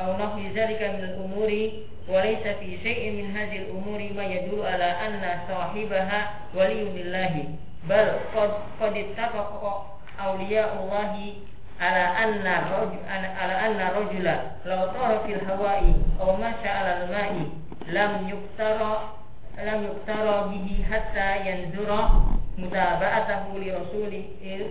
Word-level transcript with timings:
أو 0.00 0.16
نحو 0.16 0.38
ذلك 0.54 0.82
من 0.82 1.04
الأمور 1.04 1.70
وليس 2.08 2.56
في 2.60 2.78
شيء 2.82 3.10
من 3.12 3.36
هذه 3.36 3.56
الأمور 3.56 3.98
ما 4.16 4.24
يدل 4.24 4.66
على 4.66 4.84
أن 4.84 5.38
صاحبها 5.48 6.30
ولي 6.54 6.84
لله 6.84 7.44
بل 7.88 8.12
قد 8.36 8.50
قد 8.80 8.96
اتفق 8.96 9.86
أولياء 10.26 10.74
الله 10.82 11.32
على 11.80 12.24
أن 12.24 12.46
الرجل 12.46 12.98
على 13.38 13.52
أن 13.66 13.80
الرجل 13.80 14.24
لو 14.66 14.86
طار 14.86 15.22
في 15.26 15.34
الهواء 15.34 15.94
أو 16.20 16.36
مشى 16.36 16.68
على 16.68 17.04
الماء 17.04 17.32
لم 17.86 18.28
يقتر 18.28 18.98
لم 19.58 19.84
يقتر 19.84 20.46
به 20.46 20.84
حتى 20.92 21.50
ينذر 21.50 22.08
متابعته 22.58 23.58
لرسول 23.58 24.22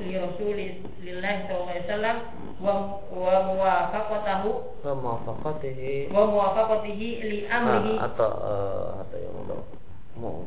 لرسول 0.08 0.70
الله 1.04 1.46
صلى 1.48 1.58
الله 1.58 1.70
عليه 1.70 1.86
وسلم 1.86 2.16
wa 2.64 3.36
muwafaqatahu. 3.44 4.52
Wa 4.84 4.96
muwafaqatihi. 4.96 6.08
Wa 6.16 6.24
muwafaqatihi 6.28 7.08
li 7.22 7.40
amrihi. 7.52 8.00
Ah, 8.00 8.08
atau 8.08 8.32
eh, 8.32 9.02
atau 9.04 9.18
yang 9.20 9.36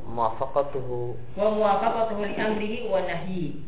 muwafaqatuhu. 0.09 1.16
Wa 1.37 1.47
muwafaqatuhu 1.51 2.25
li 2.25 2.34
amrihi 2.41 2.89
wa 2.89 3.01
nahyi 3.05 3.61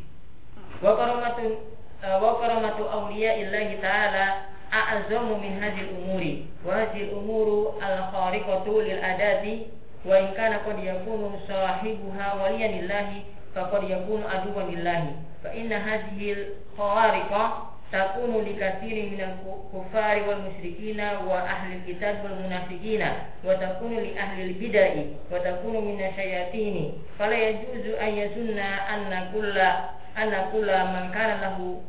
wa 0.83 0.97
karamatu 0.97 1.61
eh, 2.01 2.17
wa 2.23 2.41
karamatu 2.41 2.83
awliya 2.89 3.37
illahi 3.37 3.77
ta'ala 3.83 4.27
a'azzamu 4.73 5.37
min 5.37 5.61
hadhihi 5.61 5.93
umuri. 5.93 6.33
Wa 6.65 6.73
hadhihi 6.81 7.13
umuru 7.13 7.77
al-khariqatu 7.83 8.81
lil 8.81 9.01
adati. 9.05 9.69
Wa 10.07 10.15
in 10.17 10.33
kana 10.39 10.63
qad 10.65 10.79
yakunu 10.79 11.37
sahibuha 11.45 12.39
waliyan 12.39 12.81
lillahi 12.81 13.27
faqad 13.53 13.83
yakunu 13.91 14.25
aduwan 14.31 14.71
lillahi 14.71 15.11
fa 15.43 15.51
inna 15.51 15.83
hadhihi 15.83 16.55
al-khariqah 16.79 17.47
takunu 17.91 18.45
li 18.45 18.55
katsiri 18.61 19.11
min 19.11 19.21
al-kuffari 19.21 20.21
wal 20.29 20.45
musyrikin 20.45 21.01
wa 21.25 21.41
ahli 21.49 21.81
kitab 21.89 22.21
wal 22.21 22.37
munafiqin 22.37 23.01
wa 23.45 23.57
takunu 23.57 24.01
li 24.05 24.13
ahli 24.19 24.53
al-bid'ah 24.53 24.95
wa 25.33 25.41
takunu 25.41 25.81
min 25.81 25.97
asyayatin 25.97 26.93
fala 27.17 27.33
yajuzu 27.33 27.97
an 27.97 28.11
yazunna 28.13 28.69
anna 28.93 29.19
kulla 29.33 29.69
anna 30.17 30.53
kulla 30.53 30.79
man 30.93 31.09
kana 31.17 31.41
lahu 31.41 31.81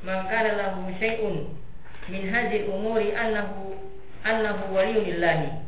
man 0.00 0.24
kana 0.32 0.56
lahu 0.56 0.88
syai'un 0.96 1.52
min 2.08 2.22
hadhihi 2.32 2.64
al-umuri 2.64 3.12
annahu 3.12 3.76
annahu 4.24 4.72
waliyyullah 4.72 5.60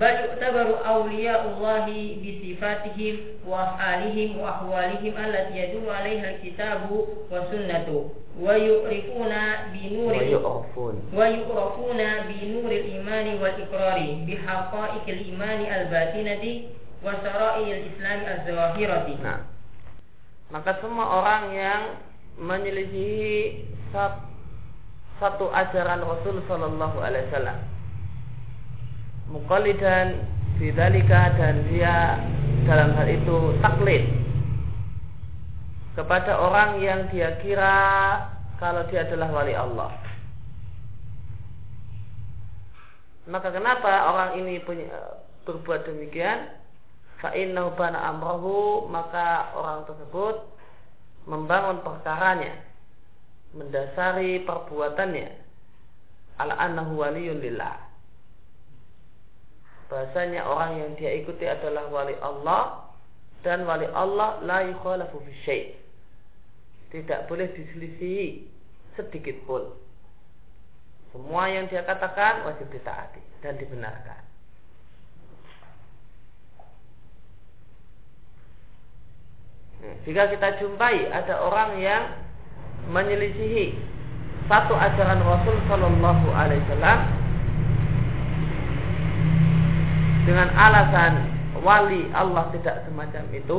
bal 0.00 0.24
yu'tabaru 0.24 0.80
awliya'ullahi 0.80 2.16
bi 2.24 2.30
sifatihim 2.40 3.44
wa 3.44 3.76
af'alihim 3.76 4.40
wa 4.40 4.56
ahwalihim 4.56 5.12
allati 5.12 5.52
yadullu 5.52 5.92
'alaiha 5.92 6.36
al-kitabu 6.36 7.28
wa 7.28 7.44
sunnatu. 7.52 8.08
Wa 8.40 8.56
yu'rifuna 8.56 9.68
bi 9.76 9.92
wa 11.12 11.24
yu'rafuna 11.28 12.08
bi 12.32 12.36
nuri 12.48 12.76
al-imani 12.80 13.36
wal 13.36 13.52
iqrari 13.60 14.24
bi 14.24 14.40
haqa'iqil 14.40 15.28
imani 15.36 15.68
al-batinati 15.68 16.72
wa 17.04 17.12
sara'il 17.20 17.92
islam 17.92 18.20
az-zawahirati 18.24 19.20
nah. 19.20 19.44
Maka 20.48 20.80
semua 20.80 21.20
orang 21.20 21.44
yang 21.52 21.82
menyelisihi 22.40 23.68
satu 23.92 25.52
ajaran 25.52 26.00
Rasul 26.00 26.40
sallallahu 26.48 26.96
alaihi 27.04 27.28
wasallam 27.28 27.71
muqallidan 29.32 30.28
bidzalika 30.60 31.34
dan 31.40 31.64
dia 31.72 32.20
dalam 32.68 32.94
hal 32.94 33.08
itu 33.08 33.56
taklid 33.64 34.04
kepada 35.96 36.36
orang 36.36 36.80
yang 36.80 37.08
dia 37.10 37.36
kira 37.40 37.80
kalau 38.56 38.86
dia 38.88 39.04
adalah 39.04 39.28
wali 39.32 39.52
Allah. 39.56 39.90
Maka 43.26 43.54
kenapa 43.54 43.90
orang 44.10 44.30
ini 44.42 44.62
punya, 44.62 44.88
berbuat 45.46 45.86
demikian? 45.86 46.58
Fa'innahu 47.22 47.78
bana 47.78 48.10
amrahu 48.10 48.90
maka 48.90 49.54
orang 49.54 49.86
tersebut 49.86 50.42
membangun 51.30 51.78
perkaranya 51.86 52.50
mendasari 53.54 54.42
perbuatannya 54.42 55.30
ala 56.42 56.58
annahu 56.58 56.98
waliyun 56.98 57.38
bahasanya 59.92 60.40
orang 60.48 60.80
yang 60.80 60.90
dia 60.96 61.12
ikuti 61.20 61.44
adalah 61.44 61.92
wali 61.92 62.16
Allah 62.24 62.88
dan 63.44 63.68
wali 63.68 63.84
Allah 63.92 64.40
la 64.40 64.64
yukhalafu 64.72 65.20
fi 65.20 65.76
tidak 66.88 67.28
boleh 67.28 67.48
diselisihi 67.52 68.48
sedikit 68.96 69.36
pun. 69.44 69.68
Semua 71.12 71.48
yang 71.52 71.68
dia 71.68 71.84
katakan 71.84 72.48
wajib 72.48 72.72
ditaati 72.72 73.20
dan 73.44 73.60
dibenarkan. 73.60 74.20
Nah, 79.82 79.94
jika 80.08 80.32
kita 80.32 80.48
jumpai 80.60 81.08
ada 81.12 81.36
orang 81.44 81.80
yang 81.80 82.16
menyelisihi 82.92 83.76
satu 84.48 84.76
ajaran 84.76 85.20
Rasul 85.20 85.56
Shallallahu 85.68 86.26
Alaihi 86.32 86.60
Wasallam 86.68 87.21
dengan 90.22 90.48
alasan 90.54 91.14
wali 91.62 92.06
Allah 92.14 92.50
tidak 92.54 92.86
semacam 92.86 93.24
itu 93.34 93.58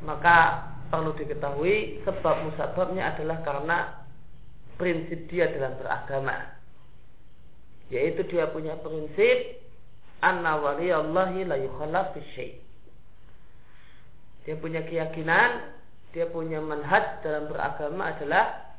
maka 0.00 0.68
perlu 0.88 1.12
diketahui 1.14 2.02
sebab 2.08 2.50
musababnya 2.50 3.12
adalah 3.14 3.38
karena 3.44 3.78
prinsip 4.80 5.28
dia 5.28 5.52
dalam 5.52 5.76
beragama. 5.76 6.56
Yaitu 7.92 8.24
dia 8.32 8.48
punya 8.48 8.80
prinsip 8.80 9.60
anna 10.24 10.56
wali 10.56 10.88
Allahi 10.88 11.44
la 11.44 11.56
yukhalaf 11.60 12.16
dia 14.40 14.54
punya 14.56 14.80
keyakinan 14.88 15.76
dia 16.16 16.26
punya 16.32 16.58
manhaj 16.64 17.22
dalam 17.22 17.46
beragama 17.46 18.16
adalah 18.16 18.76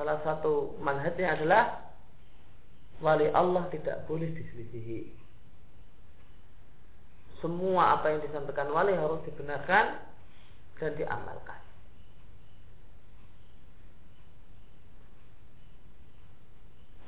salah 0.00 0.18
satu 0.24 0.80
manhajnya 0.80 1.38
adalah 1.38 1.92
wali 3.04 3.28
Allah 3.30 3.68
tidak 3.70 4.06
boleh 4.08 4.32
diselisihi 4.32 5.17
semua 7.38 7.98
apa 7.98 8.10
yang 8.10 8.20
disampaikan 8.24 8.70
wali 8.74 8.94
harus 8.94 9.22
dibenarkan 9.26 9.98
dan 10.78 10.90
diamalkan. 10.98 11.60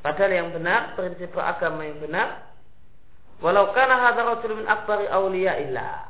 Padahal 0.01 0.33
yang 0.33 0.49
benar, 0.57 0.97
prinsip 0.97 1.37
agama 1.37 1.85
yang 1.85 2.01
benar, 2.01 2.49
walau 3.45 3.69
kana 3.77 4.01
hadza 4.01 4.25
rajul 4.25 4.57
min 4.57 4.67
akbari 4.67 5.07
illah. 5.07 6.09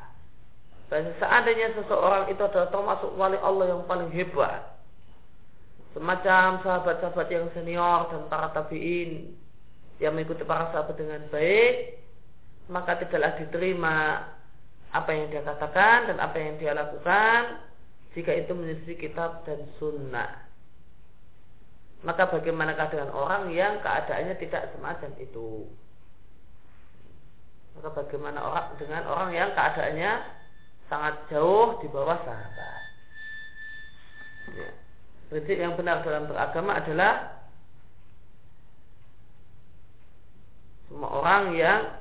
Dan 0.91 1.11
seandainya 1.19 1.75
seseorang 1.79 2.31
itu 2.31 2.43
adalah 2.43 2.71
termasuk 2.71 3.11
wali 3.15 3.39
Allah 3.43 3.75
yang 3.75 3.83
paling 3.87 4.11
hebat, 4.15 4.79
semacam 5.95 6.63
sahabat-sahabat 6.63 7.27
yang 7.31 7.47
senior 7.55 8.11
dan 8.11 8.27
para 8.31 8.51
tabiin 8.55 9.35
yang 10.03 10.15
mengikuti 10.15 10.43
para 10.47 10.71
sahabat 10.75 10.95
dengan 10.99 11.23
baik, 11.31 12.00
maka 12.71 13.03
tidaklah 13.03 13.35
diterima 13.35 13.97
apa 14.91 15.11
yang 15.11 15.27
dia 15.31 15.43
katakan 15.43 16.11
dan 16.11 16.17
apa 16.23 16.37
yang 16.39 16.55
dia 16.63 16.73
lakukan 16.75 17.63
jika 18.15 18.31
itu 18.35 18.51
menyelisih 18.55 18.99
kitab 18.99 19.43
dan 19.47 19.67
sunnah. 19.79 20.47
Maka 22.01 22.33
bagaimanakah 22.33 22.89
dengan 22.91 23.11
orang 23.13 23.53
yang 23.53 23.79
keadaannya 23.85 24.35
tidak 24.41 24.73
semacam 24.73 25.11
itu? 25.21 25.69
Maka 27.77 27.93
bagaimana 27.93 28.41
orang 28.41 28.67
dengan 28.81 29.03
orang 29.07 29.31
yang 29.37 29.51
keadaannya 29.53 30.13
sangat 30.91 31.15
jauh 31.31 31.79
di 31.79 31.87
bawah 31.93 32.19
sahabat? 32.25 32.83
Ya. 34.59 34.71
Prinsip 35.31 35.55
yang 35.55 35.79
benar 35.79 36.03
dalam 36.03 36.27
beragama 36.27 36.83
adalah 36.83 37.39
semua 40.91 41.11
orang 41.23 41.55
yang 41.55 42.00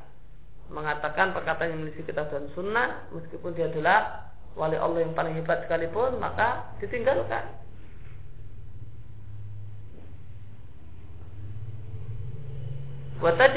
mengatakan 0.69 1.33
perkataan 1.33 1.73
yang 1.73 1.79
memiliki 1.81 2.05
kitab 2.05 2.29
dan 2.29 2.45
sunnah 2.53 3.09
meskipun 3.13 3.57
dia 3.57 3.69
adalah 3.69 4.29
wali 4.53 4.77
Allah 4.77 5.01
yang 5.01 5.13
paling 5.17 5.33
hebat 5.33 5.65
sekalipun 5.65 6.21
maka 6.21 6.73
ditinggalkan. 6.77 7.57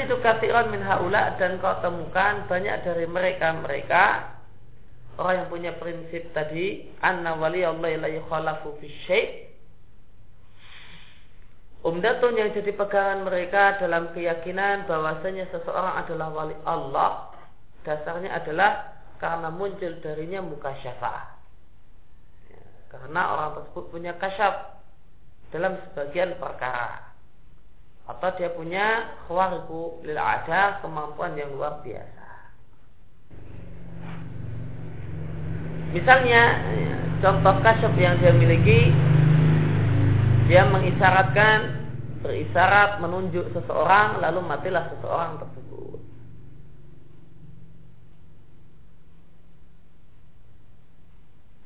Itu 0.03 0.19
kathiran 0.19 0.75
min 0.75 0.83
haula 0.83 1.39
dan 1.39 1.55
kau 1.63 1.79
temukan 1.79 2.43
banyak 2.51 2.83
dari 2.83 3.07
mereka-mereka 3.07 4.35
orang 5.15 5.45
yang 5.45 5.47
punya 5.47 5.71
prinsip 5.79 6.35
tadi 6.35 6.91
anna 6.99 7.39
wali 7.39 7.63
Allah 7.63 7.95
la 7.95 8.09
yukhalafu 8.11 8.75
fi 8.83 8.87
syai' 9.07 9.52
Umdatun 11.83 12.39
yang 12.39 12.55
jadi 12.55 12.71
pegangan 12.71 13.27
mereka 13.27 13.75
dalam 13.75 14.15
keyakinan 14.15 14.87
bahwasanya 14.87 15.51
seseorang 15.51 15.99
adalah 15.99 16.31
wali 16.31 16.55
Allah 16.63 17.33
dasarnya 17.83 18.31
adalah 18.31 18.95
karena 19.19 19.51
muncul 19.51 19.91
darinya 19.99 20.39
muka 20.39 20.71
syafa'ah. 20.79 21.27
Ya, 22.51 22.63
karena 22.91 23.21
orang 23.35 23.49
tersebut 23.59 23.83
punya 23.91 24.15
kasyaf 24.15 24.79
dalam 25.51 25.79
sebagian 25.91 26.39
perkara. 26.39 27.13
atau 28.03 28.35
dia 28.35 28.51
punya 28.51 29.15
khawariku 29.31 30.03
lil 30.03 30.19
ada 30.19 30.83
kemampuan 30.83 31.39
yang 31.39 31.55
luar 31.55 31.79
biasa. 31.79 32.27
Misalnya 35.95 36.59
contoh 37.23 37.63
kasyaf 37.63 37.95
yang 37.95 38.19
dia 38.19 38.35
miliki 38.35 38.91
dia 40.47 40.67
mengisyaratkan 40.67 41.83
berisyarat 42.23 43.03
menunjuk 43.03 43.51
seseorang 43.51 44.23
lalu 44.23 44.39
matilah 44.43 44.87
seseorang 44.95 45.39
tersebut. 45.43 45.99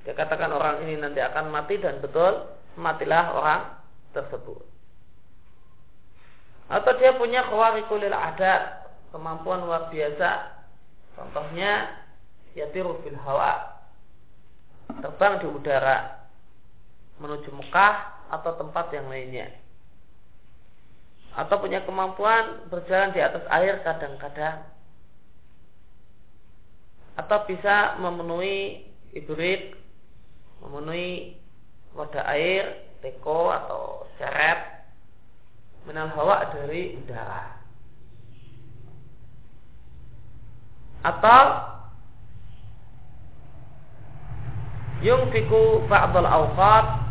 Dia 0.06 0.14
katakan 0.16 0.56
orang 0.56 0.88
ini 0.88 0.98
nanti 0.98 1.20
akan 1.22 1.52
mati 1.52 1.78
dan 1.78 2.00
betul 2.00 2.58
matilah 2.80 3.34
orang 3.34 3.62
tersebut 4.16 4.66
atau 6.68 6.92
dia 7.00 7.16
punya 7.16 7.48
khawarikul 7.48 8.04
ada 8.04 8.84
kemampuan 9.16 9.64
luar 9.64 9.88
biasa 9.88 10.60
contohnya 11.16 12.04
yatiru 12.60 13.00
fil 13.08 13.16
hawa 13.24 13.80
terbang 15.00 15.40
di 15.40 15.48
udara 15.48 16.28
menuju 17.24 17.50
Mekah 17.56 18.17
atau 18.28 18.52
tempat 18.60 18.92
yang 18.92 19.08
lainnya. 19.08 19.52
Atau 21.38 21.62
punya 21.62 21.86
kemampuan 21.86 22.68
berjalan 22.68 23.14
di 23.14 23.22
atas 23.22 23.46
air 23.54 23.80
kadang-kadang. 23.86 24.66
Atau 27.18 27.46
bisa 27.50 27.98
memenuhi 28.02 28.90
ibrit 29.14 29.74
memenuhi 30.62 31.38
wadah 31.94 32.26
air 32.34 32.90
teko 33.02 33.54
atau 33.54 34.06
seret 34.18 34.86
minal 35.86 36.10
hawa 36.14 36.50
dari 36.52 36.98
udara. 36.98 37.58
Atau 41.06 41.44
yung 45.06 45.30
fiku 45.30 45.86
ba'dal 45.86 46.26
awqat 46.26 47.07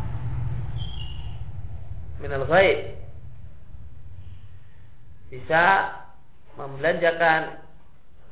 minal 2.21 2.47
ghaib. 2.49 2.97
Bisa 5.29 5.65
membelanjakan 6.57 7.61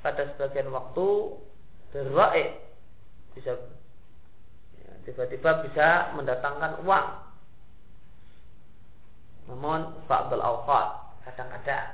pada 0.00 0.22
sebagian 0.34 0.72
waktu 0.72 1.08
dari 1.92 2.10
bisa 3.34 3.52
ya, 4.78 4.92
tiba-tiba 5.08 5.50
bisa 5.66 6.14
mendatangkan 6.14 6.81
uang. 6.86 7.08
Namun 9.50 9.81
ba'dul 10.08 10.40
awqat 10.40 10.88
kadang-kadang. 11.28 11.88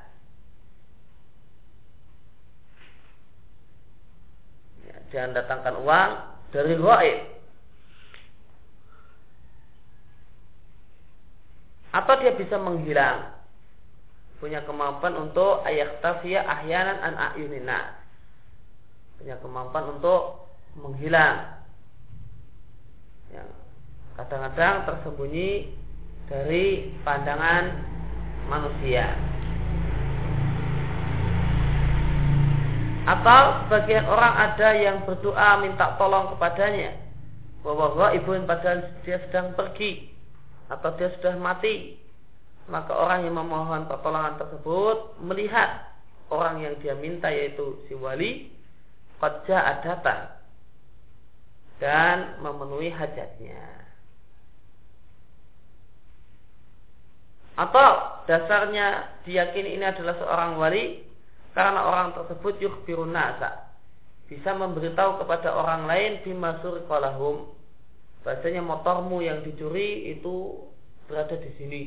Ya, 4.86 4.96
jangan 5.10 5.30
datangkan 5.34 5.74
uang 5.82 6.10
dari 6.54 6.74
gaib 6.78 7.29
atau 11.90 12.14
dia 12.22 12.32
bisa 12.38 12.54
menghilang. 12.58 13.34
Punya 14.38 14.64
kemampuan 14.64 15.20
untuk 15.20 15.60
ayat 15.68 16.00
tafiyah 16.00 16.46
ahyanan 16.46 16.98
an 17.02 17.14
ayunina. 17.18 17.98
Punya 19.20 19.36
kemampuan 19.42 20.00
untuk 20.00 20.48
menghilang. 20.80 21.60
Ya, 23.30 23.44
kadang-kadang 24.16 24.88
tersembunyi 24.88 25.76
dari 26.30 26.94
pandangan 27.04 27.84
manusia. 28.48 29.12
Atau 33.04 33.66
sebagian 33.66 34.06
orang 34.06 34.34
ada 34.38 34.68
yang 34.72 35.02
berdoa 35.04 35.58
minta 35.60 35.98
tolong 35.98 36.32
kepadanya. 36.32 36.96
Bahwa 37.60 38.08
ibu 38.16 38.30
padahal 38.48 38.88
dia 39.04 39.20
sedang 39.28 39.52
pergi 39.52 40.19
atau 40.70 40.94
dia 40.94 41.10
sudah 41.18 41.34
mati 41.36 41.98
maka 42.70 42.94
orang 42.94 43.26
yang 43.26 43.34
memohon 43.34 43.90
pertolongan 43.90 44.38
tersebut 44.38 45.18
melihat 45.18 45.90
orang 46.30 46.62
yang 46.62 46.74
dia 46.78 46.94
minta 46.94 47.26
yaitu 47.26 47.82
si 47.90 47.98
wali 47.98 48.54
qad 49.18 49.42
datang 49.82 50.30
dan 51.82 52.38
memenuhi 52.44 52.94
hajatnya. 52.94 53.82
Atau 57.58 57.90
dasarnya 58.24 59.20
diyakini 59.26 59.76
ini 59.76 59.84
adalah 59.84 60.16
seorang 60.16 60.56
wali 60.56 61.04
karena 61.52 61.80
orang 61.82 62.14
tersebut 62.16 62.56
yukhbirun 62.62 63.12
bisa 64.30 64.50
memberitahu 64.54 65.18
kepada 65.20 65.50
orang 65.50 65.90
lain 65.90 66.22
bimasur 66.22 66.86
kolahum 66.86 67.50
bahasanya 68.22 68.60
motormu 68.60 69.24
yang 69.24 69.40
dicuri 69.44 70.12
itu 70.16 70.66
berada 71.08 71.36
di 71.38 71.50
sini. 71.56 71.82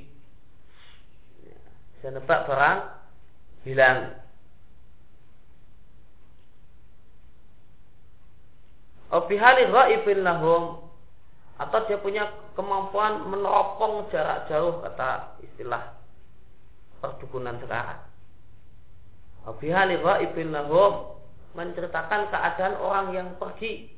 Saya 2.01 2.19
nebak 2.19 2.45
barang 2.49 2.79
hilang. 3.63 3.99
Obihali 9.13 9.69
ra'ibin 9.69 10.25
lahum 10.25 10.89
atau 11.61 11.79
dia 11.85 12.01
punya 12.01 12.27
kemampuan 12.57 13.29
meneropong 13.29 14.09
jarak 14.09 14.49
jauh 14.49 14.81
kata 14.81 15.37
istilah 15.45 15.93
perdukunan 16.97 17.61
sekarang. 17.61 18.01
Abihali 19.43 19.99
ibn 19.99 20.55
lahum 20.55 21.19
menceritakan 21.53 22.31
keadaan 22.31 22.75
orang 22.79 23.07
yang 23.11 23.27
pergi 23.35 23.91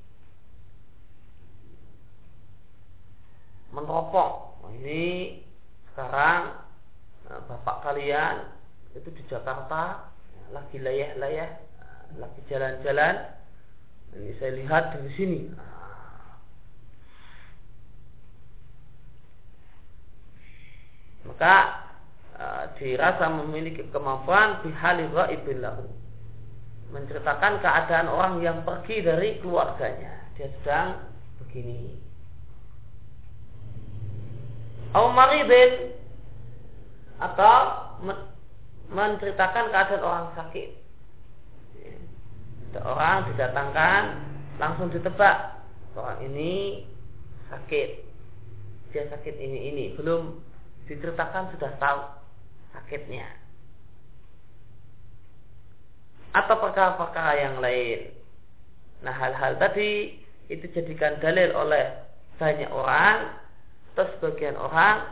meneropong. 3.71 4.61
Nah, 4.65 4.71
ini 4.81 5.41
sekarang 5.93 6.41
nah, 7.29 7.39
bapak 7.49 7.85
kalian 7.85 8.49
itu 8.93 9.09
di 9.13 9.23
Jakarta 9.31 10.11
lagi 10.53 10.77
layah-layah, 10.77 11.49
lagi 12.21 12.41
jalan-jalan. 12.51 13.15
Ini 14.15 14.31
saya 14.37 14.51
lihat 14.55 14.83
dari 14.95 15.11
sini. 15.17 15.39
maka 21.25 21.55
e, 22.37 22.45
dirasa 22.79 23.27
memiliki 23.33 23.83
kemampuan 23.89 24.61
bihali 24.61 25.09
ghaibin 25.11 25.59
lahu 25.59 25.83
menceritakan 26.93 27.59
keadaan 27.59 28.07
orang 28.07 28.39
yang 28.45 28.61
pergi 28.61 29.01
dari 29.01 29.41
keluarganya 29.41 30.31
dia 30.37 30.47
sedang 30.61 31.01
begini 31.41 31.97
au 34.95 35.11
maridin. 35.11 35.91
Atau 37.19 37.55
menceritakan 38.91 39.71
keadaan 39.71 40.03
orang 40.03 40.27
sakit. 40.35 40.69
Ada 42.75 42.79
orang 42.83 43.17
didatangkan 43.31 44.03
langsung 44.59 44.91
ditebak. 44.91 45.63
Orang 45.95 46.19
ini 46.27 46.83
sakit. 47.47 47.89
Dia 48.91 49.07
sakit 49.11 49.35
ini 49.39 49.59
ini. 49.71 49.85
Belum 49.95 50.43
diceritakan 50.91 51.55
sudah 51.55 51.71
tahu 51.79 51.99
sakitnya. 52.75 53.27
Atau 56.35 56.59
perkara-perkara 56.59 57.31
yang 57.39 57.63
lain. 57.63 58.11
Nah 59.07 59.15
hal-hal 59.15 59.55
tadi 59.55 60.19
itu 60.51 60.67
jadikan 60.75 61.15
dalil 61.23 61.55
oleh 61.55 61.95
banyak 62.35 62.67
orang 62.67 63.44
atau 63.95 64.11
sebagian 64.19 64.59
orang 64.59 65.07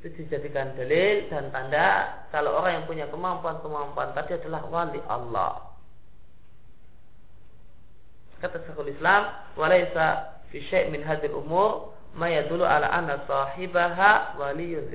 itu 0.00 0.24
dijadikan 0.24 0.72
dalil 0.72 1.28
dan 1.28 1.52
tanda 1.52 2.24
kalau 2.32 2.56
orang 2.56 2.80
yang 2.80 2.86
punya 2.88 3.06
kemampuan-kemampuan 3.12 4.16
tadi 4.16 4.40
adalah 4.40 4.64
wali 4.72 5.00
Allah. 5.04 5.76
Kata 8.40 8.60
Syekhul 8.64 8.92
Islam, 8.92 9.28
"Walaisa 9.56 10.40
fi 10.48 10.64
syai' 10.64 10.88
min 10.88 11.04
hadhil 11.04 11.36
umur 11.36 11.96
maya 12.16 12.48
dulu 12.48 12.64
ala 12.64 12.88
anna 12.88 13.20
sahibaha 13.28 14.40
waliyun. 14.40 14.88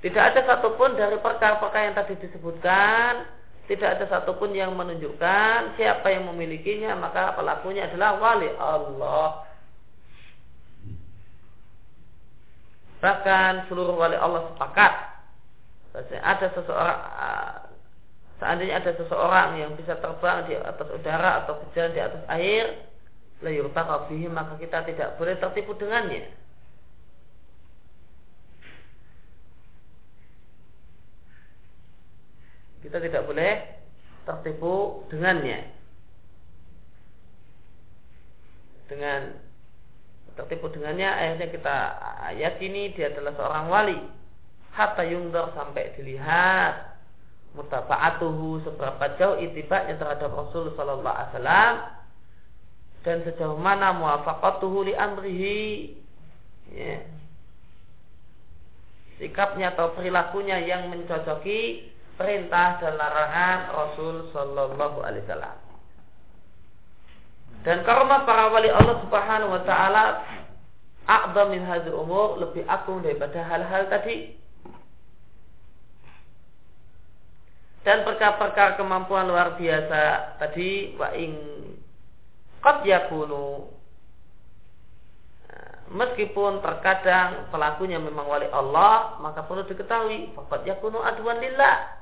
Tidak 0.00 0.22
ada 0.22 0.40
satupun 0.44 0.96
dari 0.96 1.20
perkara-perkara 1.20 1.92
yang 1.92 1.96
tadi 1.96 2.16
disebutkan 2.20 3.28
tidak 3.66 3.98
ada 3.98 4.04
satupun 4.06 4.54
yang 4.54 4.72
menunjukkan 4.78 5.74
siapa 5.74 6.06
yang 6.14 6.30
memilikinya 6.30 6.94
maka 6.94 7.34
pelakunya 7.34 7.90
adalah 7.90 8.16
wali 8.16 8.48
Allah. 8.56 9.45
Bahkan 13.00 13.68
seluruh 13.68 13.94
wali 13.96 14.16
Allah 14.16 14.48
sepakat 14.52 14.92
ada 15.96 16.52
seseorang 16.52 17.00
seandainya 18.36 18.84
ada 18.84 18.92
seseorang 19.00 19.56
yang 19.56 19.72
bisa 19.80 19.96
terbang 19.96 20.44
di 20.44 20.52
atas 20.60 20.88
udara 20.92 21.40
atau 21.40 21.56
berjalan 21.56 21.96
di 21.96 22.02
atas 22.04 22.20
air 22.28 22.84
la 23.40 23.48
yurtaqa 23.48 24.04
maka 24.28 24.60
kita 24.60 24.84
tidak 24.84 25.16
boleh 25.16 25.40
tertipu 25.40 25.72
dengannya. 25.80 26.28
kita 32.86 33.02
tidak 33.02 33.26
boleh 33.26 33.52
tertipu 34.22 35.02
dengannya. 35.10 35.74
Dengan 38.86 39.34
tertipu 40.36 40.68
dengannya 40.68 41.08
akhirnya 41.08 41.48
kita 41.48 41.76
yakini 42.36 42.92
dia 42.92 43.08
adalah 43.08 43.32
seorang 43.40 43.66
wali 43.72 43.98
hatta 44.76 45.02
yungdar 45.08 45.56
sampai 45.56 45.96
dilihat 45.96 47.00
mutaba'atuhu 47.56 48.60
seberapa 48.68 49.16
jauh 49.16 49.40
itibaknya 49.40 49.96
terhadap 49.96 50.28
Rasul 50.28 50.76
sallallahu 50.76 51.16
alaihi 51.16 51.32
wasallam 51.32 51.74
dan 53.00 53.16
sejauh 53.24 53.56
mana 53.56 53.96
muwafaqatuhu 53.96 54.92
li 54.92 54.92
amrihi 54.92 55.96
ya. 56.76 57.00
sikapnya 59.16 59.72
atau 59.72 59.96
perilakunya 59.96 60.60
yang 60.68 60.92
mencocoki 60.92 61.88
perintah 62.20 62.76
dan 62.84 63.00
larangan 63.00 63.58
Rasul 63.72 64.28
sallallahu 64.36 65.00
alaihi 65.00 65.24
wasallam 65.24 65.65
dan 67.66 67.82
karena 67.82 68.22
para 68.22 68.46
wali 68.54 68.70
Allah 68.70 69.02
Subhanahu 69.02 69.50
wa 69.50 69.62
taala 69.66 70.22
a'dham 71.02 71.50
min 71.50 71.66
hadzal 71.66 71.98
umur 71.98 72.38
lebih 72.38 72.62
agung 72.62 73.02
daripada 73.02 73.42
hal-hal 73.42 73.90
tadi. 73.90 74.38
Dan 77.82 78.06
perkara-perkara 78.06 78.78
kemampuan 78.78 79.26
luar 79.26 79.58
biasa 79.58 80.38
tadi 80.38 80.94
wa 80.94 81.10
ing 81.18 81.34
qad 82.62 82.86
yakunu 82.86 83.74
meskipun 85.90 86.62
terkadang 86.62 87.50
pelakunya 87.50 87.98
memang 87.98 88.26
wali 88.26 88.46
Allah 88.50 89.18
maka 89.22 89.42
perlu 89.42 89.66
diketahui 89.66 90.38
faqad 90.38 90.70
yakunu 90.70 91.02
adwan 91.02 91.42
lillah. 91.42 91.98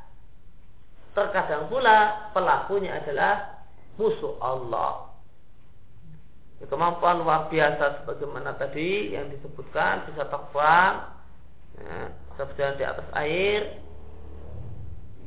Terkadang 1.17 1.73
pula 1.73 2.29
pelakunya 2.37 3.01
adalah 3.01 3.65
musuh 3.97 4.37
Allah 4.45 5.14
kemampuan 6.63 7.21
luar 7.21 7.51
biasa 7.51 8.03
sebagaimana 8.03 8.57
tadi 8.57 9.13
yang 9.13 9.29
disebutkan 9.29 10.07
bisa 10.09 10.25
terbang 10.31 10.93
ya, 11.77 11.95
bisa 12.31 12.43
berjalan 12.47 12.79
di 12.79 12.85
atas 12.87 13.09
air 13.19 13.85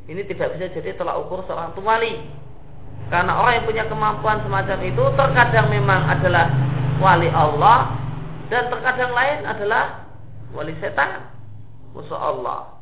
ini 0.07 0.24
tidak 0.24 0.55
bisa 0.55 0.72
jadi 0.72 0.96
tolak 0.96 1.19
ukur 1.27 1.43
seorang 1.43 1.75
wali. 1.84 2.15
Karena 3.12 3.39
orang 3.39 3.53
yang 3.60 3.65
punya 3.67 3.84
kemampuan 3.91 4.39
semacam 4.43 4.79
itu 4.84 5.03
terkadang 5.19 5.67
memang 5.67 6.01
adalah 6.07 6.48
wali 7.03 7.29
Allah 7.31 7.96
dan 8.48 8.72
terkadang 8.72 9.12
lain 9.12 9.38
adalah 9.43 10.07
wali 10.55 10.72
setan, 10.79 11.27
musuh 11.91 12.15
Allah. 12.15 12.79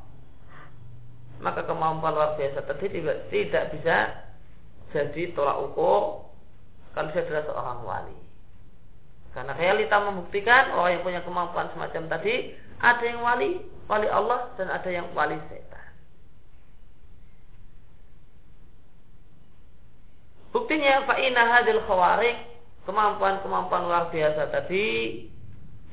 Maka 1.41 1.65
kemampuan 1.65 2.13
luar 2.13 2.37
biasa 2.37 2.61
tadi 2.63 2.93
tidak, 2.93 3.27
tidak 3.33 3.63
bisa 3.73 3.97
jadi 4.93 5.33
tolak 5.33 5.57
ukur 5.65 6.29
kalau 6.93 7.09
dia 7.11 7.25
adalah 7.25 7.43
seorang 7.49 7.79
wali. 7.83 8.24
Karena 9.35 9.51
realita 9.51 9.99
membuktikan 9.99 10.71
orang 10.71 10.95
yang 10.95 11.03
punya 11.03 11.21
kemampuan 11.27 11.67
semacam 11.75 12.07
tadi 12.07 12.55
ada 12.79 13.03
yang 13.03 13.19
wali, 13.19 13.59
wali 13.91 14.07
Allah 14.07 14.47
dan 14.55 14.71
ada 14.71 14.87
yang 14.87 15.11
wali 15.11 15.35
setan. 15.51 15.91
Buktinya 20.55 21.03
fa'ina 21.03 21.43
hadil 21.51 21.83
khawarik 21.83 22.39
kemampuan-kemampuan 22.87 23.91
luar 23.91 24.07
biasa 24.07 24.55
tadi 24.55 25.27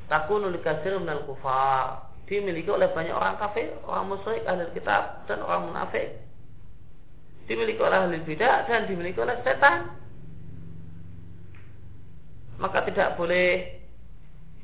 takunu 0.07 0.47
likasir 0.55 0.95
minal 1.03 1.27
kufar 1.27 2.13
dimiliki 2.31 2.71
oleh 2.71 2.89
banyak 2.95 3.13
orang 3.13 3.37
kafir, 3.43 3.75
orang 3.85 4.07
musyrik, 4.09 4.47
ahli 4.47 4.71
kitab 4.73 5.27
dan 5.27 5.43
orang 5.43 5.69
munafik. 5.69 6.23
Dimiliki 7.51 7.83
oleh 7.83 8.07
ahli 8.07 8.23
bidah 8.23 8.71
dan 8.71 8.87
dimiliki 8.87 9.19
oleh 9.19 9.35
setan. 9.43 10.02
Maka 12.61 12.85
tidak 12.89 13.17
boleh 13.17 13.81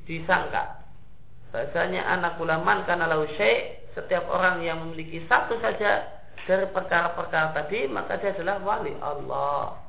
disangka 0.08 0.78
bahasanya 1.48 2.04
anak 2.04 2.36
ulaman 2.40 2.84
karena 2.84 3.08
lau 3.08 3.24
setiap 3.96 4.24
orang 4.28 4.60
yang 4.60 4.84
memiliki 4.84 5.24
satu 5.26 5.56
saja 5.64 6.20
dari 6.44 6.68
perkara-perkara 6.70 7.56
tadi 7.56 7.88
maka 7.88 8.20
dia 8.20 8.32
adalah 8.36 8.60
wali 8.60 8.92
Allah. 9.00 9.80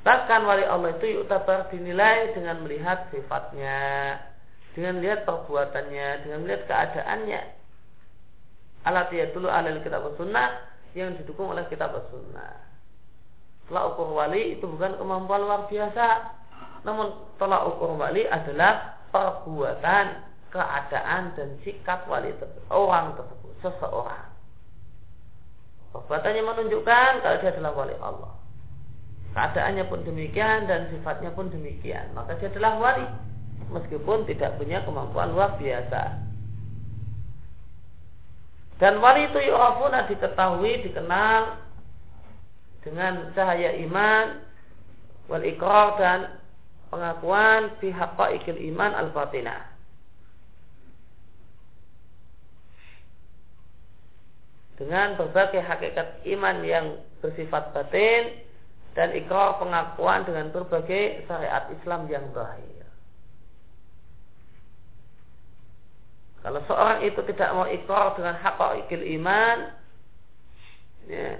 Bahkan 0.00 0.40
wali 0.48 0.64
Allah 0.64 0.96
itu 0.96 1.20
yuktabar 1.20 1.68
dinilai 1.68 2.32
dengan 2.32 2.64
melihat 2.64 3.12
sifatnya, 3.12 4.16
dengan 4.72 4.96
melihat 4.96 5.28
perbuatannya, 5.28 6.08
dengan 6.24 6.38
melihat 6.40 6.64
keadaannya. 6.64 7.42
Alat 8.88 9.12
dulu 9.36 9.52
alal 9.52 9.84
kitab 9.84 10.08
sunnah 10.16 10.56
yang 10.96 11.12
didukung 11.20 11.52
oleh 11.52 11.68
kitab 11.68 11.92
sunnah. 12.08 12.69
Tolak 13.70 13.94
ukur 13.94 14.18
wali 14.18 14.58
itu 14.58 14.66
bukan 14.66 14.98
kemampuan 14.98 15.46
luar 15.46 15.70
biasa, 15.70 16.34
namun 16.82 17.14
tolak 17.38 17.70
ukur 17.70 17.94
wali 17.94 18.26
adalah 18.26 18.98
perbuatan, 19.14 20.26
keadaan 20.50 21.30
dan 21.38 21.54
sikap 21.62 22.02
wali 22.10 22.34
tersebut, 22.34 22.66
orang 22.74 23.14
tersebut, 23.14 23.54
seseorang. 23.62 24.26
Perbuatannya 25.94 26.42
menunjukkan 26.42 27.10
kalau 27.22 27.36
dia 27.38 27.50
adalah 27.54 27.72
wali 27.78 27.94
Allah. 28.02 28.34
Keadaannya 29.38 29.86
pun 29.86 30.02
demikian 30.02 30.66
dan 30.66 30.90
sifatnya 30.90 31.30
pun 31.30 31.46
demikian. 31.54 32.10
Maka 32.10 32.34
dia 32.42 32.50
adalah 32.50 32.74
wali 32.74 33.06
meskipun 33.70 34.26
tidak 34.26 34.58
punya 34.58 34.82
kemampuan 34.82 35.30
luar 35.30 35.54
biasa. 35.62 36.26
Dan 38.82 38.98
wali 38.98 39.30
itu 39.30 39.38
yu'rafuna 39.38 40.10
diketahui 40.10 40.82
dikenal 40.82 41.69
dengan 42.80 43.32
cahaya 43.36 43.76
iman 43.84 44.40
wal 45.28 45.44
ikrar 45.44 46.00
dan 46.00 46.20
pengakuan 46.88 47.76
pihak 47.78 48.18
ikil 48.40 48.58
iman 48.74 48.92
al 48.96 49.08
batinah 49.14 49.70
dengan 54.80 55.12
berbagai 55.20 55.60
hakikat 55.60 56.24
iman 56.24 56.56
yang 56.64 56.96
bersifat 57.20 57.76
batin 57.76 58.48
dan 58.96 59.12
ikrar 59.12 59.60
pengakuan 59.60 60.24
dengan 60.24 60.48
berbagai 60.48 61.28
syariat 61.28 61.68
Islam 61.68 62.08
yang 62.08 62.24
zahir. 62.32 62.88
Kalau 66.40 66.64
seorang 66.64 67.04
itu 67.04 67.20
tidak 67.28 67.52
mau 67.52 67.68
ikrar 67.68 68.16
dengan 68.16 68.40
ikil 68.40 69.04
iman, 69.20 69.56
ya, 71.04 71.36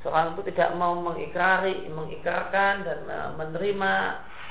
seorang 0.00 0.36
itu 0.36 0.52
tidak 0.52 0.76
mau 0.76 0.96
mengikrari, 0.96 1.88
mengikrarkan 1.92 2.84
dan 2.84 2.98
menerima 3.36 3.94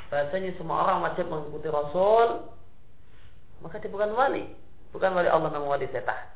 bahasanya 0.09 0.51
semua 0.57 0.85
orang 0.85 1.05
wajib 1.05 1.29
mengikuti 1.29 1.69
Rasul, 1.69 2.49
maka 3.61 3.77
dia 3.77 3.93
bukan 3.93 4.11
wali, 4.17 4.45
bukan 4.89 5.13
wali 5.13 5.29
Allah 5.29 5.49
namun 5.53 5.69
wali 5.69 5.85
setan. 5.93 6.29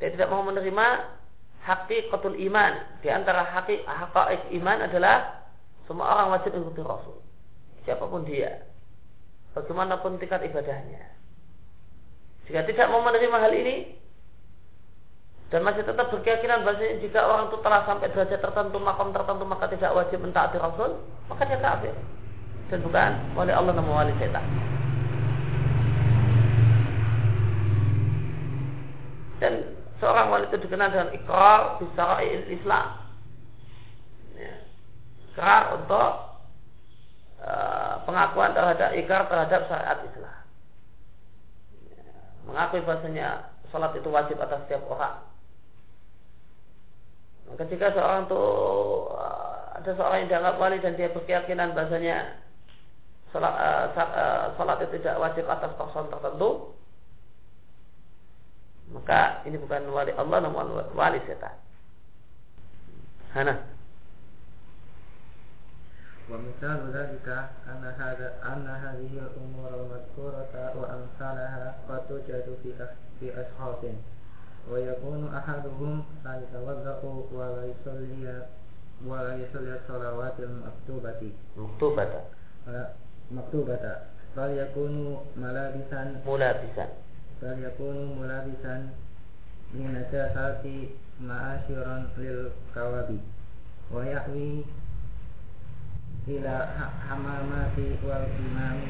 Dia 0.00 0.10
tidak 0.16 0.32
mau 0.32 0.42
menerima 0.42 0.86
hakikatul 1.62 2.40
iman. 2.50 2.72
Di 3.04 3.12
antara 3.12 3.44
hakik 3.44 3.84
hakaik 3.84 4.48
iman 4.56 4.88
adalah 4.88 5.44
semua 5.84 6.08
orang 6.16 6.34
wajib 6.34 6.56
mengikuti 6.56 6.82
Rasul. 6.82 7.18
Siapa 7.84 8.08
pun 8.08 8.24
dia. 8.24 8.64
Bagaimanapun 9.52 10.16
tingkat 10.16 10.46
ibadahnya. 10.46 11.10
Jika 12.48 12.66
tidak 12.66 12.90
mau 12.90 13.04
menerima 13.04 13.36
hal 13.38 13.52
ini 13.54 13.94
dan 15.50 15.66
masih 15.66 15.82
tetap 15.82 16.14
berkeyakinan 16.14 16.62
bahwa 16.62 16.78
jika 16.78 17.26
orang 17.26 17.50
itu 17.50 17.58
telah 17.58 17.82
sampai 17.82 18.06
derajat 18.14 18.38
tertentu, 18.38 18.78
makam 18.78 19.10
tertentu 19.10 19.42
maka 19.42 19.66
tidak 19.66 19.90
wajib 19.98 20.22
mentaati 20.22 20.62
Rasul, 20.62 21.02
maka 21.26 21.42
dia 21.42 21.58
kafir. 21.58 21.94
Dan 22.70 22.86
bukan 22.86 23.10
oleh 23.34 23.50
Allah 23.50 23.74
namun 23.74 23.98
wali 23.98 24.14
setan. 24.22 24.46
Dan 29.42 29.74
seorang 29.98 30.30
wanita 30.30 30.54
dikenal 30.54 30.94
dengan 30.94 31.10
ikrar 31.18 31.82
bisa 31.82 32.22
Islam. 32.46 32.86
Ya. 34.38 34.54
Ikrar 35.34 35.82
untuk 35.82 36.10
uh, 37.42 37.94
pengakuan 38.06 38.54
terhadap 38.54 38.94
ikrar 38.94 39.26
terhadap 39.26 39.66
syariat 39.66 39.98
Islam. 40.06 40.38
Ya. 41.90 42.14
Mengakui 42.46 42.86
bahasanya 42.86 43.50
salat 43.74 43.98
itu 43.98 44.06
wajib 44.14 44.38
atas 44.38 44.62
setiap 44.70 44.86
orang. 44.86 45.29
Maka 47.49 47.63
jika 47.69 47.93
seorang 47.93 48.25
itu 48.25 48.41
uh, 49.13 49.77
ada 49.77 49.91
seorang 49.93 50.25
yang 50.25 50.29
dianggap 50.31 50.55
wali 50.57 50.77
dan 50.81 50.97
dia 50.97 51.13
berkeyakinan 51.13 51.77
bahasanya 51.77 52.41
salat, 53.29 53.53
uh, 53.93 54.53
salat 54.57 54.81
itu 54.81 54.97
tidak 54.99 55.21
wajib 55.21 55.45
atas 55.45 55.71
person 55.77 56.09
tertentu, 56.09 56.49
maka 58.89 59.45
ini 59.45 59.57
bukan 59.61 59.89
wali 59.93 60.11
Allah 60.17 60.37
namun 60.41 60.65
wali 60.93 61.19
setan. 61.29 61.53
Hana. 63.35 63.75
ومثال 66.25 66.89
ذلك 66.89 67.27
أن 67.69 67.85
هذا 67.85 68.33
أن 68.43 68.67
هذه 68.67 69.13
الأمور 69.13 69.69
المذكورة 69.69 70.73
وأمثالها 70.73 71.75
قد 71.89 72.01
توجد 72.09 72.57
في 72.63 72.73
في 73.19 73.27
أشخاص 73.29 73.81
ويكون 74.70 75.34
أحدهم 75.34 76.04
لا 76.24 76.42
يتوضأ 76.42 77.00
ولا 77.32 77.62
يصلي 77.64 78.42
ولا 79.06 79.32
يصلي 79.36 79.72
الصلوات 79.80 80.34
المكتوبة. 80.38 81.32
مكتوبة. 81.56 82.08
مكتوبة. 83.32 83.96
بل 84.36 84.50
يكون 84.50 85.16
ملابسا. 85.36 86.02
ملابسا. 86.26 86.86
بل 87.42 87.56
يكون 87.64 87.96
ملابسا 88.20 88.88
لنجاسات 89.74 90.64
معاشرا 91.20 92.06
للكوابي. 92.18 93.20
ويحوي 93.92 94.64
إلى 96.28 96.68
حمامات 97.08 97.78
والإمام 98.04 98.80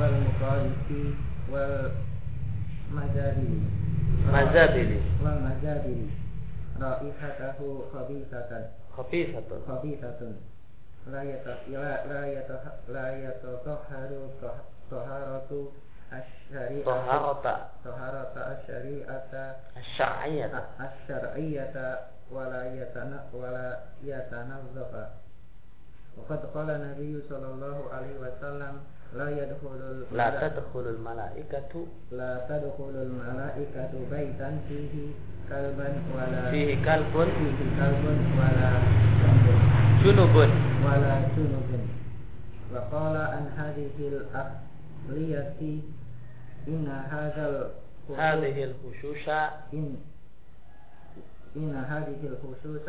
والمخالف 0.00 0.88
والمجابل 2.92 3.60
Mazabili. 4.32 4.98
Wal 5.24 5.40
mazabili. 5.40 6.08
Raihatahu 6.78 7.88
khabithatan. 7.90 8.64
Khabithatun. 8.94 9.60
Khabithatun. 9.66 10.34
La 11.08 11.22
yata 11.24 11.64
la 11.72 12.22
yata 12.28 12.56
la 12.92 13.06
yata 13.16 13.50
taharu 13.64 14.28
taharatu 14.92 15.72
asyari'ata. 16.12 16.84
Taharata. 16.84 17.54
Taharata 17.80 18.40
asyari'ata. 18.52 19.44
Asyariyata. 19.72 20.60
Asyariyata 20.76 21.86
wala 22.28 22.68
yatana 22.76 23.24
wala 23.32 23.96
yatanazzafa. 24.04 25.16
Waqad 26.20 26.42
qala 26.52 26.76
Nabi 26.76 27.24
sallallahu 27.28 27.88
alaihi 27.88 28.20
wasallam 28.20 28.84
لا 29.16 29.28
يدخل 29.30 30.04
لا 30.12 30.48
تدخل 30.48 30.84
الملائكة 30.88 31.86
لا 32.12 32.32
تدخل 32.48 32.94
الملائكة 33.06 33.90
بيتا 34.10 34.58
فيه 34.68 34.94
كلبا 35.48 35.88
ولا 36.14 36.50
فيه 36.50 36.74
كلب. 36.84 37.14
فيه 37.14 37.58
كلب 37.78 38.04
ولا 38.38 38.70
كلب 39.22 39.46
جنب. 40.04 40.36
ولا 40.84 41.14
جنب. 41.36 41.88
وقال 42.74 43.16
عن 43.16 43.44
هذه 43.56 43.90
الأقلية 43.98 45.80
إن 46.68 46.88
هذا 46.88 47.70
هذه 48.16 48.64
الخشوش 48.64 49.28
إن 49.72 49.96
إن 51.56 51.74
هذه 51.74 52.20
الخصوص 52.24 52.88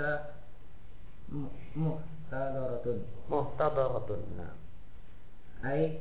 م- 1.32 1.48
محتضرة 1.76 2.98
محتضرة 3.32 4.18
نعم. 4.38 4.58
ay 5.64 6.00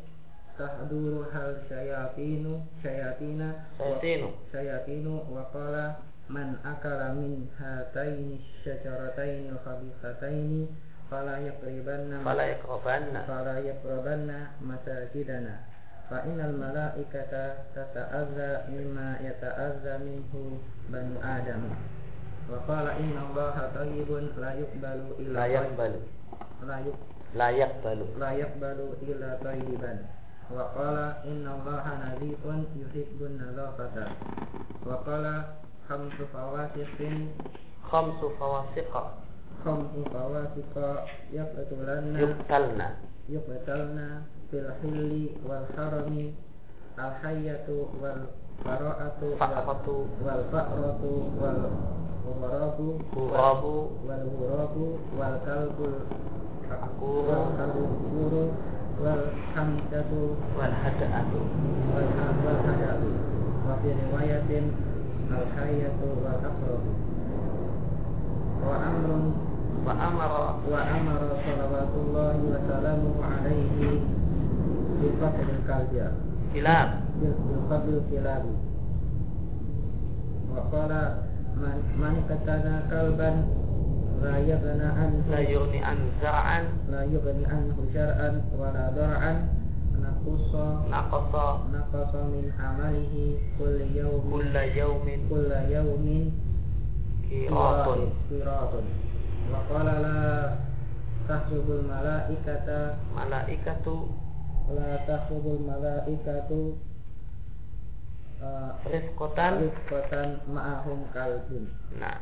tahduru 0.58 1.26
hal 1.30 1.58
syayatinu 1.70 2.62
syayatina 2.82 3.66
syayatinu. 3.78 4.28
syayatinu 4.50 5.26
wa 5.30 5.46
qala 5.54 6.02
man 6.30 6.58
akala 6.62 7.14
min 7.14 7.46
hataini 7.58 8.42
syajarataini 8.62 9.54
khabithataini 9.62 10.70
fala 11.10 11.42
yaqribanna 11.42 12.22
fala 12.22 12.44
yaqrabanna. 12.54 13.18
Fala 13.26 13.54
yaqrabanna 13.62 14.38
masajidana. 14.62 15.62
Fa 16.10 16.24
innal 16.26 16.54
malaikata 16.58 17.68
tata'azza 17.74 18.66
mimma 18.70 19.22
yata'azza 19.22 20.02
minhu 20.02 20.58
banu 20.90 21.18
adam. 21.20 21.70
Wa 22.48 22.62
qala 22.64 22.96
inna 22.96 23.28
allaha 23.28 23.74
tayyibun 23.76 24.32
la 24.40 24.56
yuqbalu 24.56 25.20
illa 25.20 25.36
la 25.38 25.46
yuqbalu. 25.52 26.00
La 26.64 26.78
yuqbalu 26.80 27.17
layak 27.36 27.84
balu 27.84 28.06
layak 28.16 28.56
balu 28.56 28.96
ila 29.04 29.36
tayyiban. 29.44 30.08
Wa 30.48 30.72
qala 30.72 31.20
inna 31.28 31.60
allaha 31.60 31.92
nazifun 32.00 32.64
yuhibbun 32.72 33.36
nadhafata. 33.36 34.16
Wa 34.80 35.04
qala 35.04 35.60
khamsu 35.84 36.24
fawasiqin. 36.32 37.36
Khamsu 37.84 38.32
fawasiqa. 38.40 39.20
Khamsu 39.60 40.00
fawasiqa 40.08 41.04
yaqtulanna 41.34 42.16
yuqtalna. 42.16 42.88
Yuqtalna 43.28 44.24
fil 44.48 44.68
hilli 44.80 45.36
wal 45.44 45.68
harami. 45.76 46.32
Al 46.96 47.12
hayyatu 47.20 47.92
wal 48.00 48.32
fara'atu. 48.64 49.36
Fa'atu 49.36 49.96
wal 50.24 50.42
fa'ratu 50.48 51.12
wal 51.36 51.60
hurabu 52.28 53.00
wal 54.04 54.24
hurabu 54.36 55.00
wal 55.16 55.36
kalbul 55.44 55.96
والكلب 57.03 58.51
والحمزة 59.01 60.11
والهدأة 60.59 61.31
والحدث 61.95 62.99
وفي 63.67 63.89
رواية 64.11 64.51
الحية 65.31 65.97
والأقرب 66.23 66.83
وأمر 68.67 69.31
وأمر 69.85 70.55
وأمر 70.71 71.19
صلوات 71.45 71.91
الله 72.05 72.35
وسلامه 72.51 73.13
عليه 73.31 73.99
بقتل 75.01 75.47
الكلب 75.59 76.11
كلاب 76.53 76.89
بقتل 77.69 77.89
الكلاب 78.01 78.43
وقال 80.55 80.91
من 81.57 81.77
من 81.97 82.13
قتل 82.29 82.65
كلبا 82.91 83.31
لا 84.23 84.37
يغنى 84.37 84.83
عنه 84.83 85.23
لا 85.31 85.39
يغني 85.39 85.83
عن 85.85 85.97
زرعا 86.21 86.61
لا 86.91 87.03
يغني 87.03 87.45
عنه 87.45 87.75
شرعا 87.93 88.41
ولا 88.59 88.85
ضرعا 88.95 89.33
نقص 90.03 90.55
نقص 90.89 91.33
نقص 91.73 92.13
من 92.15 92.45
عمله 92.59 93.15
كل 93.59 93.77
يوم 93.95 94.23
كل 94.31 94.55
يوم 94.55 95.05
كل 95.29 95.51
يوم 95.69 96.05
قيراط 97.29 97.87
قيراط 98.29 98.73
وقال 99.51 99.85
لا 99.85 100.55
تحسب 101.29 101.65
الملائكة 101.69 102.95
ملائكة 103.15 104.07
لا 104.75 104.95
تحسب 105.07 105.43
الملائكة 105.45 106.73
آه، 108.43 108.71
رفقة 108.93 109.37
رفقة 109.61 110.37
معهم 110.53 110.99
كلب 111.13 111.67
Nah. 111.99 112.17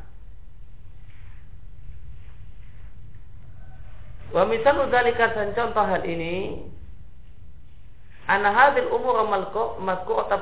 Wa 4.35 4.43
misalu 4.47 4.91
dzalika 4.91 5.35
dan 5.35 5.55
contoh 5.55 5.85
hal 5.87 6.03
ini 6.03 6.67
Ana 8.27 8.51
hadil 8.51 8.91
umur 8.91 9.23
atau 9.23 9.79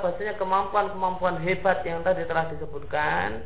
bahasanya 0.00 0.40
kemampuan-kemampuan 0.40 1.36
hebat 1.44 1.84
yang 1.84 2.00
tadi 2.00 2.24
telah 2.24 2.48
disebutkan 2.48 3.44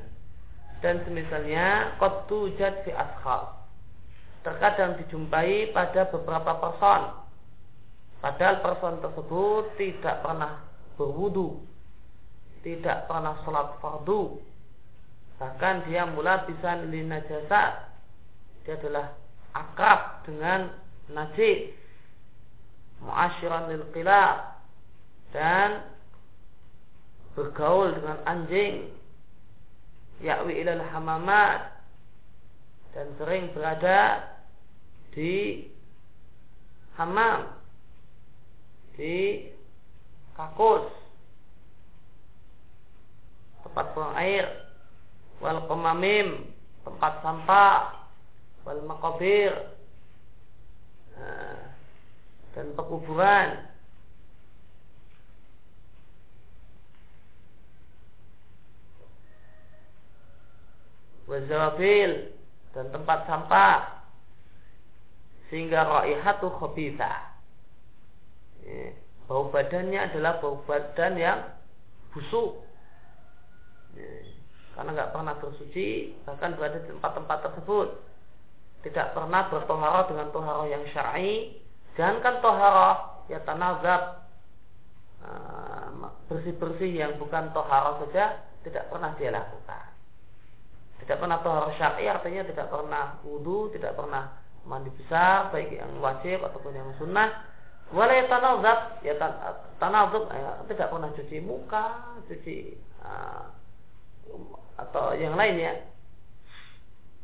dan 0.78 1.02
semisalnya 1.02 1.98
qad 1.98 2.30
tujad 2.30 2.86
fi 2.86 2.94
ashab 2.94 3.66
terkadang 4.46 4.94
dijumpai 5.02 5.74
pada 5.74 6.06
beberapa 6.14 6.54
person. 6.54 7.18
Padahal 8.22 8.62
person 8.62 9.02
tersebut 9.02 9.74
tidak 9.74 10.22
pernah 10.22 10.62
berwudu 10.94 11.58
tidak 12.62 13.06
pernah 13.06 13.38
sholat 13.46 13.78
fardu. 13.78 14.38
Bahkan 15.38 15.86
dia 15.86 16.02
mula 16.04 16.44
bisa 16.46 16.82
linajasa 16.82 17.88
dia 18.66 18.74
adalah 18.74 19.14
akrab 19.56 20.24
dengan 20.28 20.72
najis 21.12 21.72
muasyiran 23.00 23.70
lil 23.72 23.84
qilab 23.94 24.58
dan 25.32 25.84
bergaul 27.38 27.94
dengan 27.94 28.18
anjing 28.26 28.90
yakwi 30.18 30.58
ilal 30.58 30.82
hamamat 30.90 31.78
dan 32.96 33.06
sering 33.20 33.52
berada 33.54 34.26
di 35.14 35.62
hamam 36.98 37.46
di 38.98 39.46
kakus 40.34 40.90
tempat 43.62 43.86
buang 43.94 44.14
air 44.18 44.46
wal 45.38 45.62
tempat 45.70 47.12
sampah 47.22 47.97
wal 48.68 48.84
makabir 48.84 49.56
nah, 51.16 51.72
dan 52.52 52.76
pekuburan. 52.76 53.64
Wazawabil 61.28 62.32
dan 62.76 62.86
tempat 62.92 63.18
sampah. 63.24 64.04
Sehingga 65.48 65.84
raihatu 65.84 66.52
khabitha. 66.60 67.36
Bau 69.28 69.48
badannya 69.48 70.12
adalah 70.12 70.40
bau 70.40 70.60
badan 70.68 71.16
yang 71.16 71.40
busuk. 72.12 72.64
Karena 74.76 74.88
nggak 74.92 75.12
pernah 75.12 75.34
bersuci 75.36 76.16
bahkan 76.24 76.56
berada 76.56 76.80
di 76.80 76.88
tempat-tempat 76.92 77.38
tersebut 77.44 78.07
tidak 78.86 79.16
pernah 79.16 79.50
bertohara 79.50 80.06
dengan 80.06 80.28
tohara 80.30 80.64
yang 80.70 80.84
syar'i 80.94 81.58
jangankan 81.98 82.38
tohara 82.38 82.90
ya 83.26 83.42
tanazab 83.42 84.28
bersih-bersih 86.28 86.92
yang 86.92 87.12
bukan 87.16 87.50
tohara 87.56 87.98
saja 88.04 88.44
tidak 88.62 88.84
pernah 88.92 89.16
dia 89.16 89.32
lakukan. 89.32 89.86
Tidak 91.00 91.16
pernah 91.16 91.38
tohar 91.40 91.72
syar'i 91.80 92.04
artinya 92.04 92.44
tidak 92.44 92.68
pernah 92.68 93.16
wudhu, 93.24 93.72
tidak 93.72 93.96
pernah 93.96 94.36
mandi 94.68 94.92
besar, 94.92 95.48
baik 95.48 95.72
yang 95.72 95.88
wajib 96.04 96.44
ataupun 96.44 96.76
yang 96.76 96.90
sunnah. 97.00 97.48
Walai 97.88 98.28
tanazat, 98.28 99.00
ya 99.00 99.16
tanazat, 99.80 100.24
ya, 100.28 100.60
tidak 100.68 100.92
pernah 100.92 101.08
cuci 101.16 101.40
muka, 101.40 101.84
cuci 102.28 102.76
uh, 103.00 103.48
atau 104.76 105.16
yang 105.16 105.32
lainnya. 105.40 105.88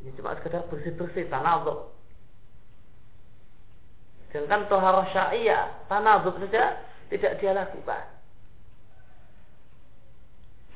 Ini 0.05 0.13
cuma 0.21 0.37
sekedar 0.37 0.69
bersih-bersih 0.69 1.33
tanazat. 1.33 1.89
Sedangkan 4.29 4.69
tohar 4.69 5.01
syariah, 5.09 5.73
tanazat 5.89 6.37
saja 6.45 6.77
tidak 7.09 7.41
dia 7.41 7.57
lakukan. 7.57 8.05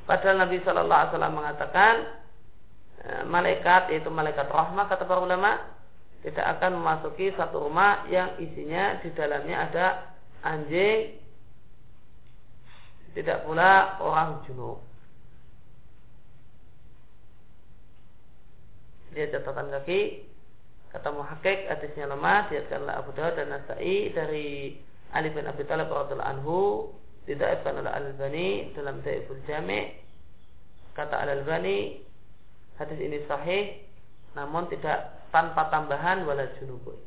Padahal 0.09 0.41
Nabi 0.41 0.57
Shallallahu 0.65 0.97
Alaihi 0.97 1.11
Wasallam 1.13 1.35
mengatakan 1.37 1.93
eh, 3.05 3.23
malaikat 3.29 3.93
yaitu 3.93 4.09
malaikat 4.09 4.49
rahmah 4.49 4.89
kata 4.89 5.05
para 5.05 5.21
ulama 5.21 5.61
tidak 6.25 6.57
akan 6.57 6.81
memasuki 6.81 7.29
satu 7.37 7.69
rumah 7.69 8.09
yang 8.09 8.33
isinya 8.41 8.97
di 9.05 9.13
dalamnya 9.13 9.69
ada 9.69 9.87
anjing 10.41 11.21
tidak 13.13 13.45
pula 13.45 14.01
orang 14.01 14.41
junub. 14.49 14.88
Dia 19.13 19.29
catatan 19.33 19.73
kaki 19.73 20.29
kata 20.89 21.09
muhakkik 21.13 21.69
hadisnya 21.69 22.09
lemah 22.09 22.49
diatkanlah 22.49 22.97
Abu 22.97 23.13
Dawud 23.13 23.37
dan 23.37 23.53
Nasai 23.53 24.09
dari 24.09 24.73
Ali 25.13 25.29
bin 25.29 25.45
Abi 25.45 25.61
Thalib 25.65 25.89
radhiyallahu 25.89 26.33
anhu 26.33 26.57
tidak 27.29 27.61
oleh 27.61 27.93
Al-Albani 27.93 28.73
dalam 28.73 29.05
Daiful 29.05 29.37
Jami' 29.45 29.93
kata 30.97 31.13
Al-Albani 31.13 32.01
hadis 32.81 32.97
ini 32.97 33.21
sahih 33.29 33.85
namun 34.33 34.65
tidak 34.73 35.29
tanpa 35.29 35.69
tambahan 35.69 36.25
wala 36.25 36.49
junubun. 36.57 36.97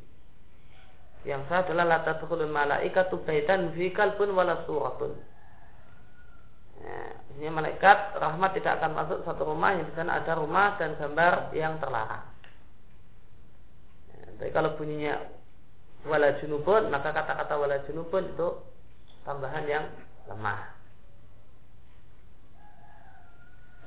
Yang 1.23 1.47
sah 1.47 1.63
adalah 1.63 1.87
la 1.87 1.99
tadkhulul 2.03 2.51
malaikatu 2.51 3.19
baitan 3.23 3.71
fi 3.75 3.91
kalbun 3.95 4.35
wala 4.35 4.63
suratun 4.67 5.15
ya, 6.83 6.99
ini 7.39 7.47
malaikat 7.49 8.19
rahmat 8.19 8.51
tidak 8.59 8.83
akan 8.83 8.91
masuk 8.93 9.19
satu 9.23 9.47
rumah 9.47 9.73
yang 9.73 9.87
di 9.87 9.93
sana 9.95 10.19
ada 10.19 10.35
rumah 10.35 10.75
dan 10.75 10.99
gambar 10.99 11.55
yang 11.55 11.79
terlarang 11.79 12.27
ya, 14.11 14.23
tapi 14.37 14.51
kalau 14.51 14.75
bunyinya 14.75 15.23
wala 16.03 16.35
junubun 16.43 16.91
maka 16.91 17.15
kata-kata 17.15 17.55
wala 17.55 17.79
junubun 17.87 18.27
itu 18.35 18.47
tambahan 19.23 19.63
yang 19.65 19.85
lemah. 20.27 20.73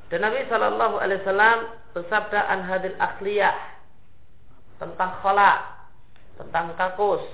Dan 0.06 0.22
Nabi 0.22 0.46
Shallallahu 0.46 1.02
Alaihi 1.02 1.18
Wasallam 1.26 1.58
bersabda 1.90 2.40
an 2.46 2.60
hadil 2.62 2.94
akhliyah 2.94 3.58
tentang 4.78 5.18
khala, 5.18 5.66
tentang 6.38 6.78
kakus, 6.78 7.26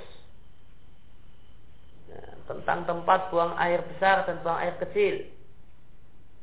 ya, 2.08 2.22
tentang 2.48 2.88
tempat 2.88 3.28
buang 3.28 3.52
air 3.60 3.84
besar 3.92 4.24
dan 4.24 4.40
buang 4.40 4.56
air 4.56 4.72
kecil. 4.80 5.20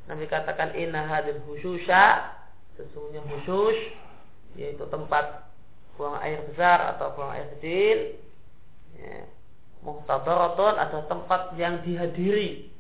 Nabi 0.10 0.26
katakan 0.26 0.74
inna 0.74 1.06
hadil 1.06 1.38
hususha 1.45 2.34
sesungguhnya 2.74 3.22
khusus 3.30 3.78
yaitu 4.58 4.82
tempat 4.89 5.45
buang 5.93 6.17
air 6.26 6.41
besar 6.50 6.98
atau 6.98 7.13
buang 7.13 7.30
air 7.30 7.45
kecil 7.60 8.17
ya, 8.98 9.30
muhtadaratun 9.86 10.76
ada 10.82 11.06
tempat 11.06 11.54
yang 11.56 11.86
dihadiri. 11.86 12.74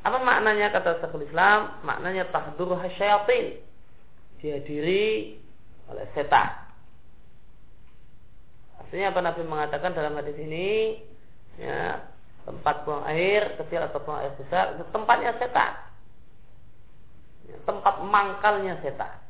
Apa 0.00 0.16
maknanya 0.16 0.72
kata 0.72 1.04
Syekhul 1.04 1.28
Islam? 1.28 1.76
Maknanya 1.84 2.32
tahdur 2.32 2.72
hasyayatin. 2.80 3.60
Dihadiri 4.40 5.36
oleh 5.92 6.06
setan. 6.16 6.56
Artinya 8.80 9.12
apa 9.12 9.20
Nabi 9.20 9.42
mengatakan 9.44 9.92
dalam 9.92 10.16
hadis 10.16 10.36
ini? 10.40 11.04
Ya, 11.60 12.09
tempat 12.50 12.82
buang 12.82 13.06
air 13.06 13.54
kecil 13.54 13.86
atau 13.86 14.02
buang 14.02 14.18
air 14.26 14.34
besar 14.34 14.74
itu 14.74 14.84
tempatnya 14.90 15.38
setan. 15.38 15.72
Ya, 17.46 17.56
tempat 17.62 17.94
mangkalnya 18.02 18.74
setan 18.82 19.20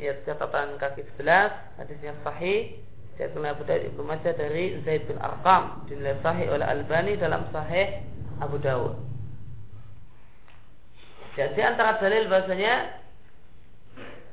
ya 0.00 0.16
catatan 0.24 0.80
kaki 0.80 1.04
11 1.20 1.76
hadisnya 1.76 2.16
sahih 2.24 2.72
Syekh 3.20 3.36
Abu 3.36 3.68
Dawud 3.68 3.84
Ibnu 3.84 4.02
Majah 4.08 4.32
dari 4.32 4.80
Zaid 4.88 5.04
bin 5.04 5.20
Arqam 5.20 5.84
dinilai 5.92 6.16
sahih 6.24 6.48
oleh 6.48 6.64
Albani 6.64 7.20
dalam 7.20 7.44
sahih 7.52 8.00
Abu 8.40 8.56
Dawud. 8.56 8.96
Jadi 11.36 11.60
antara 11.60 12.00
dalil 12.00 12.32
bahasanya 12.32 12.96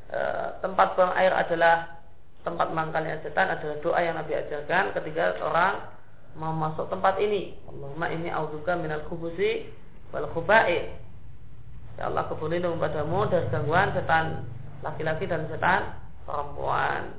e, 0.08 0.20
tempat 0.64 0.96
buang 0.96 1.12
air 1.20 1.36
adalah 1.36 2.00
tempat 2.48 2.72
mangkalnya 2.72 3.20
setan 3.28 3.52
adalah 3.52 3.76
doa 3.84 4.00
yang 4.00 4.16
Nabi 4.16 4.40
ajarkan 4.40 4.96
ketika 4.96 5.36
orang 5.44 5.84
mau 6.38 6.54
masuk 6.54 6.88
tempat 6.88 7.18
ini. 7.18 7.58
Allahumma 7.66 8.08
ini 8.14 8.30
auzuka 8.30 8.78
minal 8.78 9.04
khubusi 9.10 9.68
wal 10.14 10.30
khuba'i. 10.32 10.94
Ya 11.98 12.14
Allah 12.14 12.30
aku 12.30 12.38
berlindung 12.38 12.78
padamu 12.78 13.26
dari 13.26 13.50
gangguan 13.50 13.90
setan 13.98 14.46
laki-laki 14.86 15.26
dan 15.26 15.50
setan 15.50 15.98
perempuan. 16.30 17.18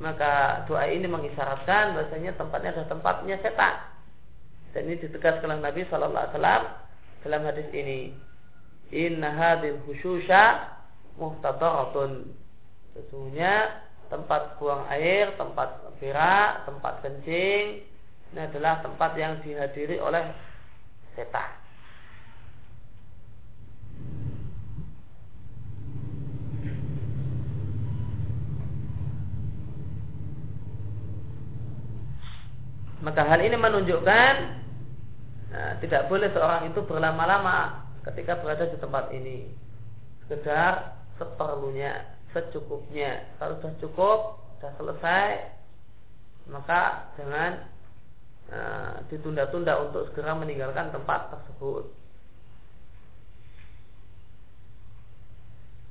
Maka 0.00 0.64
doa 0.64 0.88
ini 0.88 1.04
mengisyaratkan 1.04 1.92
bahasanya 1.92 2.32
tempatnya 2.40 2.72
adalah 2.72 2.88
tempatnya 2.88 3.36
setan. 3.44 3.74
Dan 4.72 4.88
ini 4.88 4.96
ditegaskan 4.96 5.50
oleh 5.50 5.60
Nabi 5.60 5.84
Shallallahu 5.92 6.24
Alaihi 6.24 6.34
Wasallam 6.40 6.62
dalam 7.20 7.42
hadis 7.44 7.68
ini. 7.76 8.00
Inna 8.90 9.28
hadil 9.36 9.76
khususha 9.84 10.72
muhtadaratun. 11.20 12.32
Sesungguhnya 12.96 13.84
tempat 14.10 14.58
buang 14.58 14.84
air, 14.90 15.32
tempat 15.38 15.80
berak, 16.02 16.66
tempat 16.66 17.00
kencing 17.06 17.86
ini 18.30 18.46
adalah 18.46 18.78
tempat 18.78 19.18
yang 19.18 19.42
dihadiri 19.42 19.98
oleh 19.98 20.22
setan. 21.18 21.50
Maka 33.00 33.24
hal 33.24 33.40
ini 33.42 33.56
menunjukkan 33.56 34.34
nah, 35.50 35.72
tidak 35.80 36.06
boleh 36.06 36.28
seorang 36.30 36.68
itu 36.70 36.84
berlama-lama 36.84 37.88
ketika 38.06 38.38
berada 38.38 38.68
di 38.70 38.78
tempat 38.78 39.10
ini. 39.10 39.50
Sekedar 40.22 41.00
seperlunya, 41.18 42.06
secukupnya. 42.32 43.26
Kalau 43.38 43.58
sudah 43.58 43.74
cukup, 43.82 44.18
sudah 44.58 44.72
selesai, 44.78 45.28
maka 46.50 47.10
jangan 47.18 47.50
uh, 48.50 48.92
ditunda-tunda 49.08 49.78
untuk 49.86 50.10
segera 50.10 50.34
meninggalkan 50.34 50.90
tempat 50.90 51.30
tersebut. 51.34 51.90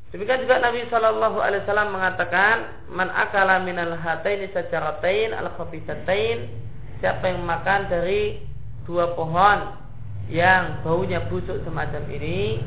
Demikian 0.10 0.41
juga 0.41 0.58
Nabi 0.58 0.89
Shallallahu 0.89 1.38
Alaihi 1.38 1.62
Wasallam 1.69 1.93
mengatakan, 1.93 2.56
"Man 2.89 3.13
akala 3.13 3.62
minal 3.62 3.93
hataini 3.93 4.49
sajaratain 4.49 5.38
al 5.38 5.54
khabisatain 5.54 6.49
siapa 6.97 7.30
yang 7.30 7.45
makan 7.45 7.93
dari 7.93 8.41
dua 8.89 9.13
pohon 9.13 9.78
yang 10.34 10.82
baunya 10.82 11.21
busuk 11.30 11.62
semacam 11.62 12.04
ini 12.10 12.58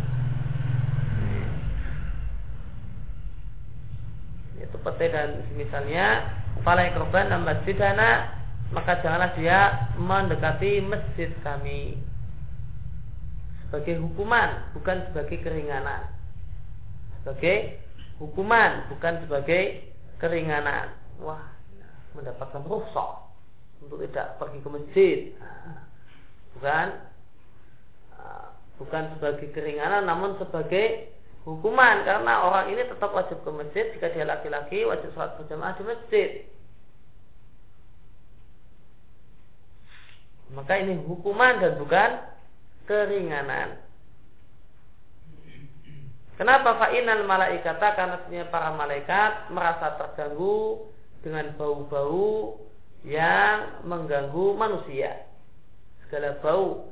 pete 4.80 5.12
dan 5.12 5.44
misalnya 5.58 6.32
falai 6.64 6.92
korban 6.96 7.28
dan 7.28 7.44
masjidana 7.44 8.40
maka 8.72 9.04
janganlah 9.04 9.36
dia 9.36 9.92
mendekati 10.00 10.80
masjid 10.80 11.28
kami. 11.44 12.00
Sebagai 13.68 14.00
hukuman 14.00 14.72
bukan 14.72 15.04
sebagai 15.12 15.44
keringanan. 15.44 16.08
Sebagai 17.20 17.84
hukuman 18.16 18.88
bukan 18.88 19.20
sebagai 19.28 19.92
keringanan. 20.16 20.96
Wah 21.20 21.52
mendapatkan 22.16 22.64
rukhsah 22.64 23.28
untuk 23.84 24.00
tidak 24.08 24.40
pergi 24.40 24.58
ke 24.64 24.68
masjid. 24.72 25.18
Bukan 26.56 26.86
bukan 28.80 29.04
sebagai 29.14 29.52
keringanan 29.52 30.08
namun 30.08 30.34
sebagai 30.40 31.12
hukuman 31.42 32.06
karena 32.06 32.46
orang 32.46 32.70
ini 32.70 32.86
tetap 32.86 33.10
wajib 33.10 33.42
ke 33.42 33.50
masjid 33.50 33.84
jika 33.96 34.14
dia 34.14 34.22
laki-laki 34.22 34.86
wajib 34.86 35.10
sholat 35.14 35.34
berjamaah 35.40 35.74
di 35.74 35.84
masjid 35.86 36.30
maka 40.52 40.72
ini 40.78 41.00
hukuman 41.02 41.58
dan 41.58 41.74
bukan 41.80 42.10
keringanan 42.86 43.82
Kenapa 46.42 46.74
fa'inal 46.74 47.28
malaikata? 47.28 47.92
Karena 47.94 48.18
para 48.50 48.72
malaikat 48.74 49.52
merasa 49.52 49.94
terganggu 49.94 50.90
dengan 51.22 51.54
bau-bau 51.54 52.58
yang 53.06 53.84
mengganggu 53.86 54.56
manusia. 54.56 55.28
Segala 56.02 56.40
bau 56.40 56.91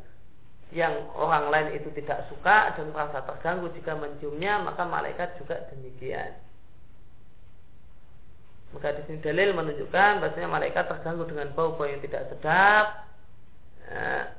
yang 0.70 1.10
orang 1.18 1.50
lain 1.50 1.68
itu 1.74 1.90
tidak 1.98 2.30
suka 2.30 2.74
dan 2.78 2.94
merasa 2.94 3.26
terganggu 3.26 3.70
jika 3.74 3.98
menciumnya, 3.98 4.62
maka 4.62 4.86
malaikat 4.86 5.34
juga 5.42 5.58
demikian. 5.74 6.38
Maka 8.70 8.94
di 8.94 9.02
sini 9.10 9.18
dalil 9.18 9.50
menunjukkan 9.50 10.22
bahasanya 10.22 10.46
malaikat 10.46 10.86
terganggu 10.86 11.26
dengan 11.26 11.50
bau-bau 11.58 11.90
yang 11.90 11.98
tidak 12.06 12.30
sedap. 12.30 12.86
Ya, 13.90 14.38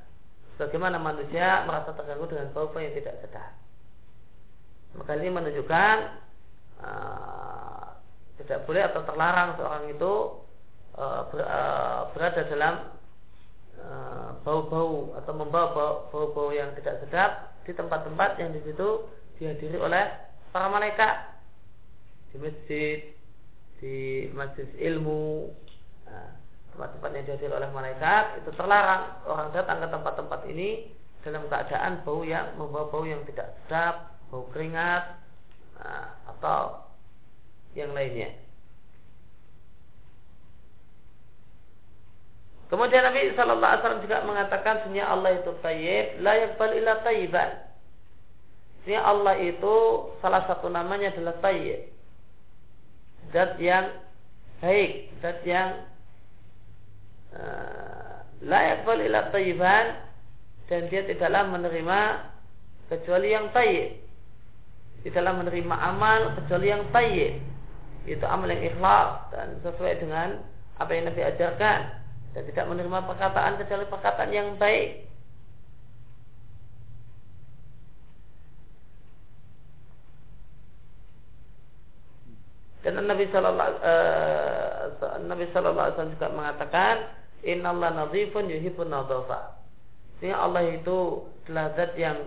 bagaimana 0.56 0.96
manusia 0.96 1.67
merasa 1.67 1.91
terganggu 1.91 2.32
dengan 2.32 2.48
bau-bau 2.56 2.80
yang 2.80 2.96
tidak 2.96 3.20
sedap. 3.20 3.52
Maka 4.96 5.12
ini 5.20 5.36
menunjukkan 5.36 5.96
uh, 6.80 7.86
tidak 8.39 8.63
boleh 8.63 8.84
atau 8.88 9.02
terlarang 9.04 9.60
seorang 9.60 9.84
itu 9.91 10.13
uh, 10.96 11.22
ber, 11.28 11.39
uh, 11.44 12.02
berada 12.15 12.41
dalam 12.48 12.74
bau-bau 14.41 15.13
atau 15.17 15.34
membawa 15.38 16.10
bau-bau 16.10 16.50
yang 16.50 16.74
tidak 16.78 17.02
sedap 17.06 17.32
di 17.65 17.72
tempat-tempat 17.78 18.41
yang 18.41 18.50
di 18.54 18.62
situ 18.65 19.06
dihadiri 19.38 19.78
oleh 19.78 20.06
para 20.50 20.67
malaikat 20.70 21.38
di 22.32 22.38
masjid, 22.39 23.00
di 23.82 23.96
masjid 24.34 24.67
ilmu, 24.80 25.52
nah, 26.08 26.32
tempat-tempat 26.74 27.10
yang 27.13 27.26
dihadiri 27.28 27.54
oleh 27.54 27.70
malaikat 27.70 28.24
itu 28.41 28.50
terlarang 28.56 29.20
orang 29.28 29.50
datang 29.52 29.78
ke 29.84 29.88
tempat-tempat 29.91 30.39
ini 30.50 30.70
dalam 31.22 31.46
keadaan 31.52 32.02
bau 32.02 32.26
yang 32.26 32.58
membawa 32.58 32.89
bau 32.89 33.06
yang 33.06 33.22
tidak 33.30 33.54
sedap, 33.62 34.17
bau 34.34 34.48
keringat 34.50 35.22
nah, 35.78 36.17
atau 36.38 36.88
yang 37.78 37.94
lainnya. 37.94 38.34
Kemudian 42.72 43.04
Nabi 43.04 43.36
Shallallahu 43.36 43.68
Alaihi 43.68 43.82
Wasallam 43.84 44.06
juga 44.08 44.18
mengatakan 44.24 44.76
sebenarnya 44.80 45.12
Allah 45.12 45.32
itu 45.36 45.52
tayyib, 45.60 46.06
layak 46.24 46.56
ila 46.56 46.94
tayyiban. 47.04 47.52
Sebenarnya 48.80 49.02
Allah 49.04 49.36
itu 49.44 49.76
salah 50.24 50.48
satu 50.48 50.72
namanya 50.72 51.12
adalah 51.12 51.36
tayyib. 51.44 51.92
Zat 53.36 53.60
yang 53.60 53.92
baik, 54.64 55.12
zat 55.20 55.44
yang 55.44 55.84
uh, 57.36 58.24
layak 58.40 58.88
ila 58.88 59.20
tayyiban 59.36 60.08
dan 60.72 60.88
dia 60.88 61.04
tidaklah 61.04 61.44
menerima 61.52 62.00
kecuali 62.88 63.36
yang 63.36 63.52
tayyib. 63.52 64.00
Tidaklah 65.04 65.44
menerima 65.44 65.76
amal 65.76 66.40
kecuali 66.40 66.72
yang 66.72 66.88
tayyib. 66.96 67.36
Itu 68.08 68.24
amal 68.24 68.48
yang 68.48 68.64
ikhlas 68.64 69.28
dan 69.36 69.60
sesuai 69.60 70.00
dengan 70.00 70.40
apa 70.80 70.92
yang 70.96 71.12
Nabi 71.12 71.22
ajarkan 71.36 72.01
dan 72.32 72.44
tidak 72.48 72.65
menerima 72.72 73.00
perkataan 73.08 73.60
kecuali 73.60 73.86
perkataan 73.88 74.32
yang 74.32 74.56
baik. 74.56 75.12
Dan 82.82 82.98
Nabi 82.98 83.30
Sallallahu 83.30 83.74
uh, 83.78 85.22
Nabi 85.22 85.46
Sallallahu 85.54 85.86
Alaihi 85.86 85.96
Wasallam 85.96 86.15
juga 86.17 86.30
mengatakan, 86.34 86.96
Inna 87.46 87.70
Allah 87.78 87.89
nazifun 87.94 88.50
yuhibun 88.50 88.89
nadhafa. 88.89 89.62
Sehingga 90.17 90.41
Allah 90.41 90.65
itu 90.65 91.30
adalah 91.46 91.78
zat 91.78 91.94
yang 91.98 92.17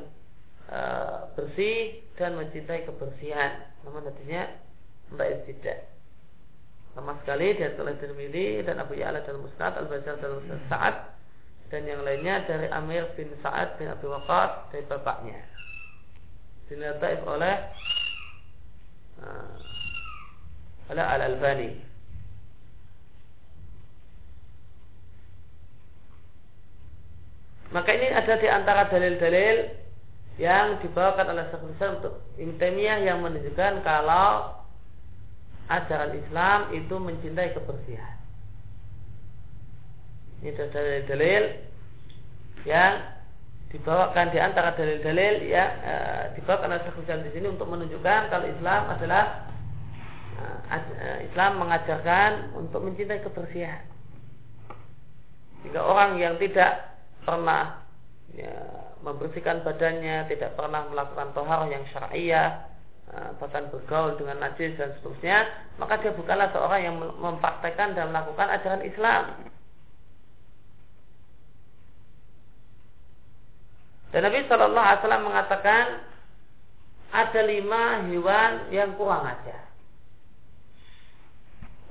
uh, 0.71 1.27
bersih 1.35 2.07
dan 2.15 2.39
mencintai 2.39 2.87
kebersihan. 2.87 3.67
Namun 3.83 4.07
tidak 4.23 4.63
tidak 5.47 5.94
sama 6.95 7.19
sekali 7.23 7.59
dia 7.59 7.75
telah 7.75 7.95
Tirmidzi 7.99 8.63
dan 8.63 8.79
Abu 8.79 8.95
Ya'la 8.95 9.27
dalam 9.27 9.43
Musnad 9.43 9.75
Al-Bazar 9.75 10.15
dalam 10.23 10.39
Musnad 10.39 10.63
Sa'ad 10.71 10.97
dan 11.75 11.91
yang 11.91 12.07
lainnya 12.07 12.47
dari 12.47 12.71
Amir 12.71 13.11
bin 13.19 13.35
Sa'ad 13.43 13.75
bin 13.83 13.91
Abi 13.91 14.07
Waqqas 14.07 14.71
dari 14.71 14.87
bapaknya. 14.87 15.43
Dinataif 16.71 17.21
oleh 17.27 17.57
uh, 19.27 19.59
oleh 20.95 21.05
Al-Albani. 21.05 21.71
Maka 27.75 27.91
ini 27.91 28.07
ada 28.07 28.39
di 28.39 28.47
antara 28.47 28.87
dalil-dalil 28.87 29.83
yang 30.39 30.79
dibawakan 30.79 31.27
oleh 31.35 31.45
Syekhul 31.51 31.75
untuk 31.75 32.15
Imtemiyah 32.39 33.03
yang 33.03 33.19
menunjukkan 33.19 33.83
kalau 33.83 34.63
ajaran 35.69 36.13
Islam 36.19 36.59
itu 36.77 36.95
mencintai 36.97 37.57
kebersihan. 37.57 38.17
Ini 40.45 40.53
adalah 40.53 41.01
dalil 41.09 41.43
yang 42.69 42.93
dibawakan 43.73 44.27
di 44.31 44.39
antara 44.39 44.77
dalil-dalil 44.77 45.35
yang 45.49 45.71
e, 45.83 45.95
dibawakan 46.37 46.77
oleh 46.77 46.85
Syekh 46.85 47.17
di 47.27 47.31
sini 47.33 47.47
untuk 47.49 47.67
menunjukkan 47.67 48.21
kalau 48.29 48.47
Islam 48.47 48.83
adalah 48.93 49.25
e, 50.37 51.09
Islam 51.33 51.53
mengajarkan 51.65 52.55
untuk 52.61 52.85
mencintai 52.85 53.25
kebersihan. 53.25 53.83
Jika 55.65 55.81
orang 55.81 56.21
yang 56.21 56.37
tidak 56.37 56.93
pernah 57.25 57.81
ya, 58.37 58.53
membersihkan 59.01 59.65
badannya, 59.65 60.29
tidak 60.29 60.53
pernah 60.61 60.85
melakukan 60.93 61.33
tohar 61.33 61.65
yang 61.73 61.89
syariah, 61.89 62.74
bahkan 63.39 63.71
bergaul 63.71 64.19
dengan 64.19 64.43
najis 64.43 64.75
dan 64.75 64.91
seterusnya, 64.99 65.47
maka 65.79 66.03
dia 66.03 66.11
bukanlah 66.15 66.51
seorang 66.51 66.81
yang 66.83 66.97
mempraktekkan 66.99 67.95
dan 67.95 68.11
melakukan 68.11 68.49
ajaran 68.51 68.83
Islam. 68.83 69.25
Dan 74.15 74.31
Nabi 74.31 74.47
Shallallahu 74.47 74.87
Alaihi 74.87 75.01
Wasallam 75.03 75.27
mengatakan 75.27 75.85
ada 77.15 77.41
lima 77.47 77.83
hewan 78.11 78.53
yang 78.71 78.95
kurang 78.95 79.27
ajar. 79.27 79.71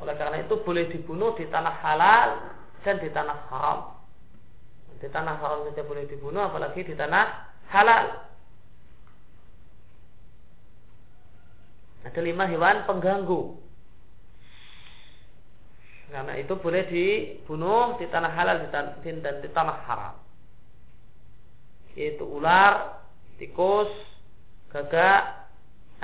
Oleh 0.03 0.15
karena 0.19 0.43
itu 0.43 0.55
boleh 0.63 0.87
dibunuh 0.91 1.35
di 1.39 1.47
tanah 1.47 1.75
halal 1.79 2.29
dan 2.83 2.99
di 2.99 3.07
tanah 3.11 3.47
haram. 3.47 3.79
Di 4.99 5.07
tanah 5.11 5.35
haram 5.39 5.67
saja 5.67 5.83
boleh 5.83 6.07
dibunuh, 6.07 6.47
apalagi 6.47 6.83
di 6.83 6.95
tanah 6.95 7.51
halal. 7.71 8.32
Ada 12.03 12.19
lima 12.19 12.43
hewan 12.47 12.83
pengganggu. 12.83 13.63
Karena 16.13 16.37
itu 16.37 16.53
boleh 16.59 16.83
dibunuh 16.93 17.97
di 17.97 18.05
tanah 18.11 18.31
halal 18.37 18.69
dan 18.69 19.01
di 19.41 19.49
tanah 19.49 19.77
haram. 19.89 20.15
Yaitu 21.97 22.21
ular, 22.21 23.01
tikus, 23.41 23.89
gagak, 24.69 25.49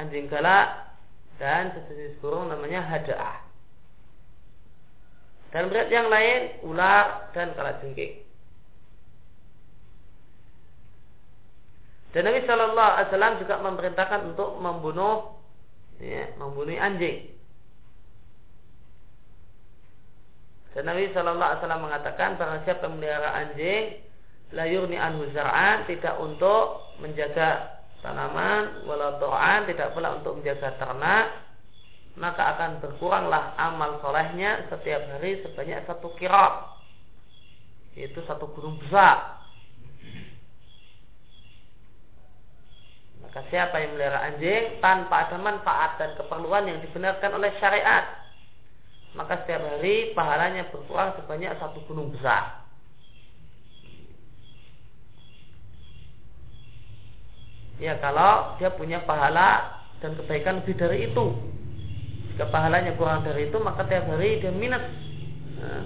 anjing 0.02 0.26
galak, 0.26 0.98
dan 1.38 1.74
sejenis 1.74 2.18
burung 2.22 2.50
namanya 2.50 2.82
hada'ah. 2.90 3.46
Dan 5.50 5.70
berat 5.70 5.90
yang 5.90 6.10
lain, 6.10 6.62
ular 6.66 7.34
dan 7.34 7.54
kalajengking. 7.58 8.22
Dan 12.14 12.26
Nabi 12.26 12.42
Shallallahu 12.46 12.94
Alaihi 12.98 13.42
juga 13.46 13.62
memerintahkan 13.62 14.34
untuk 14.34 14.58
membunuh 14.58 15.39
ya, 16.00 16.32
membunuh 16.40 16.76
anjing. 16.80 17.36
Dan 20.74 20.86
Nabi 20.86 21.12
Shallallahu 21.12 21.50
Alaihi 21.50 21.62
Wasallam 21.66 21.84
mengatakan 21.84 22.30
barang 22.40 22.62
siapa 22.64 22.86
memelihara 22.88 23.30
anjing, 23.36 24.00
layurni 24.54 24.96
anhu 24.96 25.28
zar'an 25.36 25.84
tidak 25.90 26.16
untuk 26.22 26.96
menjaga 27.04 27.80
tanaman, 28.00 28.88
walau 28.88 29.20
to'an 29.20 29.68
tidak 29.68 29.92
pula 29.92 30.16
untuk 30.16 30.40
menjaga 30.40 30.78
ternak, 30.80 31.26
maka 32.16 32.56
akan 32.56 32.80
berkuranglah 32.84 33.56
amal 33.60 34.00
solehnya 34.04 34.68
setiap 34.72 35.04
hari 35.18 35.44
sebanyak 35.44 35.84
satu 35.88 36.12
kirab, 36.16 36.80
yaitu 37.96 38.24
satu 38.24 38.48
gunung 38.56 38.80
besar. 38.80 39.39
Maka 43.24 43.44
siapa 43.52 43.78
yang 43.78 43.94
melihara 43.94 44.20
anjing 44.32 44.80
tanpa 44.80 45.28
ada 45.28 45.38
manfaat 45.38 46.00
dan 46.00 46.16
keperluan 46.16 46.66
yang 46.66 46.80
dibenarkan 46.82 47.32
oleh 47.36 47.52
syariat, 47.60 48.06
maka 49.14 49.44
setiap 49.44 49.62
hari 49.62 50.14
pahalanya 50.16 50.70
berkurang 50.72 51.14
sebanyak 51.18 51.54
satu 51.60 51.82
gunung 51.86 52.14
besar. 52.16 52.64
Ya 57.80 57.96
kalau 58.04 58.60
dia 58.60 58.76
punya 58.76 59.00
pahala 59.08 59.80
dan 60.04 60.16
kebaikan 60.20 60.60
lebih 60.64 60.76
dari 60.76 61.08
itu. 61.12 61.26
Jika 62.36 62.52
pahalanya 62.52 62.96
kurang 63.00 63.24
dari 63.24 63.48
itu, 63.48 63.56
maka 63.60 63.88
tiap 63.88 64.04
hari 64.08 64.40
dia 64.44 64.52
minus. 64.52 64.84
Nah. 65.60 65.84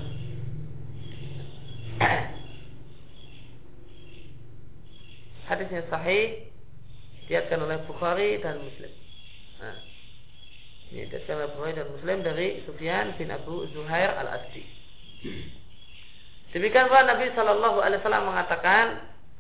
Hadisnya 5.49 5.85
sahih 5.93 6.52
diatkan 7.27 7.59
oleh 7.63 7.79
Bukhari 7.87 8.39
dan 8.43 8.59
Muslim. 8.61 8.91
Nah, 9.59 9.77
ini 10.91 11.07
oleh 11.09 11.49
Bukhari 11.55 11.73
dan 11.79 11.87
Muslim 11.89 12.17
dari 12.21 12.47
Sufyan 12.67 13.15
bin 13.17 13.33
Abu 13.33 13.65
Zuhair 13.71 14.13
al 14.13 14.39
Asdi. 14.41 14.63
Demikian 16.53 16.85
pula 16.85 17.09
Nabi 17.09 17.33
Shallallahu 17.33 17.81
Alaihi 17.81 17.99
Wasallam 18.05 18.29
mengatakan 18.29 18.85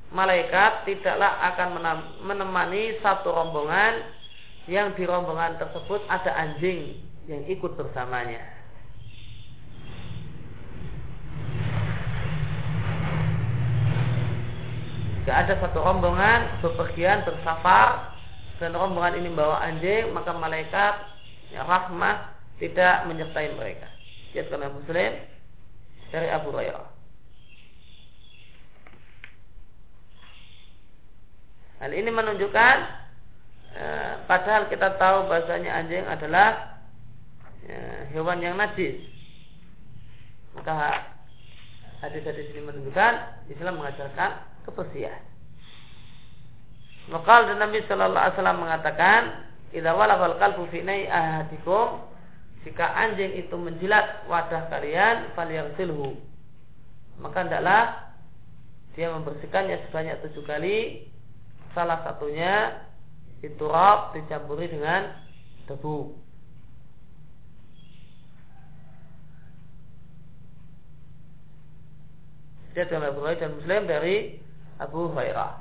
malaikat 0.09 0.89
tidaklah 0.89 1.29
akan 1.53 1.69
menemani 2.25 2.97
satu 3.05 3.29
rombongan 3.29 4.01
yang 4.65 4.95
di 4.95 5.03
rombongan 5.03 5.59
tersebut 5.59 6.01
ada 6.07 6.31
anjing 6.33 7.03
yang 7.27 7.43
ikut 7.45 7.75
bersamanya. 7.75 8.62
Jika 15.23 15.39
ada 15.39 15.55
satu 15.55 15.79
rombongan 15.79 16.59
bepergian 16.59 17.23
bersafar 17.23 18.11
dan 18.59 18.75
rombongan 18.75 19.23
ini 19.23 19.31
membawa 19.31 19.63
anjing, 19.63 20.11
maka 20.11 20.35
malaikat 20.35 20.99
ya, 21.47 21.63
rahmah 21.63 22.35
tidak 22.59 23.07
menyertai 23.07 23.55
mereka. 23.55 23.87
karena 24.35 24.67
Muslim 24.67 25.11
dari 26.11 26.27
Abu 26.27 26.51
Hurairah. 26.51 26.91
Hal 31.79 31.91
ini 31.95 32.11
menunjukkan 32.11 32.75
eh, 33.79 34.13
padahal 34.27 34.67
kita 34.67 34.99
tahu 34.99 35.31
bahasanya 35.31 35.71
anjing 35.71 36.03
adalah 36.03 36.83
ya, 37.63 38.11
hewan 38.11 38.43
yang 38.43 38.59
najis. 38.59 39.07
Maka 40.51 41.07
hadis-hadis 42.03 42.51
ini 42.51 42.67
menunjukkan 42.67 43.13
Islam 43.47 43.79
mengajarkan 43.79 44.51
kebersihan. 44.63 45.21
Maka 47.11 47.51
dan 47.51 47.59
Nabi 47.59 47.83
Shallallahu 47.83 48.15
Alaihi 48.15 48.35
Wasallam 48.39 48.59
mengatakan, 48.63 49.21
"Idza 49.75 49.91
walafal 49.91 50.39
kalbu 50.39 50.71
fi 50.71 50.81
ahadikum 51.07 52.13
jika 52.63 52.95
anjing 52.95 53.35
itu 53.35 53.55
menjilat 53.59 54.23
wadah 54.31 54.71
kalian, 54.71 55.35
silhu 55.75 56.15
Maka 57.19 57.43
hendaklah 57.43 58.15
dia 58.95 59.11
membersihkannya 59.11 59.83
sebanyak 59.89 60.23
tujuh 60.23 60.43
kali. 60.47 61.11
Salah 61.75 62.05
satunya 62.07 62.85
itu 63.43 63.65
rob 63.67 64.15
dicampuri 64.15 64.71
dengan 64.71 65.11
debu. 65.67 66.15
Dia 72.73 72.89
adalah 72.89 73.13
Bukhari 73.13 73.37
dan 73.37 73.53
Muslim 73.53 73.85
dari 73.85 74.15
Abu 74.79 75.11
Hurairah. 75.11 75.53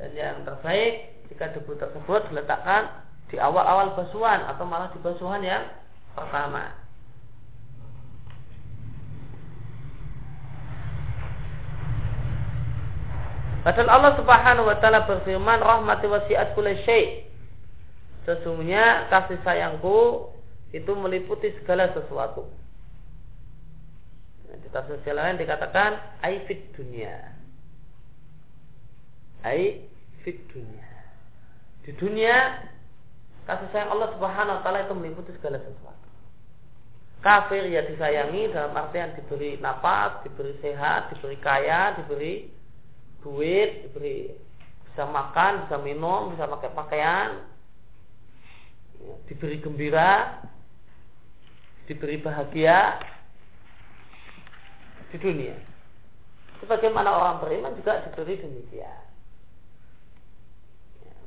Dan 0.00 0.10
yang 0.16 0.36
terbaik 0.48 1.26
jika 1.28 1.52
debu 1.52 1.76
tersebut 1.76 2.32
diletakkan 2.32 3.04
di 3.30 3.38
awal-awal 3.38 3.94
basuhan 3.94 4.42
atau 4.50 4.64
malah 4.66 4.90
di 4.90 4.98
basuhan 4.98 5.44
yang 5.44 5.62
pertama. 6.16 6.74
Padahal 13.60 13.92
Allah 13.92 14.12
Subhanahu 14.16 14.66
wa 14.72 14.76
taala 14.80 15.04
berfirman, 15.04 15.60
"Rahmati 15.60 16.08
wasi'at 16.08 16.56
kulli 16.56 16.80
syai'." 16.88 17.28
Sesungguhnya 18.24 19.12
kasih 19.12 19.36
sayangku 19.44 20.32
itu 20.72 20.92
meliputi 20.96 21.52
segala 21.60 21.92
sesuatu. 21.92 22.48
Di 24.50 24.68
tafsir 24.74 25.14
lain 25.14 25.38
dikatakan 25.38 26.00
aifid 26.24 26.74
dunia. 26.74 27.39
Ai 29.46 29.88
fit 30.20 30.36
dunia. 30.52 30.88
Di 31.84 31.96
dunia 31.96 32.60
kasih 33.48 33.68
sayang 33.72 33.90
Allah 33.96 34.12
Subhanahu 34.14 34.56
wa 34.60 34.62
taala 34.62 34.84
itu 34.84 34.94
meliputi 34.94 35.32
segala 35.40 35.58
sesuatu. 35.58 36.08
Kafir 37.20 37.68
ya 37.68 37.84
disayangi 37.84 38.48
dalam 38.52 38.72
artian 38.72 39.12
diberi 39.16 39.60
nafas, 39.60 40.24
diberi 40.24 40.56
sehat, 40.64 41.12
diberi 41.12 41.36
kaya, 41.40 41.96
diberi 42.00 42.48
duit, 43.20 43.84
diberi 43.84 44.32
bisa 44.88 45.04
makan, 45.04 45.68
bisa 45.68 45.76
minum, 45.84 46.32
bisa 46.32 46.48
pakai 46.48 46.70
pakaian, 46.72 47.44
diberi 49.28 49.60
gembira, 49.60 50.40
diberi 51.88 52.16
bahagia 52.20 53.02
di 55.10 55.16
dunia. 55.20 55.56
Sebagaimana 56.62 57.08
orang 57.10 57.36
beriman 57.42 57.76
juga 57.76 58.04
diberi 58.08 58.38
demikian. 58.38 59.09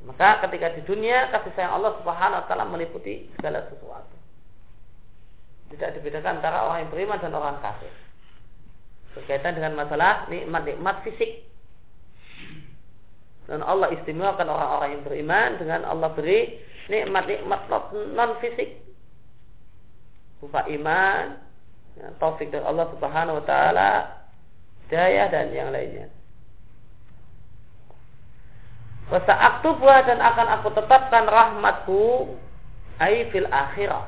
Maka 0.04 0.44
ketika 0.48 0.76
di 0.76 0.82
dunia 0.84 1.32
kasih 1.32 1.56
sayang 1.56 1.80
Allah 1.80 1.96
Subhanahu 2.04 2.44
wa 2.44 2.46
taala 2.48 2.68
meliputi 2.68 3.32
segala 3.40 3.64
sesuatu. 3.72 4.16
Tidak 5.72 5.90
dibedakan 6.00 6.44
antara 6.44 6.68
orang 6.68 6.86
yang 6.86 6.92
beriman 6.92 7.18
dan 7.24 7.34
orang 7.34 7.58
kafir. 7.64 7.90
Berkaitan 9.16 9.56
dengan 9.56 9.80
masalah 9.80 10.28
nikmat-nikmat 10.28 11.08
fisik. 11.08 11.48
Dan 13.48 13.64
Allah 13.64 13.92
istimewakan 13.96 14.48
orang-orang 14.48 14.90
yang 15.00 15.04
beriman 15.04 15.50
dengan 15.60 15.82
Allah 15.88 16.10
beri 16.12 16.60
nikmat-nikmat 16.92 17.72
non 18.16 18.32
fisik. 18.44 18.84
Berupa 20.40 20.68
iman, 20.68 21.40
ya, 21.96 22.08
taufik 22.20 22.52
dari 22.52 22.64
Allah 22.68 22.92
Subhanahu 22.92 23.40
wa 23.40 23.46
taala, 23.48 23.92
daya 24.92 25.32
dan 25.32 25.56
yang 25.56 25.72
lainnya. 25.72 26.12
Wasa 29.12 29.60
buah 29.64 30.00
dan 30.08 30.20
akan 30.24 30.48
aku 30.60 30.68
tetapkan 30.72 31.28
rahmatku 31.28 32.34
ai 33.04 33.28
fil 33.34 33.50
akhirah 33.52 34.08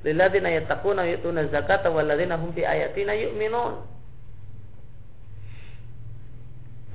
lilladzina 0.00 0.48
yattaquna 0.48 1.04
yu'tuna 1.04 1.44
zakata 1.52 1.92
walladzina 1.92 2.40
hum 2.40 2.56
bi 2.56 2.64
ayatina 2.64 3.12
yu'minun 3.12 3.84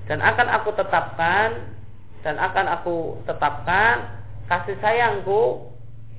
dan 0.09 0.21
akan 0.21 0.47
aku 0.61 0.69
tetapkan 0.73 1.69
dan 2.25 2.41
akan 2.41 2.65
aku 2.81 3.21
tetapkan 3.29 4.25
kasih 4.49 4.77
sayangku 4.81 5.69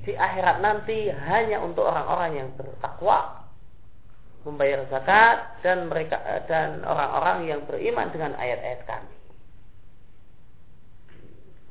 di 0.07 0.15
akhirat 0.15 0.63
nanti 0.63 1.11
hanya 1.11 1.59
untuk 1.59 1.83
orang-orang 1.83 2.39
yang 2.39 2.49
bertakwa 2.55 3.43
membayar 4.47 4.87
zakat 4.87 5.59
dan 5.59 5.91
mereka 5.91 6.23
dan 6.47 6.79
orang-orang 6.87 7.51
yang 7.51 7.61
beriman 7.67 8.07
dengan 8.15 8.31
ayat-ayat 8.39 8.87
kami. 8.87 9.16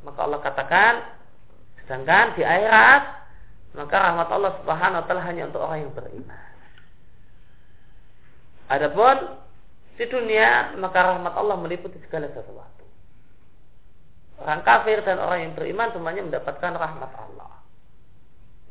Maka 0.07 0.19
Allah 0.23 0.39
katakan 0.39 0.95
sedangkan 1.83 2.39
di 2.39 2.43
akhirat 2.47 3.03
maka 3.77 3.97
rahmat 3.99 4.29
Allah 4.33 4.53
Subhanahu 4.63 5.01
wa 5.03 5.05
taala 5.05 5.23
hanya 5.27 5.51
untuk 5.51 5.61
orang 5.61 5.85
yang 5.85 5.93
beriman. 5.93 6.45
Adapun 8.71 9.17
di 9.99 10.05
dunia 10.07 10.79
maka 10.79 10.99
rahmat 11.13 11.35
Allah 11.35 11.57
meliputi 11.59 11.99
segala 12.07 12.31
sesuatu. 12.31 12.87
Orang 14.41 14.63
kafir 14.63 15.03
dan 15.03 15.19
orang 15.19 15.51
yang 15.51 15.53
beriman 15.59 15.91
semuanya 15.91 16.23
mendapatkan 16.23 16.73
rahmat 16.77 17.13
Allah. 17.19 17.53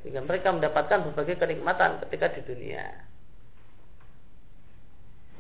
Sehingga 0.02 0.22
mereka 0.22 0.54
mendapatkan 0.54 1.10
berbagai 1.10 1.42
kenikmatan 1.42 2.02
ketika 2.06 2.30
di 2.38 2.42
dunia. 2.46 2.86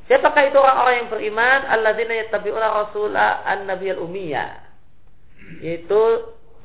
Siapakah 0.10 0.44
itu 0.50 0.58
orang-orang 0.58 0.96
yang 1.02 1.10
beriman? 1.10 1.60
Alladzina 1.70 2.14
yattabi'una 2.26 2.68
rasula 2.74 3.46
an-nabiyal 3.46 4.02
ummiyah. 4.02 4.65
Yaitu 5.62 6.00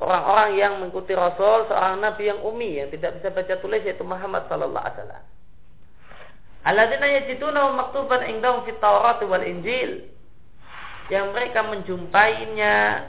orang-orang 0.01 0.49
yang 0.57 0.73
mengikuti 0.81 1.13
Rasul 1.13 1.69
seorang 1.69 2.01
Nabi 2.01 2.33
yang 2.33 2.41
umi 2.41 2.81
yang 2.81 2.89
tidak 2.89 3.21
bisa 3.21 3.29
baca 3.29 3.53
tulis 3.61 3.85
yaitu 3.85 4.01
Muhammad 4.01 4.49
Sallallahu 4.49 4.81
Alaihi 4.81 4.97
Wasallam. 4.97 5.23
Alladzina 6.61 7.07
yajiduna 7.09 7.61
maktuban 7.73 8.21
indahum 8.29 8.65
fit 8.65 8.77
Taurat 8.81 9.21
wal 9.25 9.45
Injil 9.45 10.09
yang 11.09 11.33
mereka 11.33 11.65
menjumpainya 11.65 13.05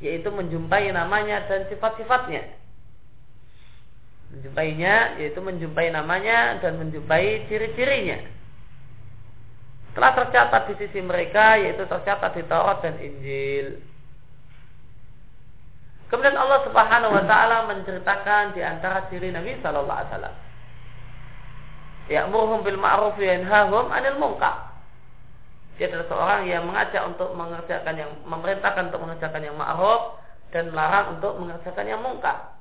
yaitu 0.00 0.28
menjumpai 0.28 0.92
namanya 0.92 1.48
dan 1.48 1.64
sifat-sifatnya. 1.72 2.44
Menjumpainya 4.36 5.16
yaitu 5.20 5.40
menjumpai 5.40 5.88
namanya 5.92 6.60
dan 6.60 6.76
menjumpai 6.76 7.48
ciri-cirinya. 7.48 8.20
Telah 9.96 10.12
tercatat 10.12 10.62
di 10.68 10.74
sisi 10.76 11.00
mereka 11.00 11.56
yaitu 11.56 11.88
tercatat 11.88 12.36
di 12.36 12.44
Taurat 12.44 12.84
dan 12.84 13.00
Injil. 13.00 13.80
Kemudian 16.06 16.38
Allah 16.38 16.62
Subhanahu 16.62 17.18
wa 17.18 17.24
taala 17.26 17.66
menceritakan 17.66 18.54
di 18.54 18.62
antara 18.62 19.10
ciri 19.10 19.34
Nabi 19.34 19.58
sallallahu 19.58 19.98
alaihi 19.98 20.10
wasallam. 20.14 20.36
Ya'muruhum 22.06 22.62
bil 22.62 22.78
ma'ruf 22.78 23.18
wa 23.18 23.26
yanhahum 23.26 23.90
'anil 23.90 24.18
munkar. 24.22 24.70
Dia 25.76 25.90
adalah 25.90 26.06
seorang 26.08 26.40
yang 26.46 26.64
mengajak 26.64 27.02
untuk 27.04 27.34
mengerjakan 27.34 27.94
yang 27.98 28.10
memerintahkan 28.22 28.82
untuk 28.88 29.02
mengerjakan 29.02 29.42
yang 29.42 29.56
ma'ruf 29.58 30.16
dan 30.54 30.70
melarang 30.70 31.18
untuk 31.18 31.32
mengerjakan 31.42 31.84
yang 31.90 32.00
munkar. 32.00 32.54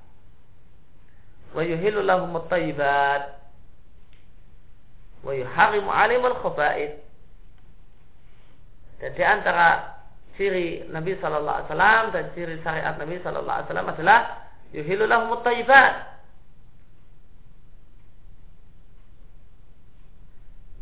Wa 1.53 1.61
yuhillu 1.61 2.01
lahum 2.01 2.33
at-thayyibat 2.41 3.23
wa 5.21 5.31
yuharrimu 5.31 5.89
'alaihimul 5.93 6.37
khaba'ith. 6.41 6.97
Dan 8.99 9.11
di 9.13 9.23
antara 9.23 9.94
ciri 10.35 10.87
Nabi 10.91 11.15
Shallallahu 11.19 11.55
Alaihi 11.55 11.69
Wasallam 11.71 12.03
dan 12.11 12.23
ciri 12.35 12.55
syariat 12.61 12.95
Nabi 12.99 13.15
Shallallahu 13.23 13.55
Alaihi 13.55 13.67
Wasallam 13.71 13.89
adalah 13.91 14.19
yuhilulah 14.75 15.19
mutaibat 15.31 15.93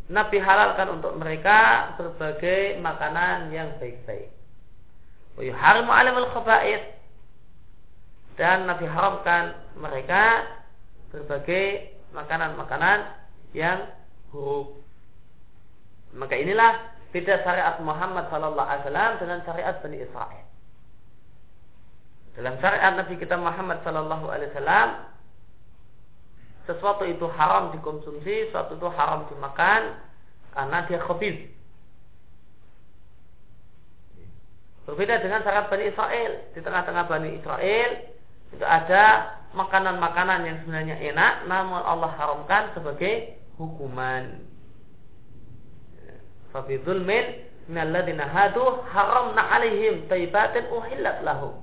Nabi 0.04 0.36
halalkan 0.36 1.00
untuk 1.00 1.16
mereka 1.16 1.90
berbagai 1.96 2.76
makanan 2.84 3.48
yang 3.48 3.72
baik-baik. 3.80 4.28
Yuharimu 5.40 5.90
alimul 5.90 6.28
khaba'id 6.30 6.94
dan 8.36 8.68
Nabi 8.68 8.84
haramkan 8.84 9.56
mereka 9.80 10.44
berbagai 11.10 11.96
makanan-makanan 12.12 13.10
yang 13.56 13.90
buruk. 14.30 14.78
Maka 16.14 16.38
inilah 16.38 16.93
beda 17.14 17.46
syariat 17.46 17.78
Muhammad 17.78 18.26
Sallallahu 18.26 18.66
Alaihi 18.66 18.90
Wasallam 18.90 19.12
dengan 19.22 19.38
syariat 19.46 19.78
Bani 19.78 19.98
Israel. 20.02 20.44
Dalam 22.34 22.54
syariat 22.58 22.92
Nabi 22.98 23.14
kita 23.14 23.38
Muhammad 23.38 23.78
Sallallahu 23.86 24.26
Alaihi 24.26 24.50
Wasallam, 24.50 24.88
sesuatu 26.66 27.06
itu 27.06 27.22
haram 27.38 27.70
dikonsumsi, 27.70 28.50
sesuatu 28.50 28.74
itu 28.74 28.88
haram 28.90 29.30
dimakan 29.30 30.02
karena 30.58 30.78
dia 30.90 30.98
khabib. 31.06 31.54
Berbeda 34.90 35.22
dengan 35.22 35.46
syariat 35.46 35.70
Bani 35.70 35.84
Israel. 35.86 36.32
Di 36.50 36.60
tengah-tengah 36.66 37.04
Bani 37.06 37.30
Israel 37.38 37.90
itu 38.50 38.64
ada 38.66 39.38
makanan-makanan 39.54 40.50
yang 40.50 40.56
sebenarnya 40.66 40.98
enak, 41.14 41.46
namun 41.46 41.78
Allah 41.78 42.10
haramkan 42.18 42.74
sebagai 42.74 43.38
hukuman. 43.54 44.53
Fabi 46.54 46.78
zulmin 46.86 47.50
minalladina 47.66 48.30
hadu 48.30 48.86
haramna 48.86 49.42
alaihim 49.58 50.06
taibatin 50.06 50.70
uhillat 50.70 51.18
lahum. 51.26 51.58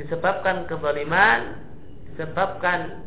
Disebabkan 0.00 0.64
kezaliman, 0.64 1.60
disebabkan 2.08 3.04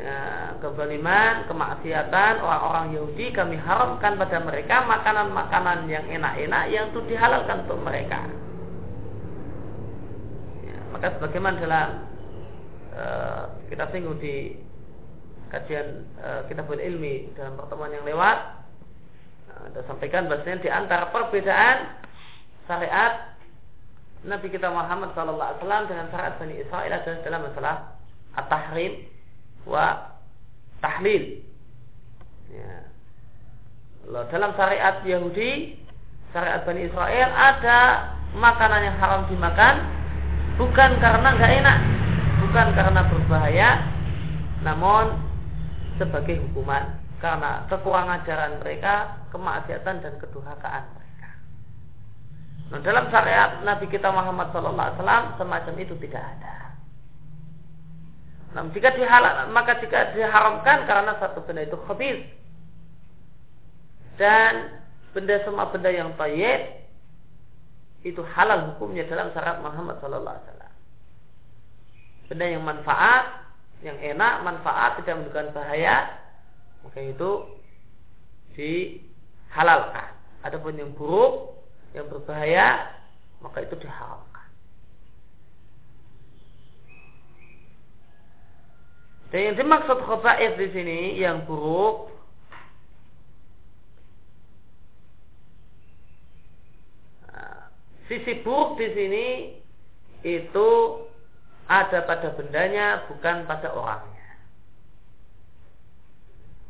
ya, 0.00 0.16
kezaliman, 0.64 1.44
kemaksiatan 1.44 2.40
orang-orang 2.40 2.96
Yahudi 2.96 3.36
kami 3.36 3.60
haramkan 3.60 4.16
pada 4.16 4.40
mereka 4.40 4.88
makanan-makanan 4.88 5.84
yang 5.84 6.08
enak-enak 6.08 6.64
yang 6.72 6.88
itu 6.88 7.04
dihalalkan 7.04 7.68
untuk 7.68 7.84
mereka. 7.84 8.24
Ya, 10.64 10.78
maka 10.88 11.12
sebagaimana 11.20 11.60
dalam 11.60 11.88
uh, 12.96 13.42
kita 13.68 13.92
singgung 13.92 14.16
di 14.24 14.56
kajian 15.52 16.08
uh, 16.20 16.46
kitabul 16.48 16.80
ilmi 16.80 17.32
dalam 17.34 17.56
pertemuan 17.58 17.92
yang 17.92 18.04
lewat 18.04 18.38
uh, 19.52 19.82
sampaikan 19.88 20.28
bahasanya 20.28 20.62
di 20.64 20.70
antara 20.70 21.10
perbedaan 21.10 22.04
syariat 22.64 23.34
Nabi 24.24 24.48
kita 24.48 24.72
Muhammad 24.72 25.12
SAW 25.12 25.84
dengan 25.84 26.08
syariat 26.08 26.34
Bani 26.40 26.54
Israel 26.56 26.90
adalah 26.96 27.20
dalam 27.20 27.40
masalah 27.44 27.76
at-tahrim 28.40 28.92
wa 29.68 30.16
tahlil. 30.80 31.44
Ya. 32.48 32.88
Lalu 34.08 34.26
dalam 34.32 34.50
syariat 34.56 34.96
Yahudi, 35.04 35.76
syariat 36.32 36.64
Bani 36.64 36.88
Israel 36.88 37.28
ada 37.36 37.80
makanan 38.32 38.80
yang 38.80 38.96
haram 38.96 39.22
dimakan 39.28 39.74
bukan 40.56 40.90
karena 41.00 41.28
nggak 41.36 41.52
enak, 41.60 41.78
bukan 42.44 42.66
karena 42.72 43.00
berbahaya, 43.12 43.70
namun 44.64 45.23
sebagai 45.96 46.42
hukuman 46.50 46.98
karena 47.22 47.64
kekurangan 47.72 48.20
ajaran 48.20 48.52
mereka, 48.60 49.24
kemaksiatan 49.32 50.04
dan 50.04 50.14
kedurhakaan 50.20 50.84
mereka. 50.92 51.28
Nah, 52.74 52.80
dalam 52.84 53.08
syariat 53.08 53.50
Nabi 53.64 53.86
kita 53.88 54.12
Muhammad 54.12 54.52
SAW 54.52 55.38
semacam 55.40 55.74
itu 55.80 55.94
tidak 56.04 56.20
ada. 56.20 56.56
Nah, 58.54 58.62
jika 58.70 58.94
dihalal, 58.94 59.50
maka 59.50 59.82
jika 59.82 60.14
diharamkan 60.14 60.86
karena 60.86 61.18
satu 61.18 61.42
benda 61.42 61.66
itu 61.66 61.74
khabis 61.90 62.22
dan 64.14 64.84
benda 65.10 65.42
semua 65.42 65.74
benda 65.74 65.90
yang 65.90 66.14
tayyib 66.14 66.86
itu 68.06 68.20
halal 68.36 68.74
hukumnya 68.74 69.08
dalam 69.08 69.32
syarat 69.32 69.58
Muhammad 69.64 69.98
Sallallahu 69.98 70.34
Alaihi 70.36 70.46
Wasallam. 70.46 70.74
Benda 72.28 72.46
yang 72.46 72.62
manfaat 72.62 73.43
yang 73.82 73.98
enak, 73.98 74.44
manfaat, 74.44 75.00
tidak 75.00 75.18
menimbulkan 75.18 75.50
bahaya, 75.56 76.20
maka 76.84 76.98
itu 77.00 77.30
dihalalkan. 78.54 80.14
Adapun 80.44 80.76
yang 80.76 80.92
buruk, 80.92 81.56
yang 81.96 82.06
berbahaya, 82.06 82.94
maka 83.40 83.64
itu 83.64 83.74
diharamkan. 83.80 84.48
Dan 89.32 89.40
yang 89.50 89.56
dimaksud 89.58 89.98
khaba'ith 90.04 90.54
di 90.60 90.68
sini 90.70 90.98
yang 91.18 91.42
buruk 91.42 92.14
sisi 98.08 98.44
buruk 98.44 98.76
di 98.76 98.88
sini 98.92 99.26
itu 100.24 100.68
ada 101.64 102.04
pada 102.04 102.28
bendanya 102.36 103.08
bukan 103.08 103.48
pada 103.48 103.72
orangnya. 103.72 104.26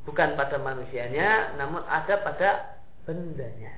Bukan 0.06 0.38
pada 0.38 0.56
manusianya 0.60 1.58
namun 1.58 1.82
ada 1.88 2.14
pada 2.22 2.78
bendanya. 3.08 3.74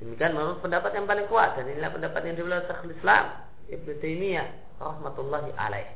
Demikian 0.00 0.36
menurut 0.36 0.60
pendapat 0.60 0.90
yang 0.96 1.06
paling 1.08 1.28
kuat 1.28 1.56
dan 1.56 1.70
inilah 1.70 1.92
pendapat 1.92 2.20
yang 2.28 2.36
dibelah 2.36 2.60
Syekhul 2.68 2.92
Islam 2.92 3.24
Ibnu 3.72 3.92
Taimiyah 4.00 4.48
rahmatullahi 4.80 5.50
alaih. 5.56 5.88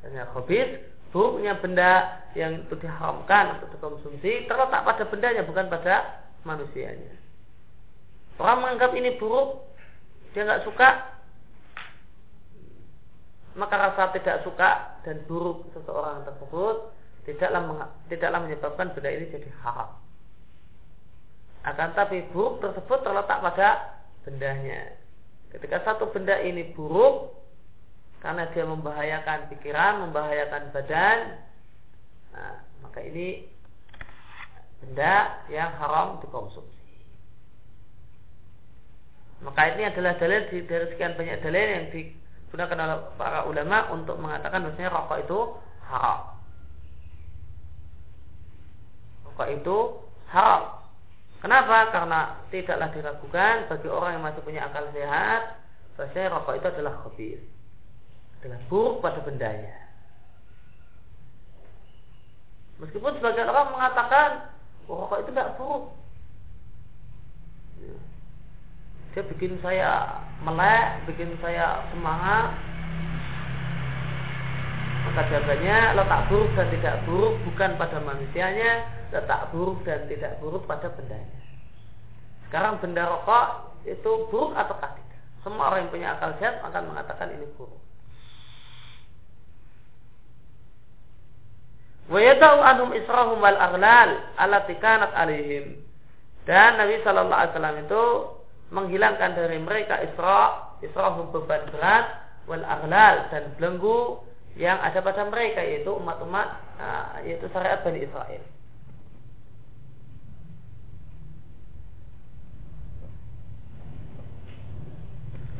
Dan 0.00 0.16
yang 0.16 0.28
khabis 0.32 0.80
buruknya 1.12 1.60
benda 1.60 2.24
yang 2.32 2.64
itu 2.64 2.74
diharamkan 2.80 3.60
untuk 3.60 3.68
dikonsumsi 3.76 4.48
terletak 4.48 4.80
pada 4.80 5.04
bendanya 5.06 5.44
bukan 5.44 5.68
pada 5.68 6.24
manusianya 6.42 7.21
Orang 8.40 8.64
menganggap 8.64 8.96
ini 8.96 9.16
buruk, 9.20 9.60
dia 10.32 10.48
nggak 10.48 10.64
suka, 10.64 10.88
maka 13.52 13.74
rasa 13.76 14.12
tidak 14.16 14.40
suka 14.48 15.00
dan 15.04 15.20
buruk 15.28 15.68
seseorang 15.76 16.24
tersebut 16.24 16.88
tidaklah 17.28 17.92
tidaklah 18.08 18.40
menyebabkan 18.42 18.96
benda 18.96 19.10
ini 19.12 19.28
jadi 19.28 19.50
haram. 19.62 19.92
Akan 21.62 21.94
tapi 21.94 22.26
buruk 22.34 22.58
tersebut 22.58 23.06
terletak 23.06 23.38
pada 23.38 23.68
bendanya. 24.26 24.98
Ketika 25.54 25.84
satu 25.86 26.10
benda 26.10 26.34
ini 26.42 26.74
buruk 26.74 27.38
karena 28.24 28.50
dia 28.50 28.66
membahayakan 28.66 29.52
pikiran, 29.52 30.08
membahayakan 30.08 30.62
badan, 30.74 31.18
nah, 32.34 32.56
maka 32.82 32.98
ini 33.04 33.46
benda 34.82 35.44
yang 35.46 35.70
haram 35.78 36.18
dikonsumsi. 36.24 36.81
Maka 39.42 39.74
ini 39.74 39.82
adalah 39.90 40.14
dalil 40.22 40.46
dari 40.46 40.86
sekian 40.94 41.18
banyak 41.18 41.42
dalil 41.42 41.66
yang 41.66 41.86
digunakan 41.90 42.78
oleh 42.78 42.98
para 43.18 43.42
ulama 43.50 43.90
untuk 43.90 44.14
mengatakan 44.22 44.62
bahwasanya 44.62 44.94
rokok 44.94 45.18
itu 45.18 45.38
haram. 45.90 46.20
Rokok 49.26 49.48
itu 49.50 49.76
haram. 50.30 50.62
Kenapa? 51.42 51.90
Karena 51.90 52.20
tidaklah 52.54 52.88
diragukan 52.94 53.54
bagi 53.66 53.88
orang 53.90 54.10
yang 54.14 54.22
masih 54.22 54.42
punya 54.46 54.62
akal 54.70 54.86
sehat 54.94 55.58
bahwasanya 55.98 56.28
rokok 56.38 56.54
itu 56.62 56.66
adalah 56.70 56.94
khabir. 57.02 57.38
Adalah 58.38 58.60
buruk 58.70 59.02
pada 59.02 59.20
bendanya. 59.26 59.76
Meskipun 62.78 63.18
sebagian 63.18 63.50
orang 63.50 63.74
mengatakan 63.74 64.54
oh, 64.86 65.02
rokok 65.06 65.26
itu 65.26 65.30
tidak 65.34 65.54
buruk, 65.58 65.90
dia 69.12 69.22
bikin 69.28 69.60
saya 69.60 70.08
melek, 70.40 71.04
bikin 71.04 71.36
saya 71.44 71.84
semangat. 71.92 72.56
Maka 75.02 75.28
jawabannya 75.28 75.78
letak 76.00 76.20
buruk 76.32 76.50
dan 76.56 76.66
tidak 76.72 76.96
buruk 77.04 77.34
bukan 77.44 77.70
pada 77.76 77.98
manusianya, 78.00 78.72
letak 79.12 79.52
buruk 79.52 79.84
dan 79.84 80.08
tidak 80.08 80.40
buruk 80.40 80.64
pada 80.64 80.88
bendanya. 80.96 81.40
Sekarang 82.48 82.80
benda 82.80 83.04
rokok 83.04 83.76
itu 83.84 84.10
buruk 84.32 84.56
atau 84.56 84.80
tidak? 84.80 85.20
Semua 85.44 85.68
orang 85.68 85.84
yang 85.84 85.92
punya 85.92 86.08
akal 86.16 86.32
sehat 86.40 86.64
akan 86.64 86.94
mengatakan 86.94 87.28
ini 87.36 87.44
buruk. 87.60 87.82
Wa 92.08 92.18
yadau 92.20 92.64
anhum 92.64 92.90
israhum 92.96 93.38
wal 93.44 93.58
aghlal 93.60 94.10
allati 94.40 94.74
kanat 94.80 95.12
alaihim. 95.12 95.84
Dan 96.48 96.80
Nabi 96.80 96.98
wasallam 97.54 97.76
itu 97.86 98.02
menghilangkan 98.72 99.36
dari 99.36 99.60
mereka 99.60 100.00
isra 100.00 100.72
isra 100.80 101.12
beban 101.12 101.68
berat 101.68 102.06
wal 102.48 102.64
aghlal 102.64 103.28
dan 103.28 103.52
belenggu 103.60 104.24
yang 104.56 104.80
ada 104.80 105.00
pada 105.00 105.28
mereka 105.28 105.60
yaitu 105.64 105.92
umat-umat 105.92 106.48
uh, 106.80 107.20
yaitu 107.24 107.48
syariat 107.52 107.80
Bani 107.80 108.04
Israel. 108.04 108.42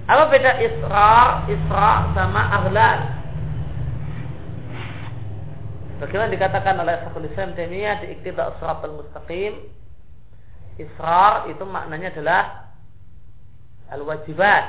Apa 0.02 0.28
beda 0.28 0.58
Isra, 0.58 1.46
Isra 1.46 1.90
sama 2.12 2.42
Aghlal? 2.58 3.00
Bagaimana 6.02 6.34
dikatakan 6.34 6.74
oleh 6.82 6.98
Syekhul 7.06 7.30
Islam 7.30 7.54
Taimiyah 7.54 8.02
di 8.02 8.18
Iqtida 8.18 8.58
Shiratal 8.58 8.98
Mustaqim? 8.98 9.70
Isra 10.74 11.46
itu 11.46 11.62
maknanya 11.62 12.10
adalah 12.18 12.61
al-wajibat. 13.92 14.64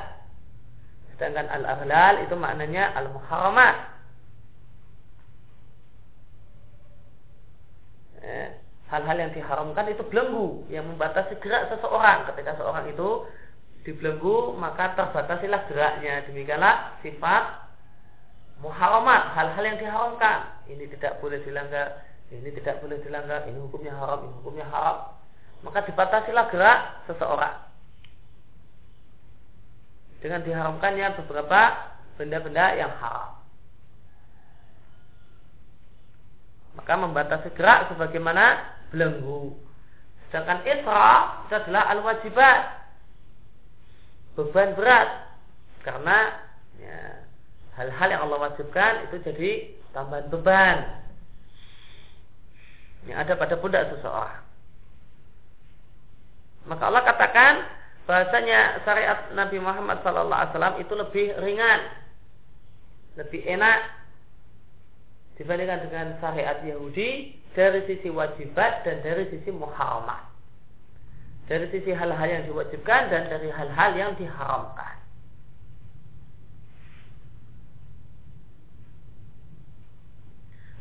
Sedangkan 1.15 1.47
al-aghlal 1.47 2.27
itu 2.27 2.35
maknanya 2.35 2.91
al-muharramat. 2.99 3.75
Eh, 8.23 8.47
hal-hal 8.87 9.17
yang 9.19 9.31
diharamkan 9.35 9.87
itu 9.91 10.03
belenggu 10.07 10.67
yang 10.71 10.87
membatasi 10.87 11.39
gerak 11.39 11.71
seseorang. 11.71 12.27
Ketika 12.31 12.59
seorang 12.59 12.91
itu 12.91 13.27
dibelenggu 13.87 14.55
maka 14.59 14.95
terbatasilah 14.95 15.67
geraknya. 15.71 16.23
Demikianlah 16.27 16.99
sifat 17.03 17.67
muharamat 18.63 19.35
hal-hal 19.35 19.63
yang 19.63 19.77
diharamkan. 19.79 20.55
Ini 20.67 20.87
tidak 20.97 21.19
boleh 21.19 21.39
dilanggar 21.43 22.03
ini 22.33 22.49
tidak 22.49 22.81
boleh 22.81 22.97
dilanggar 23.05 23.45
ini 23.45 23.59
hukumnya 23.61 23.93
haram 23.93 24.25
ini 24.25 24.33
hukumnya 24.41 24.65
haram. 24.71 25.13
Maka 25.63 25.85
dibatasilah 25.85 26.49
gerak 26.49 26.79
seseorang 27.07 27.72
dengan 30.23 30.39
diharamkannya 30.47 31.19
beberapa 31.19 31.61
benda-benda 32.15 32.79
yang 32.79 32.95
haram. 32.95 33.43
Maka 36.79 36.93
membatasi 36.95 37.51
gerak 37.53 37.91
sebagaimana 37.91 38.63
belenggu. 38.95 39.59
Sedangkan 40.31 40.63
isra 40.63 41.43
itu 41.45 41.53
adalah 41.53 41.83
al-wajibat. 41.91 42.59
Beban 44.39 44.73
berat. 44.73 45.29
Karena 45.83 46.17
ya, 46.79 46.97
hal-hal 47.75 48.07
yang 48.07 48.21
Allah 48.25 48.49
wajibkan 48.49 49.11
itu 49.11 49.21
jadi 49.27 49.51
tambahan 49.91 50.31
beban. 50.31 50.77
Yang 53.11 53.17
ada 53.27 53.33
pada 53.35 53.55
pundak 53.59 53.91
seseorang. 53.91 54.41
Maka 56.63 56.83
Allah 56.87 57.03
katakan 57.03 57.82
bahasanya 58.03 58.83
syariat 58.83 59.31
Nabi 59.31 59.57
Muhammad 59.63 60.03
SAW 60.03 60.79
itu 60.79 60.93
lebih 60.95 61.27
ringan, 61.39 61.79
lebih 63.15 63.41
enak 63.47 63.79
dibandingkan 65.39 65.87
dengan 65.87 66.07
syariat 66.19 66.59
Yahudi 66.61 67.39
dari 67.53 67.85
sisi 67.87 68.09
wajibat 68.11 68.85
dan 68.85 69.01
dari 69.01 69.29
sisi 69.31 69.49
muharamah 69.49 70.33
dari 71.47 71.67
sisi 71.75 71.91
hal-hal 71.91 72.27
yang 72.27 72.43
diwajibkan 72.47 73.11
dan 73.11 73.27
dari 73.27 73.51
hal-hal 73.51 73.91
yang 73.99 74.11
diharamkan. 74.15 74.95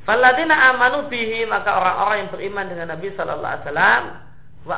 Faladina 0.02 0.74
amanu 0.74 1.06
bihi 1.06 1.46
maka 1.46 1.78
orang-orang 1.78 2.16
yang 2.26 2.30
beriman 2.34 2.66
dengan 2.66 2.86
Nabi 2.90 3.14
Sallallahu 3.14 3.52
Alaihi 3.54 3.66
Wasallam 3.70 4.04
wa 4.66 4.76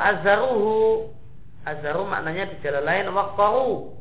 azaru 1.65 2.05
maknanya 2.05 2.53
di 2.53 2.57
jalan 2.61 2.85
lain 2.85 3.07
waqaru 3.13 3.97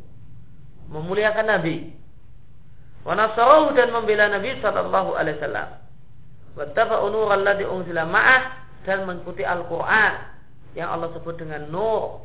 memuliakan 0.92 1.48
Nabi 1.48 1.96
wa 3.04 3.16
dan 3.76 3.88
membela 3.92 4.32
Nabi 4.32 4.56
Sallallahu 4.64 5.16
Alaihi 5.16 5.36
Wasallam 5.40 5.70
wa 6.56 6.66
taba'u 6.72 7.06
nural 7.12 7.44
ladzi 7.44 7.66
unzila 7.68 8.08
ma'ah 8.08 8.44
dan 8.88 9.08
mengikuti 9.08 9.44
Al-Qur'an 9.44 10.36
yang 10.76 10.92
Allah 10.92 11.12
sebut 11.16 11.40
dengan 11.40 11.68
nur 11.72 12.24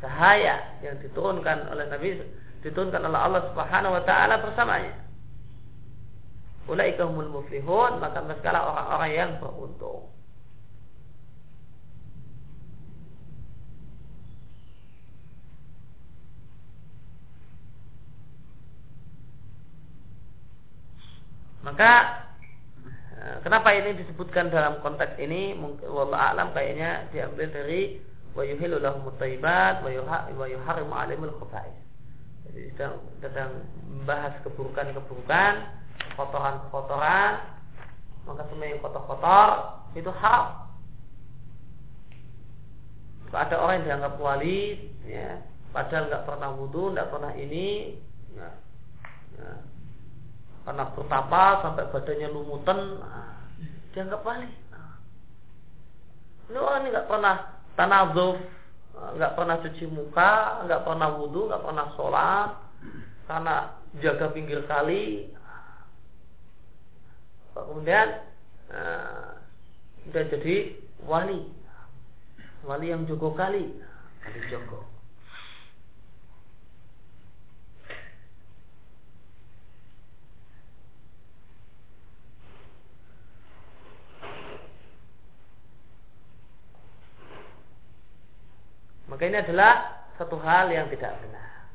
cahaya 0.00 0.80
yang 0.80 0.98
diturunkan 1.00 1.70
oleh 1.70 1.86
Nabi 1.86 2.18
diturunkan 2.60 3.00
oleh 3.04 3.20
Allah 3.20 3.42
Subhanahu 3.52 3.96
wa 3.96 4.02
taala 4.04 4.40
bersamanya. 4.40 4.94
Ulaika 6.68 7.08
humul 7.08 7.40
muflihun, 7.40 7.98
maka 7.98 8.20
mereka 8.22 8.52
orang-orang 8.52 9.10
yang 9.10 9.30
beruntung. 9.42 10.06
Maka 21.60 22.20
Eh, 23.20 23.36
kenapa 23.44 23.68
ini 23.76 24.00
disebutkan 24.00 24.48
dalam 24.48 24.80
konteks 24.80 25.20
ini? 25.20 25.52
Wallah 25.84 26.32
alam 26.32 26.56
kayaknya 26.56 27.04
diambil 27.12 27.52
dari 27.52 28.00
wa 28.32 28.40
yuhilu 28.40 28.80
lahum 28.80 29.12
thayyibat 29.20 29.84
wa 29.84 30.46
yuharrimu 30.48 30.94
alimul 30.96 31.36
khaba'is. 31.36 31.76
Jadi 32.48 32.72
sedang, 32.72 32.96
sedang 33.20 33.60
membahas 33.84 34.40
keburukan-keburukan, 34.40 35.52
kotoran-kotoran, 36.16 37.44
maka 38.24 38.42
semua 38.48 38.72
yang 38.72 38.80
kotor-kotor 38.80 39.48
itu 39.92 40.08
haram. 40.16 40.72
Ada 43.30 43.54
orang 43.60 43.84
yang 43.84 43.86
dianggap 43.86 44.14
wali, 44.16 44.90
ya, 45.04 45.44
padahal 45.76 46.08
nggak 46.08 46.24
pernah 46.24 46.50
wudhu, 46.56 46.96
nggak 46.96 47.10
pernah 47.14 47.30
ini, 47.36 47.94
ya, 48.34 48.48
ya, 49.38 49.50
karena 50.70 50.86
bertapa 50.94 51.42
sampai 51.66 51.90
badannya 51.90 52.28
lumutan 52.30 52.78
nah, 53.02 53.42
dianggap 53.90 54.22
wali 54.22 54.50
nah. 54.70 54.94
ini 56.46 56.58
orang 56.62 56.78
ini 56.86 56.88
nggak 56.94 57.08
pernah 57.10 57.36
tanazuf 57.74 58.38
nggak 58.94 59.34
pernah 59.34 59.56
cuci 59.66 59.84
muka 59.90 60.62
nggak 60.70 60.86
pernah 60.86 61.08
wudhu 61.18 61.50
nggak 61.50 61.64
pernah 61.66 61.86
sholat 61.98 62.50
karena 63.30 63.78
jaga 64.02 64.34
pinggir 64.34 64.66
kali. 64.66 65.30
Kemudian 67.54 68.26
nah, 68.70 69.38
jadi 70.10 70.74
wali. 71.06 71.46
Wali 72.66 72.86
yang 72.90 73.06
jogo 73.06 73.30
kali. 73.38 73.70
Kali 74.18 74.40
jogo 74.50 74.89
Maka 89.20 89.36
ini 89.36 89.44
adalah 89.44 90.00
satu 90.16 90.40
hal 90.40 90.72
yang 90.72 90.88
tidak 90.88 91.12
benar. 91.20 91.68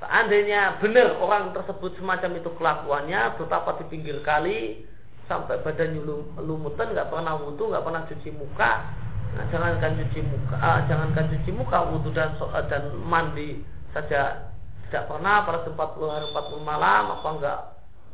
Seandainya 0.00 0.80
benar 0.80 1.20
orang 1.20 1.52
tersebut 1.52 2.00
semacam 2.00 2.40
itu 2.40 2.48
kelakuannya, 2.56 3.36
betapa 3.36 3.76
di 3.76 3.84
pinggir 3.92 4.24
kali 4.24 4.88
sampai 5.28 5.60
badannya 5.60 6.00
lumutan, 6.40 6.96
nggak 6.96 7.12
pernah 7.12 7.36
wudhu, 7.44 7.68
nggak 7.68 7.84
pernah 7.84 8.08
cuci 8.08 8.32
muka, 8.32 8.88
nah, 9.36 9.44
jangankan 9.52 10.00
cuci 10.00 10.20
muka, 10.32 10.56
uh, 10.56 10.80
jangankan 10.88 11.28
cuci 11.28 11.50
muka, 11.52 11.78
wudhu 11.92 12.08
dan 12.16 12.32
uh, 12.40 12.64
dan 12.72 12.88
mandi 13.04 13.60
saja 13.92 14.48
tidak 14.88 15.12
pernah 15.12 15.44
pada 15.44 15.68
40 15.68 15.76
hari 16.08 16.24
40 16.32 16.64
malam, 16.64 17.02
apa 17.20 17.28
enggak 17.36 17.60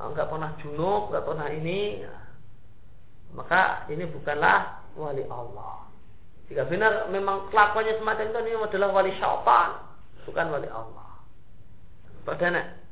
enggak 0.02 0.26
pernah 0.34 0.50
junub, 0.58 1.14
enggak 1.14 1.26
pernah 1.30 1.46
ini, 1.46 2.02
maka 3.38 3.86
ini 3.86 4.02
bukanlah 4.10 4.82
wali 4.98 5.22
Allah. 5.30 5.83
Jika 6.52 6.68
benar 6.68 7.08
memang 7.08 7.48
kelakuannya 7.48 7.96
semacam 7.96 8.24
itu 8.28 8.38
ini 8.44 8.52
adalah 8.60 8.88
wali 8.92 9.12
syaitan, 9.16 9.80
bukan 10.28 10.46
wali 10.52 10.68
Allah. 10.68 11.08
Perdana. 12.24 12.83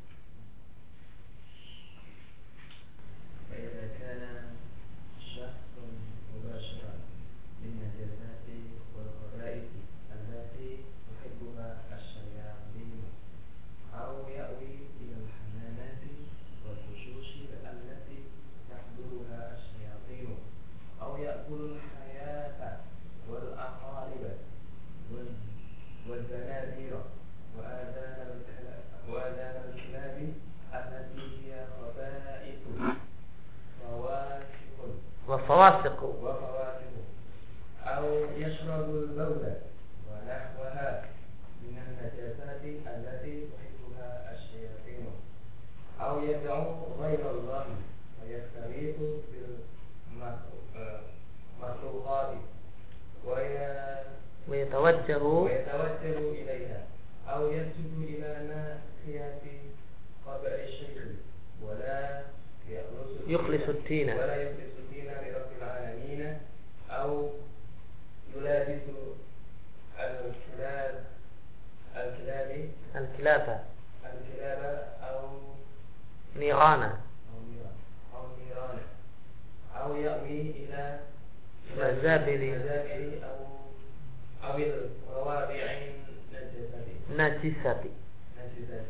وفواسق. 35.53 36.01
أو 37.85 38.05
يشرب 38.37 38.89
البول 38.91 39.55
ونحوها 40.09 41.05
من 41.63 41.75
النجاسات 41.89 42.63
التي 42.97 43.47
تحبها 43.53 44.11
الشياطين. 44.35 45.07
أو 46.01 46.25
يدعو 46.25 46.65
غير 47.01 47.31
الله 47.31 47.67
ويختلط 48.23 48.99
بالمخلوقات. 51.61 52.33
ويتوجه 54.49 55.25
ويتوجه 55.25 56.19
إليها. 56.19 56.81
أو 57.29 57.53
يسجد 57.53 57.93
إلى 57.99 58.31
ناحية 58.49 59.45
قبر 60.27 60.55
الشيخ. 60.55 61.03
ولا 61.63 62.23
يخلص 63.27 63.69
التينة 63.69 64.15
ولا 64.17 64.37
يخلص 64.43 64.72
الكلابة. 72.97 73.59
الكلابة 74.05 74.79
أو 75.09 75.29
نيرانة. 76.37 77.01
أو 78.15 78.25
نيرانة. 78.39 78.83
أو 79.77 79.97
يأوي 79.97 80.41
إلى 80.51 81.01
مزابري 81.77 82.55
أو 83.25 83.47
أو 84.45 84.57
الروابع 84.57 85.79
نجسة 87.11 87.75
نجسة 88.39 88.85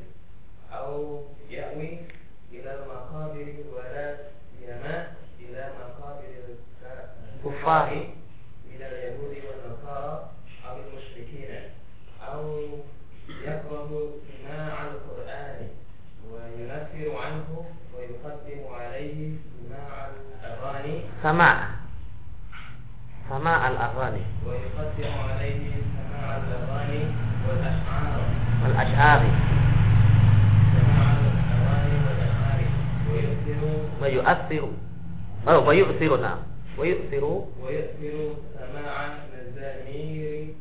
أو 0.72 1.22
يأوي 1.50 1.98
إلى 2.52 2.74
المقابر 2.74 3.54
ولا 3.72 4.16
يماء 4.62 5.14
إلى 5.40 5.70
مقابر 5.80 6.56
الكفار 7.44 8.14
سماع. 21.22 21.56
سماع 23.28 23.68
الأغاني. 23.68 24.22
ويقدم 24.46 25.12
عليه 25.30 25.72
سماع 25.94 26.36
الأغاني 26.36 27.04
والأشعار. 27.48 28.20
والأشعار. 28.62 29.20
سماع 30.74 31.08
الأغاني 31.12 31.96
والأشعار 32.06 32.60
ويؤثر. 33.12 33.62
ويؤثر 34.02 34.68
أو 35.48 35.68
ويؤثر 35.68 36.20
نعم. 36.20 36.38
ويؤثر. 36.78 37.24
ويؤثر 37.62 38.34
سماع 38.58 39.08
مزامير 39.32 40.54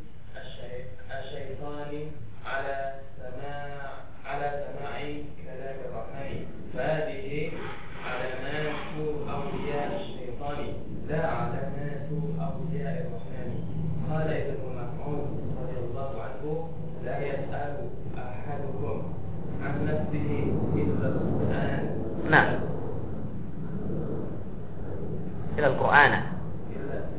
إلى 25.58 25.68
القرآن. 25.68 26.14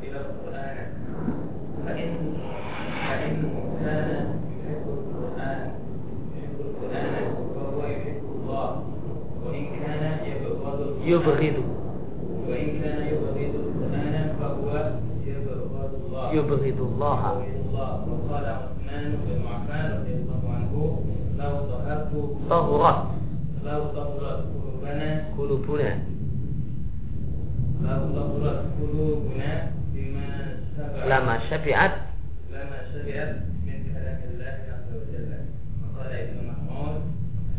إلى 0.02 0.18
القرآن 0.20 0.76
فإن 1.86 2.10
كان 3.84 4.10
يحب 4.62 4.86
القرآن 4.88 5.70
يحب 6.36 6.58
القرآن 6.60 7.12
يحب 7.90 8.24
الله 8.34 8.68
وإن 9.46 9.64
كان 9.80 10.02
يبغض. 10.26 10.80
يبغض 11.04 11.56
وإن 12.48 12.68
كان 12.80 12.98
يبغض 13.06 13.36
القرآن 13.36 14.34
فهو 14.40 14.68
يبغض 15.26 15.92
الله. 16.06 16.26
يبغض 16.32 16.78
الله 16.80 17.20
وقال 18.08 18.44
عثمان 18.44 19.04
بن 19.26 19.46
عفان 19.46 19.84
رضي 20.00 20.12
الله 20.14 20.42
عنه 20.54 20.72
لو 21.38 21.52
طهرت 21.70 22.12
لو 23.64 23.80
طهرت 23.84 24.44
قلوبنا 24.52 25.08
قلوبنا. 25.38 26.11
lahurat 27.86 28.70
kulubuna 28.78 29.74
bima 29.90 30.60
syafi'at 30.78 31.08
lama 31.10 31.34
syafi'at. 31.50 31.94
Lama 32.54 32.78
syafi'at 32.94 33.30
min 33.66 33.90
kalamillah 33.90 34.52
azza 34.70 34.92
wa 34.94 35.04
jalla. 35.10 35.38
Maqala 35.82 36.14
ibnu 36.22 36.40
mahmud 36.46 36.96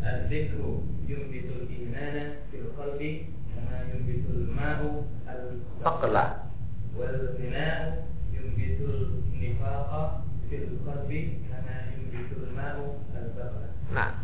al-dhikru 0.04 0.84
yumbitul 1.08 1.68
imana 1.68 2.40
fil 2.52 2.72
qalbi 2.80 3.32
kama 3.52 3.88
yumbitul 3.92 4.48
ma'u 4.56 5.08
al-faqla 5.28 6.48
wal 6.96 7.20
zina'u 7.40 8.08
yumbitul 8.32 9.24
nifaqa 9.36 10.24
fil 10.48 10.80
qalbi 10.88 11.44
kama 11.52 11.76
yumbitul 11.96 12.48
ma'u 12.56 13.02
al-faqla 13.12 13.68
nah. 13.92 14.24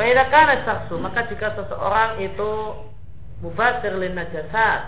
Faidakana 0.00 0.64
saksu, 0.64 0.96
maka 0.96 1.28
jika 1.28 1.52
seseorang 1.60 2.24
itu 2.24 2.50
mubadir 3.40 3.96
lin 3.96 4.16
najasat, 4.16 4.80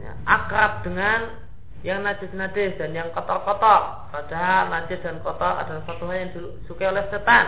ya, 0.00 0.12
akrab 0.28 0.84
dengan 0.84 1.44
yang 1.84 2.00
najis-najis 2.00 2.80
dan 2.80 2.96
yang 2.96 3.12
kotor-kotor, 3.12 4.08
padahal 4.08 4.72
najis 4.72 5.04
dan 5.04 5.20
kotor 5.20 5.60
adalah 5.60 5.84
satu 5.84 6.08
hal 6.08 6.16
yang 6.16 6.32
disukai 6.32 6.88
oleh 6.88 7.04
setan, 7.12 7.46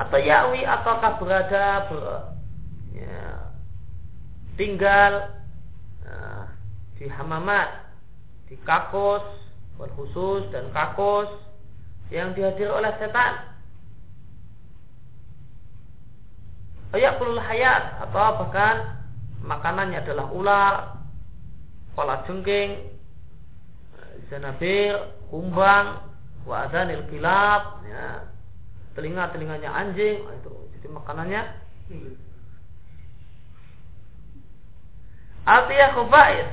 atau 0.00 0.16
yawi 0.16 0.64
ataukah 0.64 1.20
berada 1.20 1.64
ber, 1.92 2.04
ya, 2.96 3.52
tinggal 4.56 5.12
ya, 6.00 6.48
di 6.96 7.04
hamamat, 7.12 7.92
di 8.48 8.56
kakus, 8.64 9.24
khusus 9.96 10.44
dan 10.52 10.68
kakus 10.76 11.28
yang 12.12 12.32
dihadiri 12.36 12.68
oleh 12.68 12.92
setan. 13.00 13.49
Ayakul 16.90 17.38
hayat 17.38 18.02
atau 18.02 18.42
bahkan 18.42 18.98
makanannya 19.46 20.02
adalah 20.02 20.26
ular, 20.34 20.74
kepala 21.94 22.26
jengking, 22.26 22.90
zanabir, 24.26 24.98
kumbang, 25.30 26.02
wa 26.46 26.66
adanil 26.66 27.06
kilab, 27.10 27.82
ya, 27.86 28.26
telinga 28.98 29.30
telinganya 29.30 29.70
anjing, 29.70 30.22
nah, 30.26 30.34
itu 30.34 30.52
jadi 30.78 30.88
makanannya. 30.90 31.42
Artinya 35.46 35.86
khubais, 35.94 36.48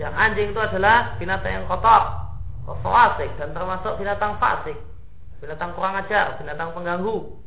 yang 0.00 0.14
anjing 0.16 0.52
itu 0.52 0.60
adalah 0.60 1.16
binatang 1.20 1.52
yang 1.52 1.66
kotor, 1.68 2.20
fasik 2.84 3.28
dan 3.36 3.52
termasuk 3.52 3.96
binatang 3.96 4.36
fasik, 4.40 4.76
binatang 5.40 5.72
kurang 5.76 6.00
ajar, 6.00 6.36
binatang 6.40 6.72
pengganggu. 6.72 7.39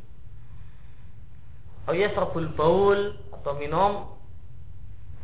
Oh 1.84 1.92
ya 1.92 2.08
serbul 2.16 2.48
baul 2.56 3.12
atau 3.28 3.52
minum 3.60 4.08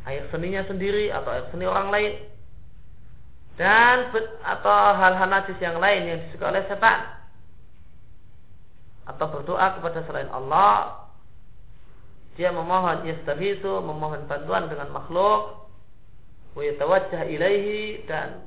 air 0.05 0.29
seninya 0.29 0.61
sendiri 0.69 1.09
atau 1.09 1.33
air 1.33 1.49
seni 1.49 1.65
orang 1.65 1.89
lain. 1.89 2.13
Dan 3.57 4.13
atau 4.45 4.77
hal-hal 4.97 5.29
najis 5.29 5.57
yang 5.61 5.81
lain 5.81 6.09
yang 6.09 6.19
disukai 6.25 6.53
oleh 6.53 6.65
setan. 6.69 7.01
Atau 9.09 9.29
berdoa 9.29 9.81
kepada 9.81 10.05
selain 10.05 10.29
Allah. 10.33 11.09
Dia 12.37 12.53
memohon 12.53 13.05
yastaghitsu 13.05 13.81
memohon 13.81 14.25
bantuan 14.29 14.69
dengan 14.69 14.93
makhluk. 14.93 15.69
Wa 16.57 16.63
yatawajjah 16.65 17.25
ilaihi 17.29 18.05
dan 18.05 18.45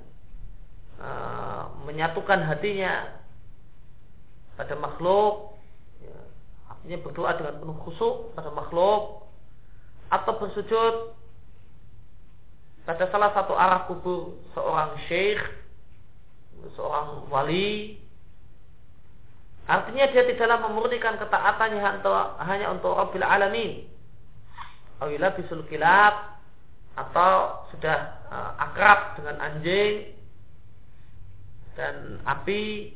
uh, 1.01 1.69
menyatukan 1.85 2.45
hatinya 2.45 3.21
pada 4.53 4.77
makhluk 4.77 5.52
artinya 6.83 6.99
berdoa 6.99 7.31
dengan 7.39 7.63
penuh 7.63 7.79
khusyuk 7.87 8.35
pada 8.35 8.51
makhluk 8.51 9.23
atau 10.11 10.31
bersujud 10.35 11.15
pada 12.83 13.07
salah 13.07 13.31
satu 13.31 13.55
arah 13.55 13.87
kubur 13.87 14.35
seorang 14.51 14.99
syekh, 15.07 15.39
seorang 16.75 17.31
wali. 17.31 18.03
Artinya 19.63 20.11
dia 20.11 20.27
tidaklah 20.27 20.59
memurnikan 20.67 21.15
ketaatannya 21.15 21.79
hanya 22.43 22.67
untuk 22.75 22.99
Rabbil 22.99 23.23
Alamin. 23.23 23.87
Awila 24.99 25.31
bisul 25.39 25.63
kilab 25.71 26.35
atau 26.99 27.63
sudah 27.71 28.27
uh, 28.27 28.59
akrab 28.59 29.15
dengan 29.23 29.39
anjing 29.39 30.19
dan 31.79 32.19
api 32.27 32.91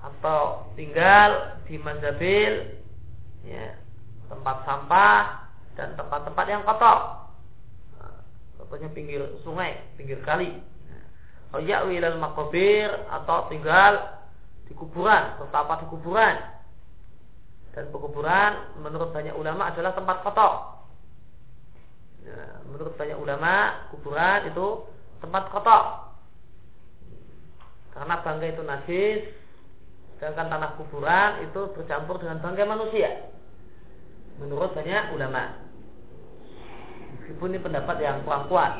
atau 0.00 0.70
tinggal 0.76 1.60
di 1.64 1.76
manzabil 1.80 2.76
ya, 3.44 3.76
tempat 4.28 4.56
sampah 4.64 5.50
dan 5.76 5.96
tempat-tempat 5.96 6.46
yang 6.48 6.62
kotor 6.64 7.26
contohnya 8.66 8.90
pinggir 8.90 9.22
sungai, 9.46 9.78
pinggir 9.94 10.18
kali. 10.26 10.58
Atau 11.46 11.62
ya'wi 11.62 12.02
ilal 12.02 12.18
makobir 12.18 12.90
atau 13.06 13.46
tinggal 13.46 14.26
di 14.66 14.74
kuburan, 14.74 15.38
bertapa 15.38 15.86
di 15.86 15.86
kuburan. 15.94 16.34
Dan 17.70 17.94
pekuburan 17.94 18.74
menurut 18.82 19.14
banyak 19.14 19.38
ulama 19.38 19.70
adalah 19.70 19.94
tempat 19.94 20.26
kotor. 20.26 20.52
Ya, 22.26 22.58
menurut 22.66 22.98
banyak 22.98 23.14
ulama, 23.22 23.86
kuburan 23.94 24.50
itu 24.50 24.66
tempat 25.22 25.46
kotor. 25.54 26.10
Karena 27.94 28.18
bangkai 28.18 28.50
itu 28.50 28.62
najis, 28.66 29.20
sedangkan 30.16 30.48
tanah 30.48 30.70
kuburan 30.80 31.44
itu 31.44 31.60
bercampur 31.76 32.16
dengan 32.16 32.40
bangkai 32.40 32.64
manusia. 32.64 33.28
Menurut 34.40 34.72
banyak 34.72 35.12
ulama. 35.16 35.60
Meskipun 37.20 37.52
ini 37.52 37.60
pendapat 37.60 37.96
yang 38.00 38.24
kurang 38.24 38.48
kuat. 38.48 38.72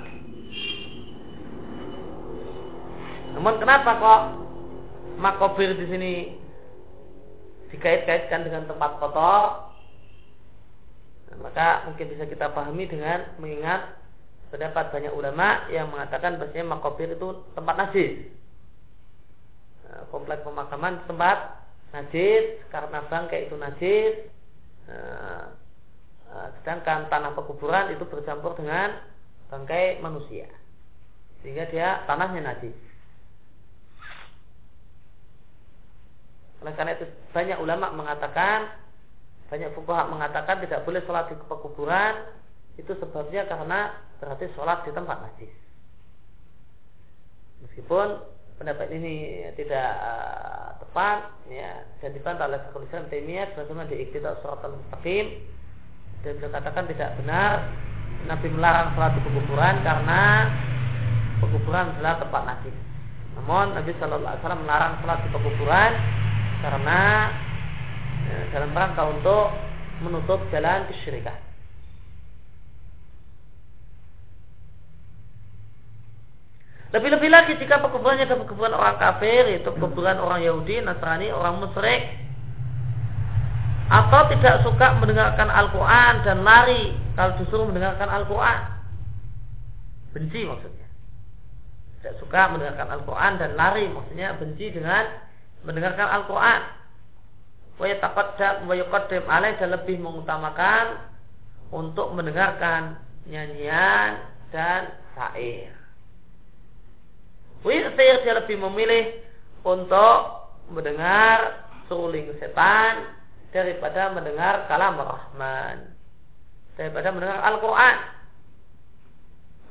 Namun 3.36 3.54
kenapa 3.60 3.90
kok 4.00 4.22
makobir 5.20 5.76
di 5.76 5.86
sini 5.92 6.12
dikait-kaitkan 7.68 8.48
dengan 8.48 8.64
tempat 8.64 8.96
kotor? 8.96 9.68
Maka 11.36 11.84
mungkin 11.84 12.16
bisa 12.16 12.24
kita 12.24 12.48
pahami 12.56 12.88
dengan 12.88 13.28
mengingat 13.36 14.00
pendapat 14.48 14.88
banyak 14.88 15.12
ulama 15.12 15.68
yang 15.68 15.92
mengatakan 15.92 16.40
bahasanya 16.40 16.64
makobir 16.64 17.12
itu 17.12 17.44
tempat 17.52 17.76
najis. 17.76 18.32
Nah, 19.86 20.02
kompleks 20.10 20.42
pemakaman 20.42 21.02
tempat 21.06 21.62
najis 21.94 22.58
karena 22.74 22.98
bangkai 23.06 23.46
itu 23.46 23.54
najis. 23.54 24.14
Nah, 24.90 25.54
nah, 26.30 26.48
sedangkan 26.60 27.06
tanah 27.06 27.32
pekuburan 27.38 27.94
itu 27.94 28.02
bercampur 28.06 28.58
dengan 28.58 28.98
bangkai 29.46 30.02
manusia 30.02 30.50
sehingga 31.42 31.70
dia 31.70 32.02
tanahnya 32.10 32.42
najis. 32.42 32.74
Oleh 36.66 36.74
karena 36.74 36.98
itu 36.98 37.06
banyak 37.30 37.58
ulama 37.62 37.94
mengatakan 37.94 38.74
banyak 39.46 39.70
fuqaha 39.78 40.10
mengatakan 40.10 40.58
tidak 40.66 40.82
boleh 40.82 40.98
sholat 41.06 41.30
di 41.30 41.38
pekuburan 41.46 42.14
itu 42.74 42.90
sebabnya 42.98 43.46
karena 43.46 43.94
berarti 44.18 44.50
sholat 44.58 44.82
di 44.82 44.90
tempat 44.90 45.22
najis. 45.22 45.54
Meskipun 47.62 48.35
pendapat 48.56 48.88
ini 48.92 49.44
tidak 49.56 49.90
uh, 50.00 50.76
tepat 50.80 51.28
ya 51.52 51.84
dan 52.00 52.10
dibantah 52.16 52.48
oleh 52.48 52.60
Syekhul 52.64 52.88
Islam 52.88 53.04
Taimiyah 53.12 53.46
sebagaimana 53.52 53.88
di 53.92 53.96
Iqtida 54.00 54.40
Surat 54.40 54.64
Al-Mustaqim 54.64 55.26
dan 56.24 56.32
beliau 56.40 56.52
katakan 56.56 56.84
tidak 56.88 57.10
benar 57.20 57.68
Nabi 58.26 58.48
melarang 58.50 58.96
sholat 58.96 59.12
di 59.14 59.22
pekuburan 59.22 59.74
karena 59.86 60.22
pekuburan 61.38 61.94
adalah 61.94 62.14
tempat 62.18 62.42
najis. 62.48 62.76
Namun 63.38 63.66
Nabi 63.76 63.90
Shallallahu 64.00 64.26
Alaihi 64.26 64.42
Wasallam 64.42 64.62
melarang 64.64 64.94
sholat 65.04 65.18
di 65.22 65.28
pekuburan 65.30 65.92
karena 66.64 67.00
ya, 68.26 68.38
dalam 68.56 68.70
rangka 68.74 69.02
untuk 69.06 69.46
menutup 70.02 70.40
jalan 70.50 70.88
kesyirikan. 70.90 71.45
Lebih-lebih 76.96 77.28
lagi 77.28 77.52
jika 77.60 77.84
pekuburannya 77.84 78.24
adalah 78.24 78.48
pekuburan 78.48 78.72
orang 78.72 78.96
kafir, 78.96 79.44
itu 79.52 79.68
pekuburan 79.68 80.16
orang 80.16 80.40
Yahudi, 80.40 80.80
Nasrani, 80.80 81.28
orang 81.28 81.60
musyrik, 81.60 82.08
atau 83.92 84.32
tidak 84.32 84.64
suka 84.64 84.96
mendengarkan 84.96 85.52
Al-Quran 85.52 86.24
dan 86.24 86.40
lari 86.40 86.96
kalau 87.12 87.36
disuruh 87.36 87.68
mendengarkan 87.68 88.08
Al-Quran. 88.08 88.60
Benci 90.16 90.48
maksudnya. 90.48 90.88
Tidak 92.00 92.16
suka 92.16 92.56
mendengarkan 92.56 92.88
Al-Quran 92.88 93.32
dan 93.44 93.50
lari 93.60 93.84
maksudnya 93.92 94.32
benci 94.40 94.72
dengan 94.72 95.04
mendengarkan 95.68 96.08
Al-Quran. 96.08 96.60
Wa 97.76 98.72
yuqaddam 98.72 99.28
alaih 99.28 99.52
dan 99.60 99.68
lebih 99.68 100.00
mengutamakan 100.00 101.12
untuk 101.68 102.16
mendengarkan 102.16 102.96
nyanyian 103.28 104.32
dan 104.48 104.96
syair. 105.12 105.75
Wisir 107.66 108.22
dia 108.22 108.34
lebih 108.38 108.62
memilih 108.62 109.26
untuk 109.66 110.46
mendengar 110.70 111.66
suling 111.90 112.30
setan 112.38 113.10
daripada 113.50 114.14
mendengar 114.14 114.70
kalam 114.70 114.94
Rahman. 114.94 115.90
Daripada 116.78 117.10
mendengar 117.10 117.42
Al-Quran. 117.42 117.96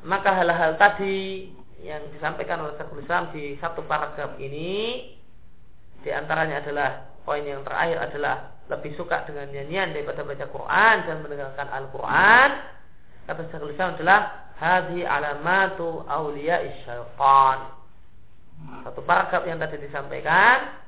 Maka 0.04 0.30
hal-hal 0.36 0.76
tadi 0.76 1.48
yang 1.80 2.04
disampaikan 2.12 2.68
oleh 2.68 2.76
Syekhul 2.76 3.00
Islam 3.00 3.32
di 3.32 3.56
satu 3.64 3.88
paragraf 3.88 4.36
ini 4.43 5.16
di 6.04 6.12
antaranya 6.12 6.62
adalah 6.62 7.16
poin 7.24 7.41
yang 7.48 7.64
terakhir 7.64 8.12
adalah 8.12 8.60
lebih 8.68 8.93
suka 9.00 9.24
dengan 9.24 9.50
nyanyian 9.50 9.96
daripada 9.96 10.22
baca 10.28 10.46
Quran 10.52 10.96
dan 11.08 11.16
mendengarkan 11.24 11.68
Al-Quran. 11.72 12.50
Kata 13.24 13.41
Syekhul 13.50 13.72
Islam 13.72 13.96
adalah 13.96 14.20
hadhi 14.60 15.08
alamatu 15.08 16.04
awliya 16.06 16.60
syaitan. 16.84 17.85
Paragraf 19.06 19.45
yang 19.45 19.62
tadi 19.62 19.78
disampaikan 19.80 20.82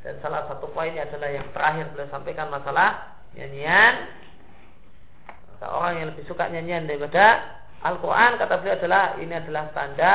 dan 0.00 0.16
salah 0.24 0.48
satu 0.48 0.70
poinnya 0.72 1.04
adalah 1.04 1.28
yang 1.28 1.44
terakhir 1.52 1.92
beliau 1.92 2.08
sampaikan 2.08 2.48
masalah 2.48 3.20
nyanyian. 3.36 4.08
Orang 5.60 6.00
yang 6.00 6.08
lebih 6.14 6.24
suka 6.24 6.48
nyanyian 6.48 6.88
daripada 6.88 7.58
Al-Quran 7.84 8.40
kata 8.40 8.54
beliau 8.64 8.76
adalah 8.80 9.04
ini 9.20 9.34
adalah 9.36 9.68
tanda 9.76 10.14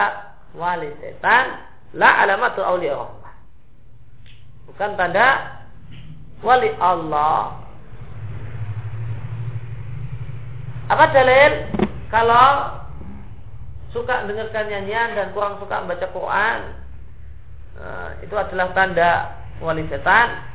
wali 0.57 0.89
setan 1.03 1.69
la 1.93 2.23
alamatu 2.23 2.63
awliya 2.63 3.25
bukan 4.69 4.91
tanda 4.97 5.27
wali 6.41 6.69
Allah. 6.81 7.61
Apa 10.86 11.09
dalil? 11.09 11.53
Kalau 12.13 12.47
suka 13.89 14.29
dengarkan 14.29 14.69
nyanyian 14.69 15.17
dan 15.17 15.33
kurang 15.33 15.57
suka 15.57 15.81
membaca 15.81 16.05
Quran, 16.13 16.59
nah, 17.80 18.09
itu 18.23 18.36
adalah 18.36 18.71
tanda 18.76 19.11
wali 19.59 19.86
setan. 19.88 20.53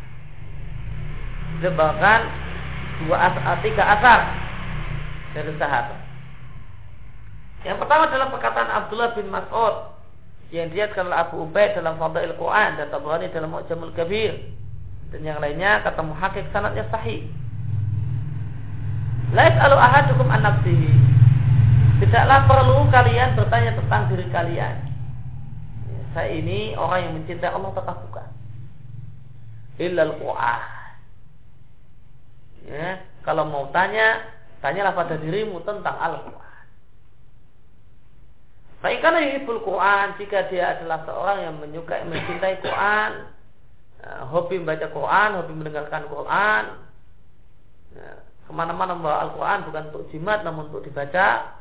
Bahkan 1.61 2.21
dua 3.05 3.17
asar, 3.21 3.61
tiga 3.61 3.85
asar 3.85 4.21
dari 5.37 5.53
sahabat. 5.61 6.01
Yang 7.61 7.77
pertama 7.85 8.09
adalah 8.09 8.29
perkataan 8.33 8.71
Abdullah 8.73 9.13
bin 9.13 9.29
Mas'ud 9.29 9.93
yang 10.51 10.73
diatkan 10.73 11.07
oleh 11.07 11.19
Abu 11.21 11.45
Ubaid 11.45 11.77
dalam 11.77 12.01
Fadail 12.01 12.35
Quran 12.35 12.71
dan 12.81 12.89
Tabrani 12.89 13.29
dalam 13.31 13.53
Mu'jamul 13.53 13.93
Kabir 13.93 14.35
dan 15.11 15.21
yang 15.27 15.39
lainnya 15.39 15.83
kata 15.83 16.01
muhakik 16.03 16.47
sanadnya 16.51 16.87
sahih. 16.91 17.27
Lais 19.31 19.55
alu 19.63 19.79
ahadukum 19.79 20.27
an 20.27 20.43
nafsihi. 20.43 20.91
Tidaklah 22.03 22.49
perlu 22.51 22.89
kalian 22.91 23.39
bertanya 23.39 23.77
tentang 23.79 24.03
diri 24.11 24.27
kalian. 24.33 24.90
Ya, 26.11 26.27
saya 26.27 26.35
ini 26.35 26.75
orang 26.75 27.07
yang 27.07 27.13
mencintai 27.23 27.55
Allah 27.55 27.71
tetap 27.71 27.97
bukan. 28.11 28.29
Illal 29.79 30.13
Quran. 30.19 30.61
Ya, 32.67 32.89
kalau 33.23 33.47
mau 33.47 33.71
tanya, 33.71 34.27
tanyalah 34.61 34.93
pada 34.93 35.17
dirimu 35.17 35.63
tentang 35.63 35.97
Al-Quran. 35.97 36.67
Baikkanlah 38.81 39.23
yuhibbul 39.23 39.63
Quran 39.65 40.07
jika 40.21 40.49
dia 40.49 40.77
adalah 40.77 41.05
seorang 41.05 41.39
yang 41.45 41.55
menyukai 41.61 42.05
mencintai 42.05 42.65
Quran, 42.65 43.11
uh, 44.05 44.23
hobi 44.29 44.61
membaca 44.61 44.89
Quran, 44.89 45.29
hobi 45.41 45.53
mendengarkan 45.53 46.05
Quran, 46.09 46.65
uh, 47.97 48.19
ke 48.49 48.51
mana-mana 48.53 48.97
membawa 48.97 49.31
Al-Quran 49.31 49.59
bukan 49.69 49.85
untuk 49.93 50.05
jimat 50.13 50.43
namun 50.43 50.69
untuk 50.73 50.85
dibaca, 50.85 51.61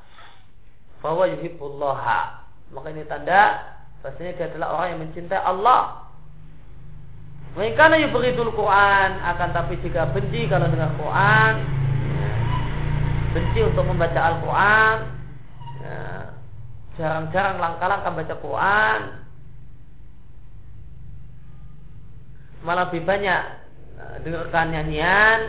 bahwa 0.99 1.23
yuhibbullah. 1.27 2.03
Maka 2.71 2.87
ini 2.91 3.03
tanda 3.07 3.78
bahasanya 3.99 4.31
dia 4.39 4.45
adalah 4.51 4.67
orang 4.75 4.87
yang 4.95 5.01
mencintai 5.07 5.41
Allah. 5.43 5.81
Baikkanlah 7.57 7.99
yuberidul 7.99 8.53
Quran 8.53 9.09
akan 9.25 9.49
tapi 9.51 9.75
jika 9.81 10.13
benci 10.13 10.45
kalau 10.47 10.69
dengar 10.69 10.93
Quran, 10.95 11.53
benci 13.33 13.59
untuk 13.65 13.83
membaca 13.89 14.19
Al-Quran, 14.21 14.97
jarang-jarang 16.99 17.57
langkah-langkah 17.63 18.11
baca 18.11 18.35
Quran. 18.43 18.99
Malah 22.59 22.91
lebih 22.91 23.07
banyak 23.07 23.41
uh, 23.95 24.15
dengarkan 24.19 24.75
nyanyian 24.75 25.39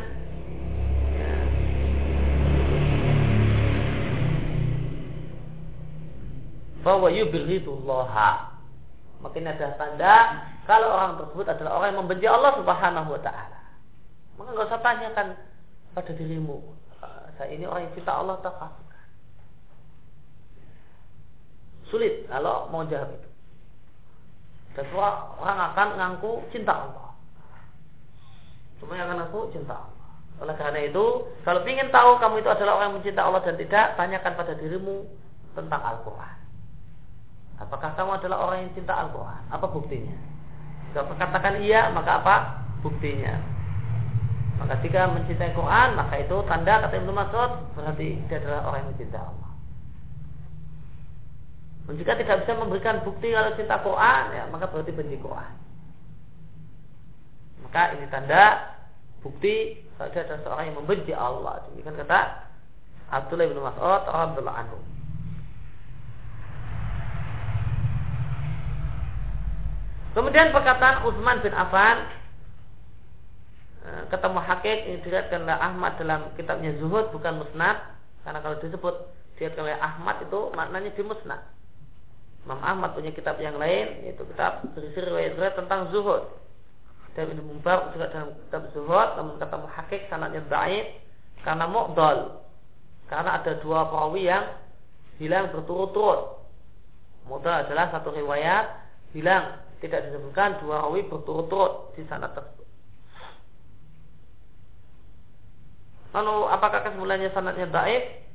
bahwa 6.80 7.12
yubghidullah 7.12 8.14
makin 9.20 9.44
ada 9.48 9.76
tanda 9.76 10.14
kalau 10.64 10.88
orang 10.92 11.12
tersebut 11.20 11.46
adalah 11.48 11.70
orang 11.76 11.88
yang 11.92 12.00
membenci 12.04 12.26
Allah 12.26 12.52
Subhanahu 12.56 13.08
wa 13.14 13.20
taala 13.20 13.60
maka 14.40 14.48
nggak 14.56 14.68
usah 14.72 14.80
tanyakan 14.80 15.26
pada 15.92 16.12
dirimu 16.16 16.62
uh, 17.04 17.24
saya 17.36 17.52
ini 17.52 17.68
orang 17.68 17.88
yang 17.88 17.94
cinta 17.96 18.12
Allah 18.16 18.40
tak 18.40 18.56
Sulit 21.90 22.30
kalau 22.30 22.70
mau 22.70 22.86
jawab 22.86 23.10
itu. 23.10 23.28
Dan 24.78 24.86
orang 24.94 25.58
akan 25.74 25.88
ngaku 25.98 26.46
cinta 26.54 26.86
Allah. 26.86 27.10
Semua 28.78 28.94
yang 28.94 29.10
akan 29.10 29.26
ngaku 29.26 29.40
cinta 29.50 29.74
Allah. 29.74 30.08
Oleh 30.40 30.56
karena 30.56 30.80
itu, 30.86 31.04
kalau 31.44 31.60
ingin 31.66 31.90
tahu 31.92 32.16
kamu 32.16 32.40
itu 32.40 32.48
adalah 32.48 32.80
orang 32.80 32.86
yang 32.88 32.96
mencinta 33.02 33.20
Allah 33.26 33.42
dan 33.44 33.58
tidak, 33.60 33.86
tanyakan 33.98 34.32
pada 34.38 34.52
dirimu 34.56 35.04
tentang 35.52 35.82
Al-Quran. 35.84 36.36
Apakah 37.60 37.92
kamu 37.92 38.16
adalah 38.16 38.48
orang 38.48 38.64
yang 38.64 38.72
cinta 38.72 38.96
Al-Quran? 38.96 39.42
Apa 39.52 39.66
buktinya? 39.68 40.16
Jika 40.90 41.06
katakan 41.12 41.60
iya, 41.60 41.92
maka 41.92 42.24
apa 42.24 42.34
buktinya? 42.80 43.36
Maka 44.60 44.80
jika 44.84 45.08
mencintai 45.12 45.56
Quran, 45.56 45.88
maka 45.96 46.20
itu 46.20 46.36
tanda 46.44 46.84
kata 46.84 46.94
Ibnu 47.00 47.12
Mas'ud 47.12 47.52
berarti 47.76 48.20
dia 48.28 48.36
adalah 48.40 48.60
orang 48.68 48.78
yang 48.84 48.90
mencintai 48.92 49.22
Allah. 49.24 49.50
Dan 51.88 51.94
jika 51.96 52.12
tidak 52.20 52.36
bisa 52.44 52.52
memberikan 52.60 52.96
bukti 53.04 53.32
kalau 53.32 53.56
cinta 53.56 53.76
Quran, 53.80 54.24
ya 54.36 54.44
maka 54.52 54.68
berarti 54.68 54.92
benci 54.92 55.16
Quran. 55.20 55.52
Maka 57.64 57.82
ini 57.96 58.06
tanda 58.12 58.44
bukti 59.24 59.84
kalau 59.96 60.12
dia 60.12 60.24
adalah 60.28 60.40
seorang 60.44 60.64
yang 60.68 60.78
membenci 60.80 61.12
Allah. 61.16 61.54
Demikian 61.70 61.96
kata 61.96 62.20
Abdullah 63.10 63.46
bin 63.48 63.60
Mas'ud 63.64 64.02
radhiyallahu 64.06 64.60
anhu. 64.60 64.78
Kemudian 70.10 70.50
perkataan 70.50 71.06
Utsman 71.06 71.38
bin 71.38 71.54
Affan 71.54 72.02
eh, 73.86 74.02
ketemu 74.10 74.38
Hakik 74.42 74.78
ini 74.90 74.98
diriatkan 75.06 75.46
oleh 75.46 75.54
Ahmad 75.54 76.02
dalam 76.02 76.34
kitabnya 76.34 76.74
Zuhud 76.82 77.14
bukan 77.14 77.38
Musnad 77.38 77.78
karena 78.26 78.42
kalau 78.42 78.58
disebut 78.58 78.94
diriatkan 79.38 79.70
oleh 79.70 79.78
Ahmad 79.78 80.18
itu 80.26 80.50
maknanya 80.58 80.90
di 80.90 81.02
Musnad. 81.06 81.38
Imam 82.42 82.58
Ahmad 82.58 82.98
punya 82.98 83.14
kitab 83.14 83.38
yang 83.38 83.54
lain 83.54 84.02
yaitu 84.02 84.26
kitab 84.34 84.66
berisi 84.74 84.98
riwayat-riwayat 84.98 85.54
tentang 85.54 85.94
Zuhud. 85.94 86.26
Dan 87.14 87.30
Ibnu 87.30 87.42
Mubarak 87.58 87.94
juga 87.94 88.10
dalam 88.10 88.34
kitab 88.34 88.62
Zuhud 88.74 89.08
namun 89.14 89.38
kata 89.38 89.56
Muhakkik 89.62 90.10
sanadnya 90.10 90.42
baik 90.50 91.06
karena 91.46 91.70
mu'dal. 91.70 92.42
Karena 93.06 93.38
ada 93.38 93.62
dua 93.62 93.86
perawi 93.86 94.26
yang 94.26 94.58
hilang 95.22 95.54
berturut-turut. 95.54 96.42
Mu'dal 97.30 97.62
adalah 97.62 97.94
satu 97.94 98.10
riwayat 98.10 98.66
hilang 99.14 99.69
tidak 99.80 100.08
disebutkan 100.08 100.60
dua 100.60 100.84
rawi 100.86 101.04
berturut-turut 101.08 101.96
di 101.96 102.04
sana 102.06 102.28
tersebut. 102.30 102.68
Lalu 106.14 106.36
apakah 106.52 106.84
kesimpulannya 106.84 107.30
sanatnya 107.32 107.66
baik? 107.70 108.28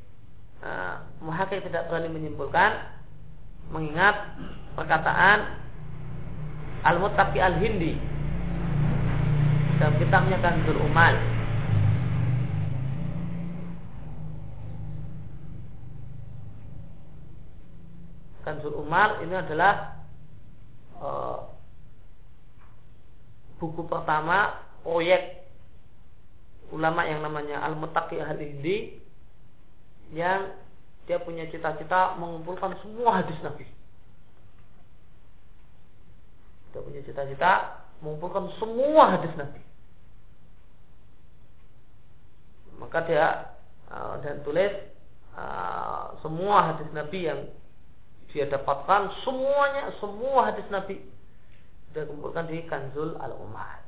Nah, 0.63 1.05
Muhakir 1.21 1.61
tidak 1.61 1.85
berani 1.91 2.09
menyimpulkan 2.09 2.71
mengingat 3.69 4.37
perkataan 4.73 5.61
Al-Muttaqi 6.85 7.39
Al-Hindi 7.41 7.93
dalam 9.81 9.95
kitabnya 9.99 10.37
Kanzul 10.39 10.79
Umal 10.79 11.15
Kanzul 18.45 18.77
Umar 18.77 19.25
ini 19.25 19.33
adalah 19.33 20.05
uh, 21.01 21.49
buku 23.59 23.87
pertama 23.87 24.59
proyek 24.83 25.45
ulama 26.73 27.05
yang 27.05 27.21
namanya 27.21 27.61
Al-Mutaqi 27.65 28.19
Al-Hindi 28.19 28.99
yang 30.13 30.53
dia 31.05 31.21
punya 31.21 31.45
cita-cita 31.49 32.17
mengumpulkan 32.17 32.73
semua 32.81 33.21
hadis 33.21 33.37
Nabi. 33.45 33.65
Dia 36.73 36.81
punya 36.81 37.01
cita-cita 37.05 37.51
mengumpulkan 38.01 38.49
semua 38.57 39.13
hadis 39.13 39.33
Nabi. 39.37 39.61
Maka 42.81 42.97
dia 43.07 43.25
uh, 43.93 44.19
dan 44.25 44.41
tulis 44.41 44.73
uh, 45.37 46.17
semua 46.19 46.73
hadis 46.73 46.89
Nabi 46.91 47.19
yang 47.29 47.41
dia 48.35 48.51
dapatkan 48.51 49.15
semuanya 49.23 49.95
semua 50.03 50.51
hadis 50.51 50.67
Nabi 50.67 50.99
dia 51.95 52.03
kumpulkan 52.03 52.51
di 52.51 52.67
Kanzul 52.67 53.15
Al 53.23 53.31
Umar. 53.39 53.79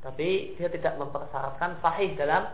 Tapi 0.00 0.56
dia 0.56 0.72
tidak 0.72 0.96
mempersyaratkan 0.96 1.76
sahih 1.84 2.16
dalam 2.16 2.48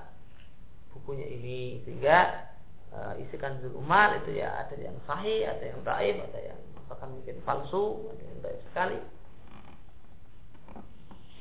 bukunya 0.90 1.30
ini 1.30 1.78
sehingga 1.86 2.50
uh, 2.90 3.14
isi 3.22 3.38
Kanzul 3.38 3.78
Umar 3.78 4.18
itu 4.18 4.34
ya 4.34 4.66
ada 4.66 4.74
yang 4.74 4.98
sahih, 5.06 5.46
ada 5.46 5.62
yang 5.62 5.78
baik, 5.86 6.18
ada 6.18 6.40
yang 6.42 6.58
bahkan 6.90 7.14
mungkin 7.14 7.38
palsu, 7.46 8.10
ada 8.10 8.22
yang 8.26 8.40
baik 8.42 8.60
sekali. 8.74 8.98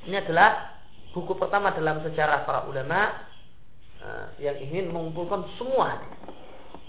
Ini 0.05 0.21
adalah 0.21 0.77
buku 1.17 1.33
pertama 1.33 1.73
dalam 1.73 2.05
sejarah 2.05 2.45
para 2.45 2.69
ulama 2.69 3.25
uh, 4.05 4.29
yang 4.37 4.61
ingin 4.61 4.93
mengumpulkan 4.93 5.49
semua. 5.57 5.97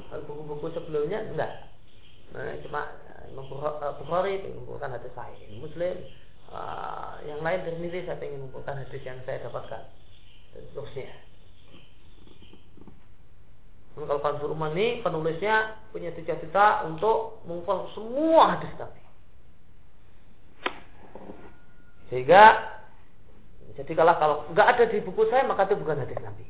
Buku-buku 0.07 0.71
sebelumnya 0.77 1.25
enggak 1.33 1.67
nah, 2.37 2.55
cuma 2.65 2.81
eh, 3.27 3.93
Bukhari 4.01 4.45
mengumpulkan 4.45 4.93
hadis 4.93 5.13
sahih 5.17 5.61
Muslim 5.61 5.97
uh, 6.53 7.19
yang 7.25 7.41
lain 7.41 7.61
dari 7.65 8.03
saya 8.05 8.19
ingin 8.23 8.47
mengumpulkan 8.47 8.83
hadis 8.83 9.03
yang 9.03 9.19
saya 9.25 9.43
dapatkan 9.47 9.83
dan 10.55 10.63
seterusnya 10.73 11.11
kalau 13.97 14.21
Kansul 14.21 14.53
Umar 14.53 14.77
ini 14.77 15.01
penulisnya 15.01 15.81
punya 15.89 16.13
cita-cita 16.13 16.85
untuk 16.85 17.41
mengumpulkan 17.49 17.89
semua 17.97 18.59
hadis 18.59 18.73
Nabi 18.77 19.03
sehingga 22.13 22.77
jadi 23.77 23.93
kalau 23.93 24.15
kalau 24.17 24.37
nggak 24.57 24.69
ada 24.73 24.85
di 24.89 24.99
buku 25.05 25.29
saya 25.29 25.45
maka 25.45 25.69
itu 25.69 25.77
bukan 25.77 26.01
hadis 26.01 26.17
Nabi. 26.25 26.47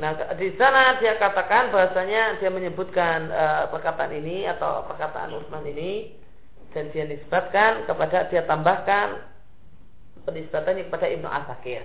Nah, 0.00 0.16
di 0.40 0.48
sana 0.56 0.96
dia 1.04 1.20
katakan 1.20 1.68
bahasanya 1.68 2.40
dia 2.40 2.48
menyebutkan 2.48 3.28
uh, 3.28 3.68
perkataan 3.68 4.08
ini 4.16 4.48
atau 4.48 4.88
perkataan 4.88 5.36
Utsman 5.36 5.68
ini 5.68 6.16
dan 6.72 6.88
dia 6.96 7.04
nisbatkan 7.04 7.84
kepada 7.84 8.24
dia 8.32 8.48
tambahkan 8.48 9.20
penisbatannya 10.24 10.88
kepada 10.88 11.06
Ibnu 11.12 11.28
Asakir. 11.28 11.84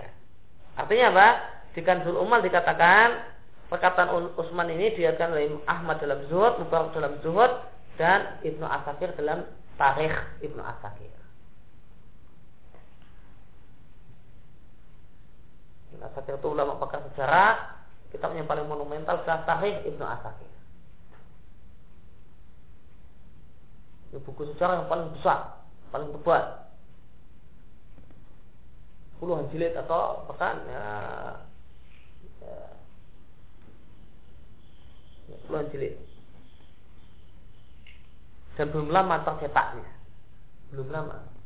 Artinya 0.79 1.11
apa? 1.11 1.27
Di 1.75 1.83
Kanzul 1.83 2.15
Umal 2.15 2.39
dikatakan 2.47 3.27
perkataan 3.67 4.39
Utsman 4.39 4.71
ini 4.71 4.95
diakan 4.95 5.35
oleh 5.35 5.59
Ahmad 5.67 5.99
dalam 5.99 6.23
Zuhud, 6.31 6.63
Mubarak 6.63 6.95
dalam 6.95 7.19
Zuhud 7.19 7.51
dan 7.99 8.39
Ibnu 8.39 8.63
Asakir 8.63 9.11
dalam 9.19 9.43
Tarikh 9.75 10.15
Ibnu 10.47 10.63
Asakir. 10.63 11.11
Ibnu 15.91 16.03
Asakir 16.07 16.39
itu 16.39 16.47
ulama 16.47 16.79
pakar 16.79 17.03
sejarah 17.11 17.76
kitab 18.11 18.33
yang 18.33 18.47
paling 18.47 18.65
monumental 18.65 19.19
adalah 19.19 19.43
Sahih 19.43 19.83
Ibnu 19.83 20.03
Asakir. 20.03 20.51
Ini 24.07 24.23
buku 24.23 24.47
sejarah 24.55 24.83
yang 24.83 24.89
paling 24.89 25.11
besar, 25.19 25.67
paling 25.91 26.09
tebal. 26.15 26.43
Puluhan 29.17 29.49
jilid 29.49 29.73
atau 29.73 30.29
ya, 30.39 30.85
ya, 32.45 32.57
ya, 35.25 35.35
puluhan 35.49 35.67
jilid. 35.73 35.97
Dan 38.55 38.73
belum 38.73 38.89
lama 38.89 39.21
tercetaknya. 39.25 39.89
Belum 40.73 40.87
lama. 40.89 41.36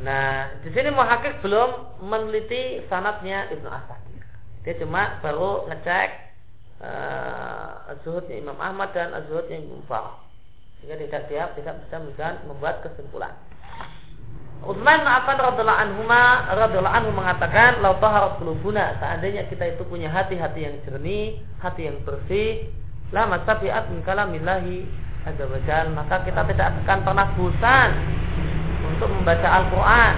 Nah, 0.00 0.48
di 0.64 0.72
sini 0.72 0.88
muhakik 0.88 1.44
belum 1.44 2.00
meneliti 2.08 2.80
sanatnya 2.88 3.52
Ibnu 3.52 3.68
Asakir. 3.68 4.24
Dia 4.64 4.74
cuma 4.80 5.20
baru 5.20 5.68
ngecek 5.68 6.08
uh, 6.80 7.92
zuhudnya 8.04 8.40
Imam 8.40 8.56
Ahmad 8.56 8.96
dan 8.96 9.12
zuhudnya 9.28 9.60
Imam 9.60 9.84
Mubarak. 9.84 10.24
Sehingga 10.80 10.96
tidak 10.96 11.22
siap, 11.28 11.48
tidak 11.60 11.84
bisa 11.84 12.40
membuat 12.48 12.80
kesimpulan. 12.80 13.36
Utsman 14.60 15.00
bin 15.00 15.08
Affan 15.08 15.40
radhiyallahu 15.40 15.80
anhu 15.88 16.04
radhiyallahu 16.04 16.96
anhu 16.96 17.10
mengatakan, 17.16 17.80
"Lau 17.80 17.96
taharat 17.96 18.36
qulubuna, 18.40 18.96
seandainya 19.00 19.48
kita 19.48 19.76
itu 19.76 19.84
punya 19.88 20.12
hati-hati 20.12 20.60
yang 20.68 20.76
jernih, 20.84 21.40
hati 21.60 21.88
yang 21.88 21.96
bersih, 22.04 22.68
la 23.12 23.24
masabiat 23.28 23.88
min 23.92 24.00
kalamillahi 24.04 24.84
azza 25.26 25.78
maka 25.92 26.24
kita 26.24 26.40
tidak 26.48 26.68
akan 26.84 26.98
pernah 27.04 27.26
bosan 27.36 27.90
untuk 29.00 29.16
membaca 29.16 29.48
Al-Quran. 29.48 30.14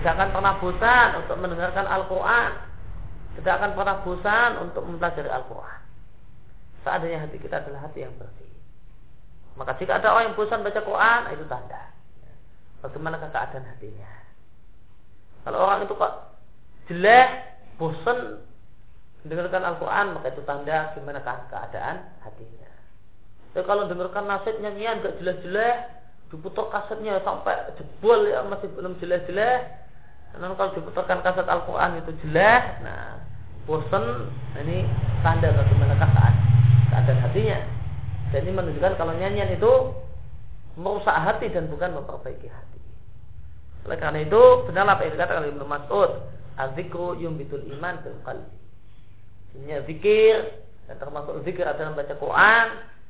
Tidak 0.00 0.12
akan 0.16 0.28
pernah 0.32 0.56
bosan 0.56 1.08
untuk 1.20 1.36
mendengarkan 1.44 1.84
Al-Quran. 1.84 2.50
Tidak 3.36 3.52
akan 3.52 3.70
pernah 3.76 3.96
bosan 4.00 4.50
untuk 4.64 4.80
mempelajari 4.88 5.28
Al-Quran. 5.28 5.80
Seandainya 6.88 7.28
hati 7.28 7.36
kita 7.36 7.60
adalah 7.60 7.84
hati 7.84 8.00
yang 8.00 8.16
bersih. 8.16 8.48
Maka 9.60 9.76
jika 9.76 10.00
ada 10.00 10.08
orang 10.08 10.32
yang 10.32 10.36
bosan 10.40 10.64
baca 10.64 10.80
Quran 10.80 11.20
itu 11.36 11.44
tanda. 11.44 11.82
Bagaimana 12.80 13.20
keadaan 13.20 13.64
hatinya? 13.76 14.12
Kalau 15.44 15.58
orang 15.68 15.84
itu 15.84 15.92
kok 16.00 16.12
jelek 16.88 17.28
bosan 17.76 18.40
mendengarkan 19.20 19.68
Al-Quran 19.68 20.06
maka 20.16 20.32
itu 20.32 20.40
tanda 20.48 20.96
gimana 20.96 21.20
keadaan 21.20 22.08
hatinya. 22.24 22.72
Tapi 23.52 23.68
kalau 23.68 23.84
dengarkan 23.84 24.24
nasihat 24.24 24.64
nyanyian 24.64 25.04
gak 25.04 25.20
jelas-jelas 25.20 26.05
diputar 26.30 26.66
kasetnya 26.74 27.22
sampai 27.22 27.74
jebol 27.78 28.26
ya 28.26 28.42
masih 28.46 28.68
belum 28.74 28.98
jelas-jelas. 28.98 29.62
Karena 30.34 30.52
kalau 30.58 30.74
diputarkan 30.76 31.24
kaset 31.24 31.46
Al-Quran 31.48 32.02
itu 32.02 32.12
jelas, 32.26 32.62
nah 32.84 33.16
bosan 33.64 34.28
nah 34.54 34.60
ini 34.62 34.84
tanda 35.24 35.48
bagaimana 35.54 35.96
saat 35.96 36.34
keadaan 36.92 37.20
hatinya. 37.24 37.58
Dan 38.34 38.42
ini 38.42 38.52
menunjukkan 38.52 38.94
kalau 38.98 39.14
nyanyian 39.16 39.54
itu 39.54 39.72
merusak 40.76 41.14
hati 41.14 41.48
dan 41.48 41.70
bukan 41.72 41.94
memperbaiki 41.96 42.50
hati. 42.50 42.80
Oleh 43.86 43.96
karena 44.02 44.26
itu, 44.26 44.42
benar 44.66 44.84
apa 44.90 45.06
yang 45.06 45.14
dikatakan 45.14 45.40
oleh 45.46 45.50
Ibnu 45.54 45.64
Mas'ud, 45.64 46.10
"Azikru 46.58 47.16
yumbitul 47.16 47.62
iman 47.78 48.02
fil 48.02 48.18
qalbi." 48.26 48.56
Zikir 49.88 50.52
dan 50.84 51.00
termasuk 51.00 51.40
zikir 51.48 51.64
adalah 51.64 51.96
membaca 51.96 52.14
Quran 52.18 52.66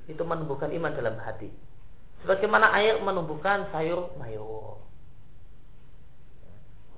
itu 0.06 0.22
menumbuhkan 0.22 0.70
iman 0.70 0.94
dalam 0.94 1.18
hati. 1.18 1.50
Sebagaimana 2.24 2.72
air 2.76 3.02
menumbuhkan 3.02 3.68
sayur 3.74 4.14
mayur. 4.16 4.80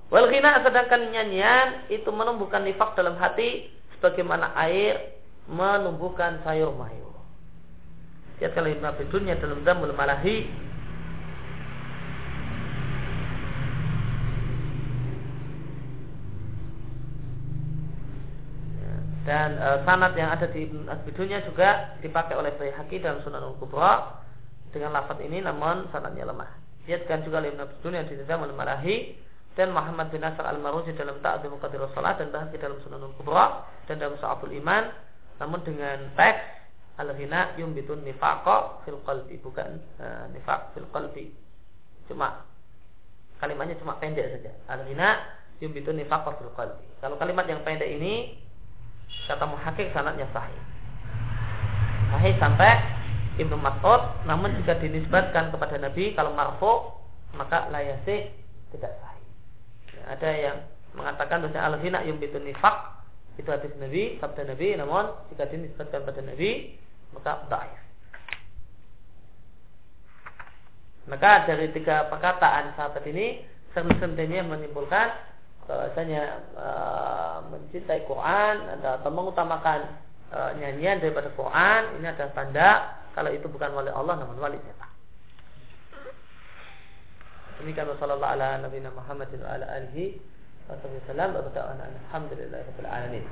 Wal 0.09 0.25
sedangkan 0.31 1.13
nyanyian 1.13 1.85
itu 1.91 2.09
menumbuhkan 2.09 2.65
nifak 2.65 2.97
dalam 2.97 3.13
hati 3.21 3.69
sebagaimana 3.97 4.57
air 4.57 5.19
menumbuhkan 5.45 6.41
sayur 6.41 6.73
mayur. 6.73 7.13
Lihat 8.41 8.55
kalau 8.55 8.71
Ibn 8.71 8.85
Abi 8.89 9.03
Dunya 9.11 9.35
dalam 9.35 9.61
Zamul 9.67 9.91
Malahi 9.93 10.47
dan 19.29 19.61
e, 19.61 19.69
sanad 19.85 20.17
yang 20.17 20.33
ada 20.33 20.49
di 20.49 20.65
Ibn 20.65 20.89
Asbidunya 20.89 21.45
juga 21.45 21.93
dipakai 22.01 22.33
oleh 22.33 22.49
Haki 22.55 22.97
dalam 22.97 23.21
Sunan 23.21 23.45
Al-Kubra 23.45 24.23
dengan 24.69 24.93
lafaz 24.93 25.17
ini 25.21 25.41
namun 25.41 25.89
sanadnya 25.89 26.25
lemah. 26.29 26.49
Lihatkan 26.85 27.21
juga 27.21 27.41
oleh 27.43 27.53
Ibn 27.53 27.69
Asbidunya 27.69 28.01
di 28.09 28.17
Zaman 28.25 28.49
Marahi 28.57 29.13
dan 29.53 29.75
Muhammad 29.75 30.09
bin 30.09 30.23
Nasr 30.23 30.41
Al-Maruzi 30.41 30.95
dalam 30.95 31.19
Ta'adzim 31.19 31.53
Qadir 31.59 31.83
Salat 31.93 32.17
dan 32.17 32.31
bahas 32.31 32.49
dalam 32.55 32.79
Sunan 32.81 33.03
Al-Kubra 33.03 33.67
dan 33.85 33.99
dalam 33.99 34.15
Sa'abul 34.17 34.55
Iman 34.55 34.89
namun 35.39 35.63
dengan 35.63 36.11
teks 36.19 36.59
al-ghina 36.99 37.55
yumbitun 37.55 38.03
nifaqa 38.03 38.83
fil 38.83 38.99
qalbi 39.07 39.39
bukan 39.39 39.79
uh, 40.03 40.27
nifaq 40.35 40.75
fil 40.75 40.87
qalbi. 40.91 41.31
Cuma 42.11 42.43
kalimatnya 43.39 43.79
cuma 43.79 43.95
pendek 44.03 44.27
saja. 44.35 44.51
Al-ghina 44.67 45.15
yumbitun 45.63 45.95
nifaqa 45.95 46.35
fil 46.35 46.51
qalbi. 46.59 46.83
Kalau 46.99 47.15
kalimat 47.15 47.47
yang 47.47 47.63
pendek 47.63 47.87
ini 47.87 48.35
kata 49.31 49.47
muhakik 49.47 49.95
sanatnya 49.95 50.27
sahih. 50.35 50.59
Sahih 52.11 52.35
sampai 52.35 52.98
Ibnu 53.39 53.55
Mas'ud 53.55 54.27
namun 54.27 54.51
jika 54.59 54.77
dinisbatkan 54.77 55.55
kepada 55.55 55.79
Nabi 55.79 56.13
kalau 56.13 56.35
marfu 56.35 56.99
maka 57.33 57.71
layasih 57.71 58.29
tidak 58.75 58.93
sahih. 59.01 59.25
Ya, 59.93 60.01
ada 60.13 60.29
yang 60.29 60.57
mengatakan 60.97 61.45
bahwa 61.45 61.61
al-hina 61.73 62.05
yumbitun 62.05 62.45
nifaq 62.45 62.99
itu 63.39 63.47
hadis 63.47 63.71
Nabi, 63.79 64.19
sabda 64.19 64.43
Nabi, 64.51 64.75
namun 64.75 65.15
jika 65.31 65.47
dinisbatkan 65.47 66.03
kepada 66.03 66.21
Nabi 66.27 66.75
maka 67.15 67.31
dhaif. 67.47 67.81
Maka 71.09 71.31
dari 71.49 71.73
tiga 71.73 72.05
perkataan 72.11 72.77
sahabat 72.77 73.01
ini 73.09 73.41
sentinya 73.73 74.45
menyimpulkan 74.45 75.07
bahwasanya 75.65 76.21
uh, 76.57 77.37
mencintai 77.49 78.05
Quran 78.05 78.55
atau 78.81 79.09
mengutamakan 79.13 79.85
uh, 80.33 80.51
nyanyian 80.57 81.01
daripada 81.01 81.29
Quran 81.33 82.01
ini 82.01 82.07
adalah 82.09 82.33
tanda 82.33 82.69
kalau 83.15 83.29
itu 83.33 83.47
bukan 83.49 83.71
wali 83.73 83.91
Allah 83.91 84.15
namun 84.19 84.37
wali 84.37 84.57
setan. 84.61 84.91
Demikian 87.59 87.91
wasallallahu 87.91 88.33
ala 88.39 88.63
nabiyina 88.63 88.89
Muhammadin 88.95 89.43
wa 89.43 89.51
ala 89.51 89.65
alihi 89.67 90.15
wa 90.71 90.79
sallam 91.09 91.29
wa 91.35 91.43
alhamdulillah 91.43 92.59
rabbil 92.63 92.87
alamin. 92.87 93.25